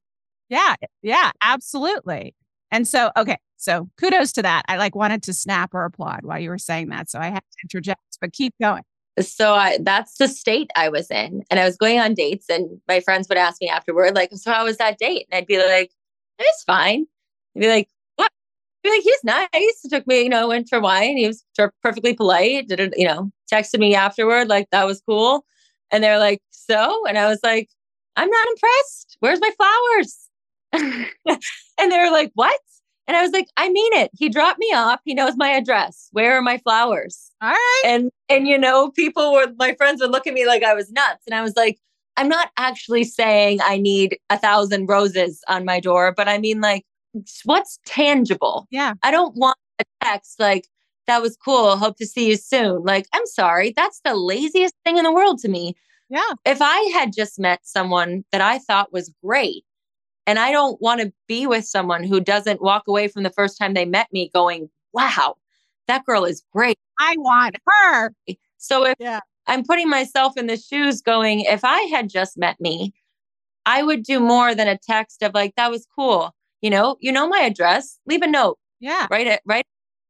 Yeah. 0.48 0.76
Yeah, 1.02 1.32
absolutely. 1.44 2.34
And 2.70 2.86
so, 2.88 3.10
okay. 3.16 3.36
So 3.56 3.88
kudos 3.98 4.32
to 4.32 4.42
that. 4.42 4.62
I 4.68 4.76
like 4.76 4.94
wanted 4.94 5.22
to 5.24 5.32
snap 5.32 5.74
or 5.74 5.84
applaud 5.84 6.20
while 6.24 6.38
you 6.38 6.50
were 6.50 6.58
saying 6.58 6.88
that. 6.90 7.10
So 7.10 7.18
I 7.18 7.26
had 7.26 7.40
to 7.40 7.58
interject, 7.64 8.00
but 8.20 8.32
keep 8.32 8.54
going 8.60 8.82
so 9.20 9.54
I, 9.54 9.78
that's 9.80 10.18
the 10.18 10.28
state 10.28 10.70
I 10.76 10.88
was 10.88 11.10
in. 11.10 11.44
And 11.50 11.60
I 11.60 11.64
was 11.64 11.76
going 11.76 11.98
on 12.00 12.14
dates, 12.14 12.46
and 12.48 12.80
my 12.88 13.00
friends 13.00 13.28
would 13.28 13.38
ask 13.38 13.60
me 13.60 13.68
afterward, 13.68 14.14
like, 14.14 14.30
so 14.34 14.52
how 14.52 14.64
was 14.64 14.76
that 14.78 14.98
date? 14.98 15.26
And 15.30 15.38
I'd 15.38 15.46
be 15.46 15.58
like, 15.58 15.90
it's 16.38 16.64
fine. 16.64 17.06
I'd 17.56 17.60
be 17.60 17.68
like, 17.68 17.88
what? 18.16 18.30
I'd 18.84 18.88
be 18.88 18.90
like, 18.90 19.02
he's 19.02 19.24
nice. 19.24 19.48
It 19.84 19.90
took 19.90 20.06
me, 20.06 20.22
you 20.22 20.28
know, 20.28 20.48
went 20.48 20.68
for 20.68 20.80
wine. 20.80 21.16
He 21.16 21.26
was 21.26 21.44
perfectly 21.82 22.14
polite. 22.14 22.68
Did 22.68 22.80
it, 22.80 22.94
you 22.96 23.06
know, 23.06 23.30
texted 23.52 23.78
me 23.80 23.94
afterward, 23.94 24.48
like, 24.48 24.68
that 24.70 24.86
was 24.86 25.02
cool. 25.02 25.44
And 25.90 26.02
they're 26.04 26.18
like, 26.18 26.40
so? 26.50 27.06
And 27.06 27.18
I 27.18 27.28
was 27.28 27.40
like, 27.42 27.68
I'm 28.16 28.28
not 28.30 28.48
impressed. 28.48 29.16
Where's 29.20 29.40
my 29.40 29.50
flowers? 29.56 30.28
and 31.78 31.92
they're 31.92 32.10
like, 32.10 32.32
what? 32.34 32.60
And 33.08 33.16
I 33.16 33.22
was 33.22 33.30
like, 33.32 33.48
I 33.56 33.68
mean 33.68 33.92
it. 33.94 34.10
He 34.14 34.28
dropped 34.28 34.58
me 34.58 34.72
off. 34.74 35.00
He 35.04 35.14
knows 35.14 35.36
my 35.36 35.50
address. 35.50 36.08
Where 36.12 36.36
are 36.36 36.42
my 36.42 36.58
flowers? 36.58 37.30
All 37.40 37.50
right. 37.50 37.82
And 37.84 38.10
and 38.28 38.48
you 38.48 38.58
know, 38.58 38.90
people 38.90 39.32
were 39.32 39.52
my 39.58 39.74
friends 39.74 40.00
would 40.00 40.10
look 40.10 40.26
at 40.26 40.34
me 40.34 40.46
like 40.46 40.62
I 40.62 40.74
was 40.74 40.90
nuts. 40.90 41.22
And 41.26 41.34
I 41.34 41.42
was 41.42 41.54
like, 41.56 41.78
I'm 42.16 42.28
not 42.28 42.50
actually 42.56 43.04
saying 43.04 43.60
I 43.62 43.76
need 43.76 44.18
a 44.30 44.38
thousand 44.38 44.86
roses 44.86 45.42
on 45.48 45.64
my 45.64 45.80
door, 45.80 46.12
but 46.16 46.28
I 46.28 46.38
mean 46.38 46.60
like 46.60 46.84
what's 47.44 47.78
tangible? 47.86 48.66
Yeah. 48.70 48.94
I 49.02 49.10
don't 49.10 49.36
want 49.36 49.58
a 49.78 49.84
text 50.02 50.40
like 50.40 50.68
that 51.06 51.22
was 51.22 51.36
cool. 51.36 51.76
Hope 51.76 51.96
to 51.98 52.06
see 52.06 52.28
you 52.28 52.36
soon. 52.36 52.82
Like, 52.82 53.06
I'm 53.12 53.26
sorry. 53.26 53.72
That's 53.76 54.00
the 54.04 54.14
laziest 54.14 54.74
thing 54.84 54.98
in 54.98 55.04
the 55.04 55.12
world 55.12 55.38
to 55.40 55.48
me. 55.48 55.76
Yeah. 56.08 56.32
If 56.44 56.58
I 56.60 56.78
had 56.92 57.12
just 57.12 57.38
met 57.38 57.60
someone 57.62 58.24
that 58.32 58.40
I 58.40 58.58
thought 58.58 58.92
was 58.92 59.12
great 59.24 59.64
and 60.26 60.38
I 60.38 60.50
don't 60.50 60.80
want 60.82 61.00
to 61.00 61.12
be 61.28 61.46
with 61.46 61.64
someone 61.64 62.02
who 62.02 62.20
doesn't 62.20 62.62
walk 62.62 62.84
away 62.88 63.08
from 63.08 63.22
the 63.22 63.30
first 63.30 63.58
time 63.58 63.74
they 63.74 63.84
met 63.84 64.08
me 64.12 64.30
going, 64.34 64.68
wow, 64.92 65.36
that 65.86 66.04
girl 66.04 66.24
is 66.24 66.42
great. 66.52 66.78
I 66.98 67.14
want 67.18 67.56
her. 67.66 68.12
So 68.58 68.84
if 68.84 68.96
yeah. 68.98 69.20
I'm 69.46 69.62
putting 69.62 69.88
myself 69.88 70.36
in 70.36 70.46
the 70.46 70.56
shoes 70.56 71.00
going, 71.00 71.40
if 71.40 71.64
I 71.64 71.82
had 71.82 72.08
just 72.08 72.36
met 72.36 72.60
me, 72.60 72.92
I 73.66 73.82
would 73.82 74.02
do 74.02 74.18
more 74.18 74.54
than 74.54 74.68
a 74.68 74.78
text 74.78 75.22
of 75.22 75.34
like, 75.34 75.54
that 75.56 75.70
was 75.70 75.86
cool. 75.94 76.34
You 76.62 76.70
know, 76.70 76.96
you 77.00 77.12
know 77.12 77.28
my 77.28 77.40
address, 77.40 77.98
leave 78.06 78.22
a 78.22 78.26
note. 78.26 78.58
Yeah. 78.80 79.06
Write 79.10 79.26
it, 79.26 79.40
write 79.46 79.66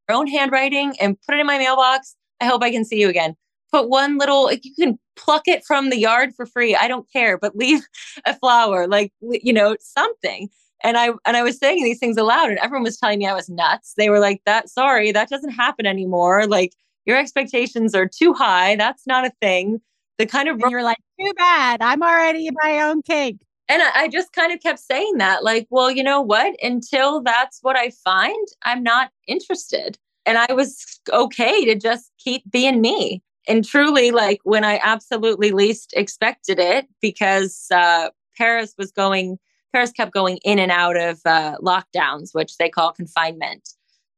your 0.09 0.17
own 0.17 0.27
handwriting 0.27 0.95
and 0.99 1.17
put 1.27 1.35
it 1.35 1.41
in 1.41 1.47
my 1.47 1.57
mailbox. 1.57 2.15
I 2.39 2.45
hope 2.45 2.63
I 2.63 2.71
can 2.71 2.85
see 2.85 2.99
you 2.99 3.09
again. 3.09 3.35
Put 3.71 3.89
one 3.89 4.17
little, 4.17 4.51
you 4.51 4.73
can 4.75 4.97
pluck 5.15 5.43
it 5.47 5.63
from 5.65 5.89
the 5.89 5.97
yard 5.97 6.33
for 6.35 6.45
free. 6.45 6.75
I 6.75 6.87
don't 6.87 7.11
care, 7.11 7.37
but 7.37 7.55
leave 7.55 7.81
a 8.25 8.35
flower, 8.35 8.87
like, 8.87 9.11
you 9.21 9.53
know, 9.53 9.75
something. 9.79 10.49
And 10.83 10.97
I 10.97 11.09
and 11.25 11.35
I 11.35 11.43
was 11.43 11.57
saying 11.57 11.83
these 11.83 11.99
things 11.99 12.17
aloud, 12.17 12.49
and 12.49 12.59
everyone 12.59 12.83
was 12.83 12.97
telling 12.97 13.17
me 13.17 13.27
I 13.27 13.33
was 13.33 13.49
nuts. 13.49 13.93
They 13.97 14.11
were 14.11 14.19
like, 14.19 14.41
"That 14.45 14.69
sorry, 14.69 15.11
that 15.11 15.27
doesn't 15.27 15.49
happen 15.49 15.87
anymore. 15.87 16.45
Like 16.45 16.73
your 17.05 17.17
expectations 17.17 17.95
are 17.95 18.07
too 18.07 18.33
high. 18.33 18.75
That's 18.75 19.07
not 19.07 19.25
a 19.25 19.31
thing." 19.41 19.81
The 20.19 20.27
kind 20.27 20.47
of 20.47 20.61
and 20.61 20.69
you're 20.69 20.83
like, 20.83 20.99
"Too 21.19 21.33
bad. 21.35 21.81
I'm 21.81 22.03
already 22.03 22.47
my 22.63 22.79
own 22.81 23.01
cake." 23.01 23.37
And 23.69 23.81
I, 23.81 24.03
I 24.03 24.07
just 24.07 24.33
kind 24.33 24.53
of 24.53 24.61
kept 24.61 24.79
saying 24.79 25.17
that, 25.17 25.43
like, 25.43 25.67
well, 25.69 25.91
you 25.91 26.03
know 26.03 26.21
what? 26.21 26.55
Until 26.63 27.21
that's 27.21 27.59
what 27.61 27.75
I 27.75 27.91
find, 28.03 28.47
I'm 28.63 28.81
not 28.81 29.11
interested. 29.27 29.97
And 30.25 30.37
I 30.37 30.53
was 30.53 30.99
okay 31.11 31.65
to 31.65 31.75
just 31.75 32.11
keep 32.19 32.49
being 32.49 32.81
me 32.81 33.21
and 33.47 33.65
truly 33.65 34.11
like 34.11 34.39
when 34.43 34.63
i 34.63 34.79
absolutely 34.83 35.51
least 35.51 35.93
expected 35.95 36.59
it 36.59 36.87
because 37.01 37.67
uh, 37.71 38.09
paris 38.37 38.73
was 38.77 38.91
going 38.91 39.37
paris 39.73 39.91
kept 39.91 40.11
going 40.11 40.37
in 40.43 40.59
and 40.59 40.71
out 40.71 40.97
of 40.97 41.19
uh, 41.25 41.55
lockdowns 41.61 42.29
which 42.33 42.57
they 42.57 42.69
call 42.69 42.91
confinement. 42.91 43.69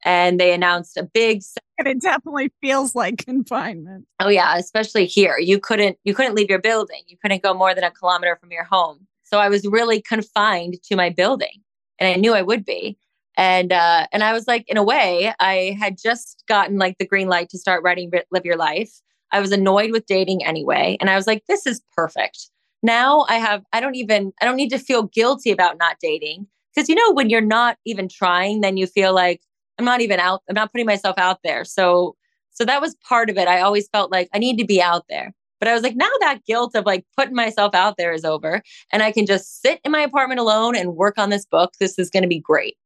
And 0.05 0.39
they 0.39 0.53
announced 0.53 0.95
a 0.95 1.03
big 1.03 1.41
and 1.77 1.87
it 1.87 2.01
definitely 2.01 2.53
feels 2.61 2.95
like 2.95 3.25
confinement. 3.25 4.05
Oh 4.19 4.29
yeah 4.29 4.55
especially 4.57 5.05
here. 5.05 5.37
You 5.37 5.59
couldn't 5.59 5.97
you 6.05 6.13
couldn't 6.13 6.35
leave 6.35 6.49
your 6.49 6.61
building. 6.61 7.01
You 7.07 7.17
couldn't 7.21 7.43
go 7.43 7.53
more 7.53 7.75
than 7.75 7.83
a 7.83 7.91
kilometer 7.91 8.37
from 8.39 8.51
your 8.51 8.63
home. 8.63 9.07
So 9.23 9.39
i 9.39 9.49
was 9.49 9.65
really 9.65 10.01
confined 10.01 10.81
to 10.83 10.95
my 10.95 11.09
building 11.09 11.61
and 11.99 12.07
i 12.13 12.15
knew 12.17 12.33
i 12.33 12.41
would 12.41 12.63
be. 12.63 12.97
And 13.35 13.73
uh 13.73 14.07
and 14.13 14.23
i 14.23 14.31
was 14.31 14.47
like 14.47 14.63
in 14.69 14.77
a 14.77 14.83
way 14.83 15.33
i 15.41 15.75
had 15.77 15.97
just 16.01 16.43
gotten 16.47 16.77
like 16.77 16.97
the 16.97 17.05
green 17.05 17.27
light 17.27 17.49
to 17.49 17.57
start 17.57 17.83
writing 17.83 18.09
live 18.31 18.45
your 18.45 18.57
life 18.57 19.01
I 19.31 19.39
was 19.39 19.51
annoyed 19.51 19.91
with 19.91 20.05
dating 20.05 20.45
anyway. 20.45 20.97
And 20.99 21.09
I 21.09 21.15
was 21.15 21.27
like, 21.27 21.43
this 21.47 21.65
is 21.65 21.81
perfect. 21.95 22.49
Now 22.81 23.25
I 23.29 23.35
have, 23.35 23.63
I 23.73 23.79
don't 23.79 23.95
even, 23.95 24.31
I 24.41 24.45
don't 24.45 24.55
need 24.55 24.69
to 24.69 24.79
feel 24.79 25.03
guilty 25.03 25.51
about 25.51 25.77
not 25.77 25.97
dating. 26.01 26.47
Cause 26.75 26.87
you 26.87 26.95
know, 26.95 27.11
when 27.13 27.29
you're 27.29 27.41
not 27.41 27.77
even 27.85 28.07
trying, 28.07 28.61
then 28.61 28.77
you 28.77 28.87
feel 28.87 29.13
like 29.13 29.41
I'm 29.77 29.85
not 29.85 30.01
even 30.01 30.19
out, 30.19 30.41
I'm 30.49 30.55
not 30.55 30.71
putting 30.71 30.85
myself 30.85 31.17
out 31.17 31.39
there. 31.43 31.65
So, 31.65 32.15
so 32.51 32.65
that 32.65 32.81
was 32.81 32.95
part 33.07 33.29
of 33.29 33.37
it. 33.37 33.47
I 33.47 33.61
always 33.61 33.87
felt 33.89 34.11
like 34.11 34.29
I 34.33 34.39
need 34.39 34.57
to 34.57 34.65
be 34.65 34.81
out 34.81 35.05
there. 35.09 35.33
But 35.59 35.67
I 35.67 35.73
was 35.73 35.83
like, 35.83 35.95
now 35.95 36.09
that 36.21 36.45
guilt 36.45 36.75
of 36.75 36.85
like 36.85 37.05
putting 37.17 37.35
myself 37.35 37.75
out 37.75 37.97
there 37.97 38.13
is 38.13 38.23
over. 38.23 38.61
And 38.91 39.03
I 39.03 39.11
can 39.11 39.25
just 39.25 39.61
sit 39.61 39.81
in 39.83 39.91
my 39.91 40.01
apartment 40.01 40.39
alone 40.39 40.75
and 40.75 40.95
work 40.95 41.17
on 41.17 41.29
this 41.29 41.45
book. 41.45 41.73
This 41.79 41.99
is 41.99 42.09
going 42.09 42.23
to 42.23 42.29
be 42.29 42.39
great. 42.39 42.77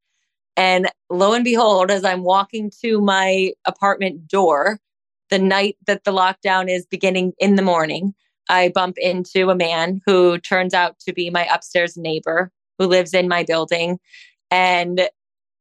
And 0.56 0.90
lo 1.10 1.34
and 1.34 1.44
behold, 1.44 1.92
as 1.92 2.04
I'm 2.04 2.24
walking 2.24 2.72
to 2.82 3.00
my 3.02 3.54
apartment 3.66 4.28
door, 4.28 4.80
the 5.30 5.40
night 5.40 5.78
that 5.88 6.04
the 6.04 6.12
lockdown 6.12 6.70
is 6.70 6.86
beginning 6.86 7.34
in 7.40 7.56
the 7.56 7.62
morning, 7.62 8.14
I 8.50 8.70
bump 8.70 8.98
into 8.98 9.50
a 9.50 9.56
man 9.56 10.02
who 10.06 10.38
turns 10.40 10.74
out 10.74 11.00
to 11.08 11.14
be 11.14 11.30
my 11.30 11.46
upstairs 11.46 11.96
neighbor 11.98 12.52
who 12.78 12.88
lives 12.88 13.14
in 13.14 13.28
my 13.28 13.44
building 13.44 14.00
and 14.52 15.08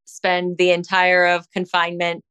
spend 0.04 0.58
the 0.58 0.70
entire 0.70 1.26
of 1.26 1.50
confinement 1.52 2.24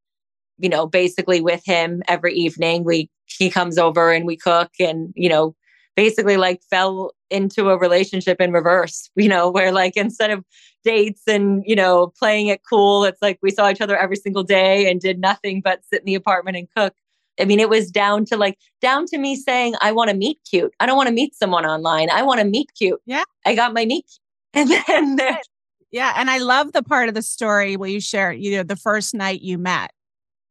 you 0.61 0.69
know 0.69 0.85
basically 0.85 1.41
with 1.41 1.63
him 1.65 2.03
every 2.07 2.33
evening. 2.33 2.83
We 2.83 3.09
he 3.25 3.49
comes 3.49 3.77
over 3.77 4.11
and 4.11 4.25
we 4.25 4.37
cook 4.37 4.71
and 4.79 5.11
you 5.15 5.29
know 5.29 5.55
basically 5.95 6.37
like 6.37 6.61
fell 6.69 7.11
into 7.29 7.69
a 7.69 7.77
relationship 7.77 8.39
in 8.39 8.51
reverse 8.51 9.09
you 9.15 9.27
know 9.27 9.49
where 9.49 9.71
like 9.71 9.97
instead 9.97 10.31
of 10.31 10.45
dates 10.83 11.23
and 11.27 11.63
you 11.65 11.75
know 11.75 12.11
playing 12.17 12.47
it 12.47 12.61
cool 12.67 13.03
it's 13.03 13.21
like 13.21 13.37
we 13.41 13.51
saw 13.51 13.69
each 13.69 13.81
other 13.81 13.97
every 13.97 14.15
single 14.15 14.43
day 14.43 14.89
and 14.89 14.99
did 14.99 15.19
nothing 15.19 15.61
but 15.61 15.81
sit 15.85 15.99
in 15.99 16.05
the 16.05 16.15
apartment 16.15 16.57
and 16.57 16.67
cook 16.75 16.93
I 17.41 17.45
mean, 17.45 17.59
it 17.59 17.69
was 17.69 17.89
down 17.89 18.23
to 18.25 18.37
like, 18.37 18.57
down 18.81 19.07
to 19.07 19.17
me 19.17 19.35
saying, 19.35 19.73
I 19.81 19.91
want 19.91 20.11
to 20.11 20.15
meet 20.15 20.39
cute. 20.49 20.73
I 20.79 20.85
don't 20.85 20.95
want 20.95 21.07
to 21.07 21.13
meet 21.13 21.33
someone 21.33 21.65
online. 21.65 22.09
I 22.11 22.21
want 22.21 22.39
to 22.39 22.45
meet 22.45 22.69
cute. 22.77 23.01
Yeah. 23.05 23.23
I 23.45 23.55
got 23.55 23.73
my 23.73 23.85
meet 23.85 24.05
cute. 24.05 24.19
And 24.53 24.69
then 24.69 25.15
there, 25.15 25.41
yeah. 25.91 26.13
And 26.15 26.29
I 26.29 26.37
love 26.37 26.73
the 26.73 26.83
part 26.83 27.09
of 27.09 27.15
the 27.15 27.21
story 27.21 27.75
where 27.77 27.89
you 27.89 27.99
share, 27.99 28.31
you 28.31 28.57
know, 28.57 28.63
the 28.63 28.75
first 28.75 29.13
night 29.13 29.41
you 29.41 29.57
met, 29.57 29.91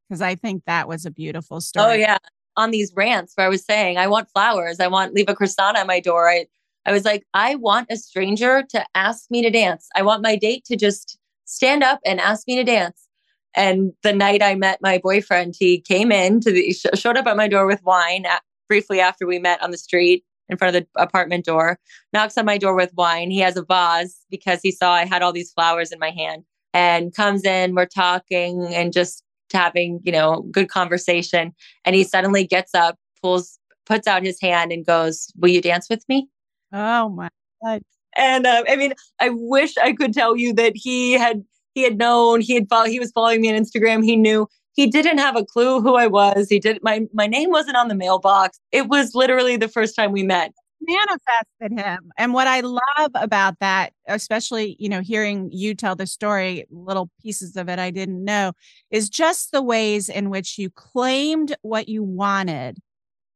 because 0.08 0.20
I 0.20 0.34
think 0.34 0.64
that 0.66 0.88
was 0.88 1.06
a 1.06 1.10
beautiful 1.10 1.58
oh, 1.58 1.60
story. 1.60 1.86
oh, 1.86 1.92
yeah. 1.94 2.18
On 2.56 2.72
these 2.72 2.92
rants 2.96 3.34
where 3.36 3.46
I 3.46 3.50
was 3.50 3.64
saying, 3.64 3.96
I 3.96 4.08
want 4.08 4.28
flowers. 4.30 4.80
I 4.80 4.88
want, 4.88 5.14
leave 5.14 5.28
a 5.28 5.34
croissant 5.34 5.78
at 5.78 5.86
my 5.86 6.00
door. 6.00 6.28
I, 6.28 6.46
I 6.84 6.92
was 6.92 7.04
like, 7.04 7.24
I 7.32 7.54
want 7.54 7.86
a 7.90 7.96
stranger 7.96 8.64
to 8.70 8.84
ask 8.94 9.30
me 9.30 9.42
to 9.42 9.50
dance. 9.50 9.88
I 9.94 10.02
want 10.02 10.22
my 10.22 10.34
date 10.34 10.64
to 10.64 10.76
just 10.76 11.18
stand 11.44 11.84
up 11.84 12.00
and 12.04 12.20
ask 12.20 12.48
me 12.48 12.56
to 12.56 12.64
dance. 12.64 13.06
And 13.54 13.92
the 14.02 14.12
night 14.12 14.42
I 14.42 14.54
met 14.54 14.78
my 14.80 14.98
boyfriend, 15.02 15.54
he 15.58 15.80
came 15.80 16.12
in 16.12 16.40
to 16.40 16.52
the 16.52 16.72
showed 16.94 17.16
up 17.16 17.26
at 17.26 17.36
my 17.36 17.48
door 17.48 17.66
with 17.66 17.82
wine 17.82 18.24
at, 18.26 18.42
briefly 18.68 19.00
after 19.00 19.26
we 19.26 19.38
met 19.38 19.62
on 19.62 19.70
the 19.70 19.78
street 19.78 20.24
in 20.48 20.56
front 20.56 20.74
of 20.74 20.82
the 20.82 21.00
apartment 21.00 21.44
door. 21.44 21.78
Knocks 22.12 22.38
on 22.38 22.44
my 22.44 22.58
door 22.58 22.74
with 22.74 22.92
wine. 22.94 23.30
He 23.30 23.40
has 23.40 23.56
a 23.56 23.64
vase 23.64 24.24
because 24.30 24.60
he 24.62 24.70
saw 24.70 24.92
I 24.92 25.04
had 25.04 25.22
all 25.22 25.32
these 25.32 25.52
flowers 25.52 25.92
in 25.92 25.98
my 25.98 26.10
hand 26.10 26.44
and 26.72 27.14
comes 27.14 27.44
in. 27.44 27.74
We're 27.74 27.86
talking 27.86 28.66
and 28.72 28.92
just 28.92 29.24
having, 29.52 30.00
you 30.04 30.12
know, 30.12 30.42
good 30.50 30.68
conversation. 30.68 31.52
And 31.84 31.96
he 31.96 32.04
suddenly 32.04 32.46
gets 32.46 32.74
up, 32.74 32.96
pulls, 33.20 33.58
puts 33.86 34.06
out 34.06 34.24
his 34.24 34.40
hand 34.40 34.72
and 34.72 34.86
goes, 34.86 35.32
Will 35.36 35.50
you 35.50 35.60
dance 35.60 35.88
with 35.88 36.04
me? 36.08 36.28
Oh 36.72 37.08
my 37.08 37.28
God. 37.64 37.82
And 38.16 38.46
uh, 38.46 38.64
I 38.68 38.76
mean, 38.76 38.94
I 39.20 39.30
wish 39.30 39.76
I 39.78 39.92
could 39.92 40.12
tell 40.12 40.36
you 40.36 40.52
that 40.54 40.72
he 40.74 41.12
had 41.12 41.44
he 41.74 41.82
had 41.82 41.98
known 41.98 42.40
he 42.40 42.54
had 42.54 42.68
followed, 42.68 42.88
he 42.88 42.98
was 42.98 43.12
following 43.12 43.40
me 43.40 43.52
on 43.52 43.60
Instagram. 43.60 44.04
He 44.04 44.16
knew 44.16 44.48
he 44.74 44.86
didn't 44.86 45.18
have 45.18 45.36
a 45.36 45.44
clue 45.44 45.80
who 45.80 45.96
I 45.96 46.06
was. 46.06 46.48
He 46.48 46.58
did 46.58 46.78
my 46.82 47.06
my 47.12 47.26
name 47.26 47.50
wasn't 47.50 47.76
on 47.76 47.88
the 47.88 47.94
mailbox. 47.94 48.58
It 48.72 48.88
was 48.88 49.14
literally 49.14 49.56
the 49.56 49.68
first 49.68 49.96
time 49.96 50.12
we 50.12 50.22
met. 50.22 50.52
Manifested 50.82 51.78
him. 51.78 52.10
And 52.16 52.32
what 52.32 52.46
I 52.46 52.60
love 52.60 53.10
about 53.14 53.58
that, 53.60 53.92
especially, 54.08 54.76
you 54.78 54.88
know, 54.88 55.02
hearing 55.02 55.50
you 55.52 55.74
tell 55.74 55.94
the 55.94 56.06
story, 56.06 56.64
little 56.70 57.10
pieces 57.22 57.54
of 57.56 57.68
it 57.68 57.78
I 57.78 57.90
didn't 57.90 58.24
know, 58.24 58.52
is 58.90 59.10
just 59.10 59.52
the 59.52 59.60
ways 59.60 60.08
in 60.08 60.30
which 60.30 60.56
you 60.56 60.70
claimed 60.70 61.54
what 61.60 61.90
you 61.90 62.02
wanted 62.02 62.78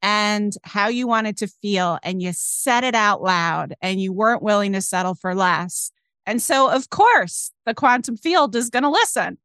and 0.01 0.55
how 0.64 0.89
you 0.89 1.07
wanted 1.07 1.37
to 1.39 1.47
feel 1.47 1.99
and 2.03 2.22
you 2.22 2.30
said 2.35 2.85
it 2.85 2.95
out 2.95 3.22
loud 3.22 3.74
and 3.82 4.01
you 4.01 4.12
weren't 4.12 4.43
willing 4.43 4.72
to 4.72 4.80
settle 4.80 5.14
for 5.14 5.35
less 5.35 5.91
and 6.27 6.41
so, 6.41 6.70
of 6.70 6.91
course, 6.91 7.53
the 7.66 7.75
quantum 7.75 8.16
field 8.16 8.57
is 8.57 8.70
going 8.70 8.83
to 8.83 8.91
listen 8.91 9.39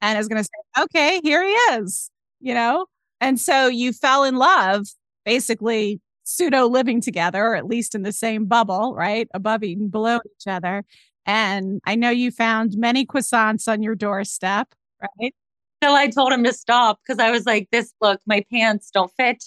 and 0.00 0.18
is 0.18 0.28
going 0.28 0.42
to 0.42 0.44
say, 0.44 0.82
okay, 0.82 1.20
here 1.22 1.42
he 1.42 1.52
is, 1.74 2.10
you 2.40 2.54
know? 2.54 2.86
And 3.20 3.40
so 3.40 3.68
you 3.68 3.92
fell 3.92 4.24
in 4.24 4.36
love, 4.36 4.86
basically 5.24 6.00
pseudo 6.24 6.66
living 6.66 7.00
together, 7.00 7.44
or 7.44 7.54
at 7.54 7.66
least 7.66 7.94
in 7.94 8.02
the 8.02 8.12
same 8.12 8.46
bubble, 8.46 8.94
right? 8.94 9.28
Above 9.34 9.62
and 9.62 9.90
below 9.90 10.18
each 10.24 10.46
other. 10.46 10.84
And 11.26 11.80
I 11.86 11.94
know 11.94 12.10
you 12.10 12.30
found 12.30 12.76
many 12.76 13.06
croissants 13.06 13.66
on 13.66 13.82
your 13.82 13.94
doorstep, 13.94 14.74
right? 15.00 15.34
Till 15.80 15.94
I 15.94 16.08
told 16.08 16.32
him 16.32 16.44
to 16.44 16.52
stop 16.52 16.98
because 17.06 17.18
I 17.18 17.30
was 17.30 17.46
like, 17.46 17.68
this 17.70 17.92
look, 18.00 18.20
my 18.26 18.44
pants 18.52 18.90
don't 18.90 19.12
fit, 19.16 19.42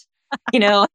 you 0.54 0.60
know? 0.60 0.88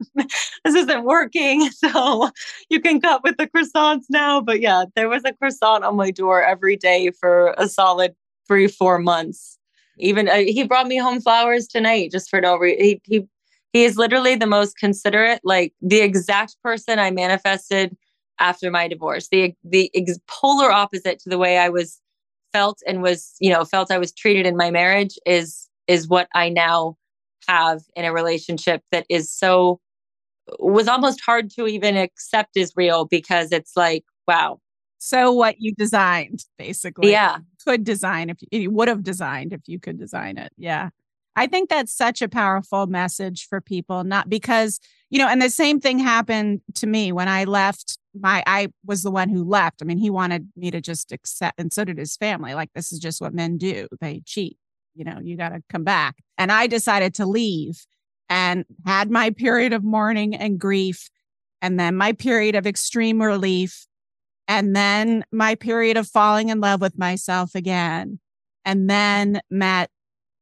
this 0.14 0.74
isn't 0.74 1.04
working. 1.04 1.70
So 1.86 2.30
you 2.70 2.80
can 2.80 3.00
cut 3.00 3.22
with 3.22 3.36
the 3.36 3.46
croissants 3.46 4.04
now. 4.08 4.40
But 4.40 4.60
yeah, 4.60 4.84
there 4.94 5.08
was 5.08 5.22
a 5.24 5.32
croissant 5.32 5.84
on 5.84 5.96
my 5.96 6.10
door 6.10 6.42
every 6.42 6.76
day 6.76 7.10
for 7.10 7.54
a 7.58 7.68
solid 7.68 8.14
three, 8.48 8.66
four 8.66 8.98
months. 8.98 9.58
Even 9.98 10.28
uh, 10.28 10.36
he 10.36 10.64
brought 10.64 10.86
me 10.86 10.96
home 10.96 11.20
flowers 11.20 11.66
tonight 11.66 12.10
just 12.12 12.28
for 12.30 12.40
no 12.40 12.56
reason. 12.56 12.84
He, 12.84 13.00
he, 13.04 13.26
he 13.72 13.84
is 13.84 13.96
literally 13.96 14.34
the 14.34 14.46
most 14.46 14.78
considerate, 14.78 15.40
like 15.44 15.74
the 15.80 16.00
exact 16.00 16.56
person 16.62 16.98
I 16.98 17.10
manifested 17.10 17.96
after 18.38 18.70
my 18.70 18.88
divorce. 18.88 19.28
The 19.28 19.54
the 19.64 19.90
ex- 19.94 20.18
polar 20.26 20.70
opposite 20.70 21.18
to 21.20 21.28
the 21.28 21.38
way 21.38 21.58
I 21.58 21.68
was 21.68 22.00
felt 22.52 22.80
and 22.86 23.02
was, 23.02 23.34
you 23.40 23.50
know, 23.50 23.64
felt 23.64 23.90
I 23.90 23.98
was 23.98 24.12
treated 24.12 24.46
in 24.46 24.56
my 24.56 24.70
marriage 24.70 25.18
is 25.26 25.68
is 25.86 26.08
what 26.08 26.28
I 26.34 26.48
now 26.48 26.96
have 27.48 27.82
in 27.94 28.04
a 28.04 28.12
relationship 28.12 28.82
that 28.90 29.06
is 29.08 29.30
so 29.30 29.80
was 30.58 30.88
almost 30.88 31.20
hard 31.20 31.50
to 31.52 31.66
even 31.66 31.96
accept 31.96 32.56
as 32.56 32.72
real 32.76 33.04
because 33.04 33.52
it's 33.52 33.76
like 33.76 34.04
wow. 34.26 34.60
So 34.98 35.32
what 35.32 35.56
you 35.58 35.74
designed 35.74 36.44
basically. 36.58 37.10
Yeah. 37.10 37.38
Could 37.64 37.84
design 37.84 38.30
if 38.30 38.38
you 38.50 38.70
would 38.70 38.88
have 38.88 39.02
designed 39.02 39.52
if 39.52 39.62
you 39.66 39.78
could 39.78 39.98
design 39.98 40.38
it. 40.38 40.52
Yeah. 40.56 40.90
I 41.34 41.46
think 41.46 41.68
that's 41.68 41.94
such 41.94 42.22
a 42.22 42.28
powerful 42.28 42.86
message 42.86 43.46
for 43.46 43.60
people 43.60 44.04
not 44.04 44.28
because 44.28 44.80
you 45.10 45.18
know 45.18 45.28
and 45.28 45.42
the 45.42 45.50
same 45.50 45.80
thing 45.80 45.98
happened 45.98 46.62
to 46.76 46.86
me 46.86 47.12
when 47.12 47.28
i 47.28 47.44
left 47.44 47.98
my 48.18 48.42
i 48.46 48.68
was 48.86 49.02
the 49.02 49.10
one 49.10 49.28
who 49.28 49.44
left. 49.44 49.82
I 49.82 49.84
mean 49.84 49.98
he 49.98 50.10
wanted 50.10 50.48
me 50.56 50.70
to 50.70 50.80
just 50.80 51.12
accept 51.12 51.60
and 51.60 51.72
so 51.72 51.84
did 51.84 51.98
his 51.98 52.16
family. 52.16 52.54
Like 52.54 52.70
this 52.74 52.92
is 52.92 52.98
just 52.98 53.20
what 53.20 53.34
men 53.34 53.58
do. 53.58 53.88
They 54.00 54.22
cheat. 54.24 54.56
You 54.94 55.04
know, 55.04 55.18
you 55.22 55.36
got 55.36 55.50
to 55.50 55.62
come 55.68 55.84
back. 55.84 56.16
And 56.38 56.50
I 56.50 56.66
decided 56.66 57.12
to 57.16 57.26
leave 57.26 57.84
and 58.28 58.64
had 58.84 59.10
my 59.10 59.30
period 59.30 59.72
of 59.72 59.84
mourning 59.84 60.34
and 60.34 60.58
grief 60.58 61.08
and 61.62 61.80
then 61.80 61.96
my 61.96 62.12
period 62.12 62.54
of 62.54 62.66
extreme 62.66 63.20
relief, 63.20 63.86
and 64.46 64.76
then 64.76 65.24
my 65.32 65.54
period 65.54 65.96
of 65.96 66.06
falling 66.06 66.50
in 66.50 66.60
love 66.60 66.80
with 66.80 66.98
myself 66.98 67.54
again, 67.54 68.20
and 68.64 68.88
then 68.88 69.40
met 69.50 69.90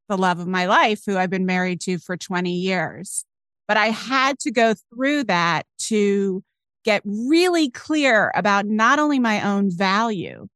the 0.09 0.17
love 0.17 0.39
of 0.39 0.47
my 0.47 0.65
life, 0.65 1.01
who 1.05 1.17
I've 1.17 1.29
been 1.29 1.45
married 1.45 1.81
to 1.81 1.97
for 1.97 2.17
20 2.17 2.51
years. 2.51 3.25
But 3.67 3.77
I 3.77 3.87
had 3.87 4.37
to 4.39 4.51
go 4.51 4.75
through 4.93 5.23
that 5.23 5.65
to 5.87 6.43
get 6.83 7.01
really 7.05 7.71
clear 7.71 8.31
about 8.35 8.67
not 8.67 8.99
only 8.99 9.17
my 9.17 9.41
own 9.41 9.71
value, 9.71 10.47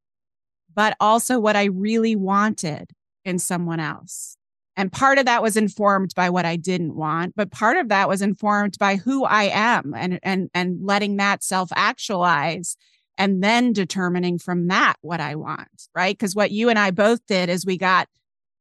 but 0.76 0.96
also 1.00 1.40
what 1.40 1.56
I 1.56 1.66
really 1.66 2.16
wanted 2.16 2.92
in 3.26 3.40
someone 3.40 3.80
else. 3.80 4.38
And 4.80 4.94
part 4.94 5.18
of 5.18 5.26
that 5.26 5.42
was 5.42 5.58
informed 5.58 6.14
by 6.16 6.30
what 6.30 6.46
I 6.46 6.56
didn't 6.56 6.96
want, 6.96 7.36
but 7.36 7.52
part 7.52 7.76
of 7.76 7.90
that 7.90 8.08
was 8.08 8.22
informed 8.22 8.78
by 8.80 8.96
who 8.96 9.26
I 9.26 9.50
am 9.54 9.94
and 9.94 10.22
and 10.24 10.50
and 10.54 10.80
letting 10.82 11.18
that 11.18 11.44
self 11.44 11.70
actualize 11.76 12.78
and 13.18 13.44
then 13.44 13.74
determining 13.74 14.40
from 14.40 14.70
that 14.70 14.96
what 15.02 15.20
I 15.20 15.36
want, 15.36 15.90
right? 15.94 16.18
Because 16.18 16.34
what 16.34 16.52
you 16.52 16.70
and 16.70 16.80
I 16.80 16.92
both 16.92 17.20
did 17.28 17.50
is 17.50 17.66
we 17.66 17.78
got 17.78 18.08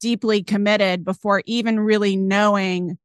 deeply 0.00 0.42
committed 0.42 1.04
before 1.04 1.44
even 1.46 1.78
really 1.78 2.16
knowing 2.16 2.98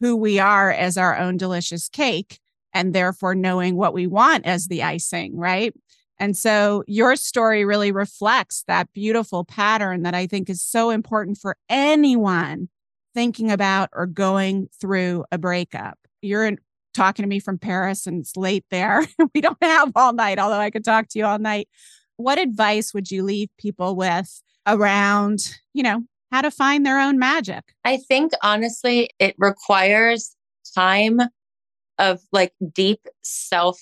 who 0.00 0.16
we 0.16 0.38
are 0.38 0.72
as 0.72 0.96
our 0.96 1.14
own 1.14 1.36
delicious 1.36 1.90
cake 1.90 2.40
and 2.72 2.94
therefore 2.94 3.34
knowing 3.34 3.76
what 3.76 3.92
we 3.92 4.06
want 4.06 4.46
as 4.46 4.68
the 4.68 4.82
icing, 4.82 5.36
right? 5.36 5.74
And 6.18 6.36
so 6.36 6.82
your 6.86 7.16
story 7.16 7.64
really 7.64 7.92
reflects 7.92 8.64
that 8.66 8.92
beautiful 8.92 9.44
pattern 9.44 10.02
that 10.02 10.14
I 10.14 10.26
think 10.26 10.48
is 10.48 10.62
so 10.62 10.90
important 10.90 11.38
for 11.38 11.56
anyone 11.68 12.68
thinking 13.14 13.50
about 13.50 13.90
or 13.92 14.06
going 14.06 14.68
through 14.80 15.24
a 15.30 15.38
breakup. 15.38 15.98
You're 16.22 16.46
in, 16.46 16.58
talking 16.96 17.22
to 17.22 17.28
me 17.28 17.38
from 17.38 17.58
Paris 17.58 18.06
and 18.06 18.20
it's 18.20 18.36
late 18.36 18.64
there. 18.70 19.06
we 19.34 19.40
don't 19.40 19.62
have 19.62 19.92
all 19.94 20.12
night, 20.12 20.38
although 20.38 20.58
I 20.58 20.70
could 20.70 20.84
talk 20.84 21.08
to 21.08 21.18
you 21.18 21.26
all 21.26 21.38
night. 21.38 21.68
What 22.16 22.38
advice 22.38 22.94
would 22.94 23.10
you 23.10 23.22
leave 23.22 23.50
people 23.58 23.94
with 23.94 24.42
around, 24.66 25.54
you 25.74 25.82
know, 25.82 26.02
how 26.32 26.40
to 26.40 26.50
find 26.50 26.84
their 26.84 26.98
own 26.98 27.18
magic? 27.18 27.64
I 27.84 27.98
think 27.98 28.32
honestly, 28.42 29.10
it 29.18 29.34
requires 29.38 30.34
time 30.74 31.20
of 31.98 32.20
like 32.32 32.52
deep 32.72 33.00
self 33.22 33.78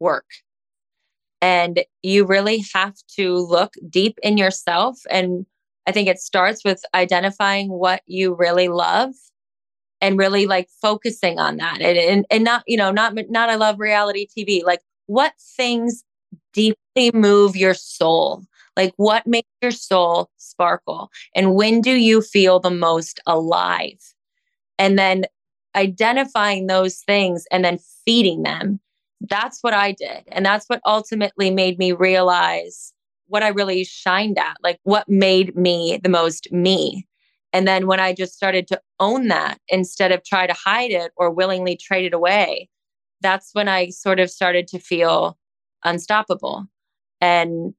work. 0.00 0.26
And 1.42 1.84
you 2.02 2.24
really 2.24 2.64
have 2.72 2.94
to 3.16 3.34
look 3.34 3.74
deep 3.90 4.18
in 4.22 4.38
yourself. 4.38 5.00
And 5.10 5.44
I 5.86 5.92
think 5.92 6.08
it 6.08 6.18
starts 6.18 6.64
with 6.64 6.82
identifying 6.94 7.68
what 7.68 8.02
you 8.06 8.34
really 8.34 8.68
love 8.68 9.10
and 10.00 10.18
really 10.18 10.46
like 10.46 10.68
focusing 10.80 11.38
on 11.38 11.58
that 11.58 11.82
and, 11.82 11.98
and, 11.98 12.26
and 12.30 12.44
not, 12.44 12.62
you 12.66 12.78
know, 12.78 12.90
not, 12.90 13.14
not 13.28 13.50
I 13.50 13.56
love 13.56 13.78
reality 13.78 14.26
TV, 14.26 14.64
like 14.64 14.80
what 15.06 15.34
things 15.56 16.04
deeply 16.54 17.10
move 17.12 17.56
your 17.56 17.74
soul 17.74 18.44
like, 18.76 18.92
what 18.96 19.26
makes 19.26 19.48
your 19.60 19.70
soul 19.70 20.30
sparkle? 20.38 21.10
And 21.34 21.54
when 21.54 21.80
do 21.80 21.92
you 21.92 22.22
feel 22.22 22.60
the 22.60 22.70
most 22.70 23.20
alive? 23.26 23.98
And 24.78 24.98
then 24.98 25.24
identifying 25.74 26.66
those 26.66 26.98
things 27.00 27.44
and 27.50 27.64
then 27.64 27.78
feeding 28.04 28.42
them. 28.42 28.80
That's 29.28 29.58
what 29.62 29.74
I 29.74 29.92
did. 29.92 30.24
And 30.28 30.44
that's 30.44 30.66
what 30.66 30.80
ultimately 30.84 31.50
made 31.50 31.78
me 31.78 31.92
realize 31.92 32.92
what 33.26 33.42
I 33.42 33.48
really 33.48 33.84
shined 33.84 34.38
at, 34.38 34.56
like 34.62 34.78
what 34.82 35.08
made 35.08 35.56
me 35.56 35.98
the 36.02 36.08
most 36.08 36.50
me. 36.52 37.06
And 37.52 37.68
then 37.68 37.86
when 37.86 38.00
I 38.00 38.14
just 38.14 38.34
started 38.34 38.66
to 38.68 38.80
own 38.98 39.28
that 39.28 39.58
instead 39.68 40.10
of 40.12 40.24
try 40.24 40.46
to 40.46 40.54
hide 40.54 40.90
it 40.90 41.12
or 41.16 41.30
willingly 41.30 41.76
trade 41.76 42.06
it 42.06 42.14
away, 42.14 42.68
that's 43.20 43.50
when 43.52 43.68
I 43.68 43.90
sort 43.90 44.20
of 44.20 44.30
started 44.30 44.66
to 44.68 44.78
feel 44.78 45.38
unstoppable. 45.84 46.66
And 47.20 47.74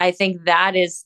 I 0.00 0.10
think 0.10 0.44
that 0.44 0.74
is 0.74 1.04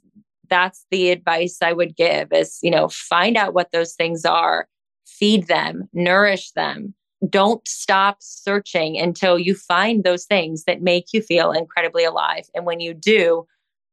that's 0.49 0.87
the 0.91 1.11
advice 1.11 1.59
I 1.63 1.73
would 1.73 1.97
give 1.97 2.33
is, 2.33 2.59
you 2.63 2.71
know, 2.71 2.89
find 2.89 3.37
out 3.37 3.55
what 3.55 3.73
those 3.73 3.95
things 3.95 4.25
are, 4.25 4.69
feed 5.07 5.47
them, 5.47 5.89
nourish 5.93 6.53
them. 6.53 6.95
Don't 7.29 7.67
stop 7.67 8.19
searching 8.21 8.99
until 8.99 9.39
you 9.39 9.55
find 9.55 10.05
those 10.05 10.25
things 10.25 10.65
that 10.65 10.83
make 10.83 11.13
you 11.13 11.23
feel 11.23 11.53
incredibly 11.53 12.05
alive. 12.05 12.49
And 12.55 12.67
when 12.67 12.81
you 12.81 12.95
do, 12.95 13.47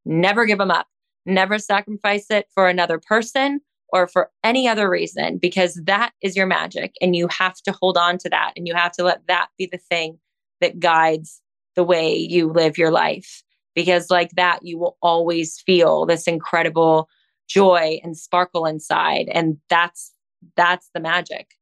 never 0.06 0.46
give 0.46 0.58
them 0.58 0.72
up. 0.72 0.88
Never 1.26 1.60
sacrifice 1.60 2.32
it 2.32 2.48
for 2.54 2.68
another 2.68 3.00
person 3.00 3.62
or 3.92 4.08
for 4.08 4.30
any 4.44 4.68
other 4.68 4.90
reason 4.90 5.38
because 5.38 5.76
that 5.86 6.14
is 6.22 6.36
your 6.36 6.46
magic 6.46 6.96
and 7.02 7.16
you 7.16 7.28
have 7.28 7.56
to 7.62 7.72
hold 7.72 7.98
on 7.98 8.18
to 8.20 8.30
that 8.30 8.54
and 8.56 8.68
you 8.68 8.74
have 8.74 8.92
to 8.94 9.04
let 9.04 9.26
that 9.28 9.48
be 9.58 9.66
the 9.66 9.78
thing 9.78 10.18
that 10.62 10.80
guides 10.80 11.42
the 11.76 11.84
way 11.84 12.16
you 12.16 12.52
live 12.52 12.78
your 12.78 12.92
life 12.92 13.44
because 13.76 14.10
like 14.10 14.32
that 14.32 14.60
you 14.64 14.78
will 14.78 14.98
always 15.02 15.62
feel 15.66 16.06
this 16.06 16.28
incredible 16.28 17.10
joy 17.48 18.00
and 18.04 18.18
sparkle 18.18 18.66
inside 18.66 19.28
and 19.34 19.58
that's 19.70 20.12
that's 20.56 20.90
the 20.94 21.00
magic 21.00 21.56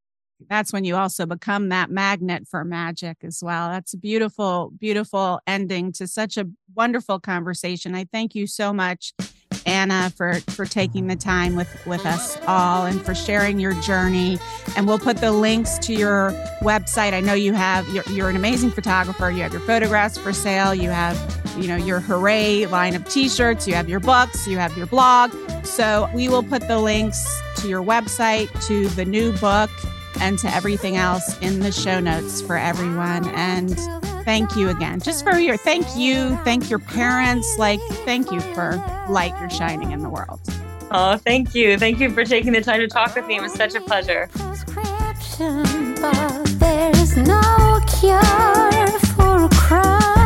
that's 0.50 0.72
when 0.72 0.84
you 0.84 0.96
also 0.96 1.26
become 1.26 1.70
that 1.70 1.90
magnet 1.90 2.48
for 2.48 2.64
magic 2.64 3.18
as 3.24 3.42
well 3.44 3.70
that's 3.70 3.94
a 3.94 3.98
beautiful 3.98 4.72
beautiful 4.80 5.40
ending 5.48 5.92
to 5.92 6.08
such 6.08 6.38
a 6.38 6.48
wonderful 6.76 7.20
conversation 7.20 7.96
i 7.96 8.06
thank 8.12 8.36
you 8.36 8.48
so 8.48 8.72
much 8.72 9.14
Anna 9.66 10.12
for 10.16 10.36
for 10.52 10.66
taking 10.66 11.08
the 11.08 11.16
time 11.16 11.56
with 11.56 11.86
with 11.86 12.06
us 12.06 12.38
all 12.48 12.86
and 12.86 13.02
for 13.02 13.14
sharing 13.14 13.60
your 13.60 13.74
journey. 13.82 14.38
And 14.76 14.88
we'll 14.88 15.00
put 15.00 15.18
the 15.18 15.32
links 15.32 15.78
to 15.80 15.94
your 15.94 16.32
website. 16.62 17.14
I 17.14 17.20
know 17.20 17.34
you 17.34 17.54
have 17.54 17.88
you're, 17.90 18.04
you're 18.10 18.30
an 18.30 18.36
amazing 18.36 18.72
photographer. 18.72 19.30
You 19.30 19.44
have 19.44 19.52
your 19.52 19.62
photographs 19.62 20.18
for 20.18 20.34
sale. 20.34 20.74
You 20.74 20.90
have 20.90 21.18
you 21.58 21.68
know 21.68 21.76
your 21.76 22.00
hooray 22.00 22.66
line 22.68 22.96
of 22.96 23.08
t-shirts. 23.10 23.68
You 23.68 23.74
have 23.76 23.90
your 23.90 24.00
books. 24.00 24.48
You 24.48 24.58
have 24.58 24.76
your 24.78 24.88
blog. 24.88 25.32
So 25.66 26.10
we 26.14 26.30
will 26.30 26.44
put 26.44 26.68
the 26.68 26.80
links 26.80 27.42
to 27.58 27.68
your 27.68 27.84
website, 27.84 28.50
to 28.68 28.88
the 28.90 29.06
new 29.06 29.32
book, 29.34 29.70
and 30.20 30.38
to 30.40 30.54
everything 30.54 30.98
else 30.98 31.38
in 31.40 31.60
the 31.60 31.72
show 31.72 32.00
notes 32.00 32.42
for 32.42 32.58
everyone. 32.58 33.28
And 33.30 33.78
thank 34.26 34.56
you 34.56 34.70
again, 34.70 35.00
just 35.00 35.24
for 35.24 35.40
your 35.40 35.58
thank 35.58 35.96
you, 35.96 36.38
thank 36.44 36.70
your 36.70 36.80
parents, 36.80 37.58
like 37.58 37.80
thank 38.06 38.32
you 38.32 38.40
for 38.40 38.76
light 39.10 39.34
you're 39.40 39.50
shining 39.50 39.92
in 39.92 40.02
the 40.02 40.10
world. 40.10 40.42
Oh, 40.92 41.18
thank 41.18 41.54
you. 41.54 41.78
Thank 41.78 42.00
you 42.00 42.10
for 42.10 42.26
taking 42.26 42.52
the 42.52 42.62
time 42.62 42.80
to 42.80 42.88
talk 42.88 43.16
with 43.16 43.28
me. 43.28 43.38
It 43.38 43.42
was 43.42 43.54
such 43.54 43.76
a 43.76 43.82
pleasure. 43.82 44.30
But 44.34 46.46
there's 46.60 47.16
no 47.16 47.80
cure 48.00 48.88
for 49.16 49.48
crime. 49.50 50.19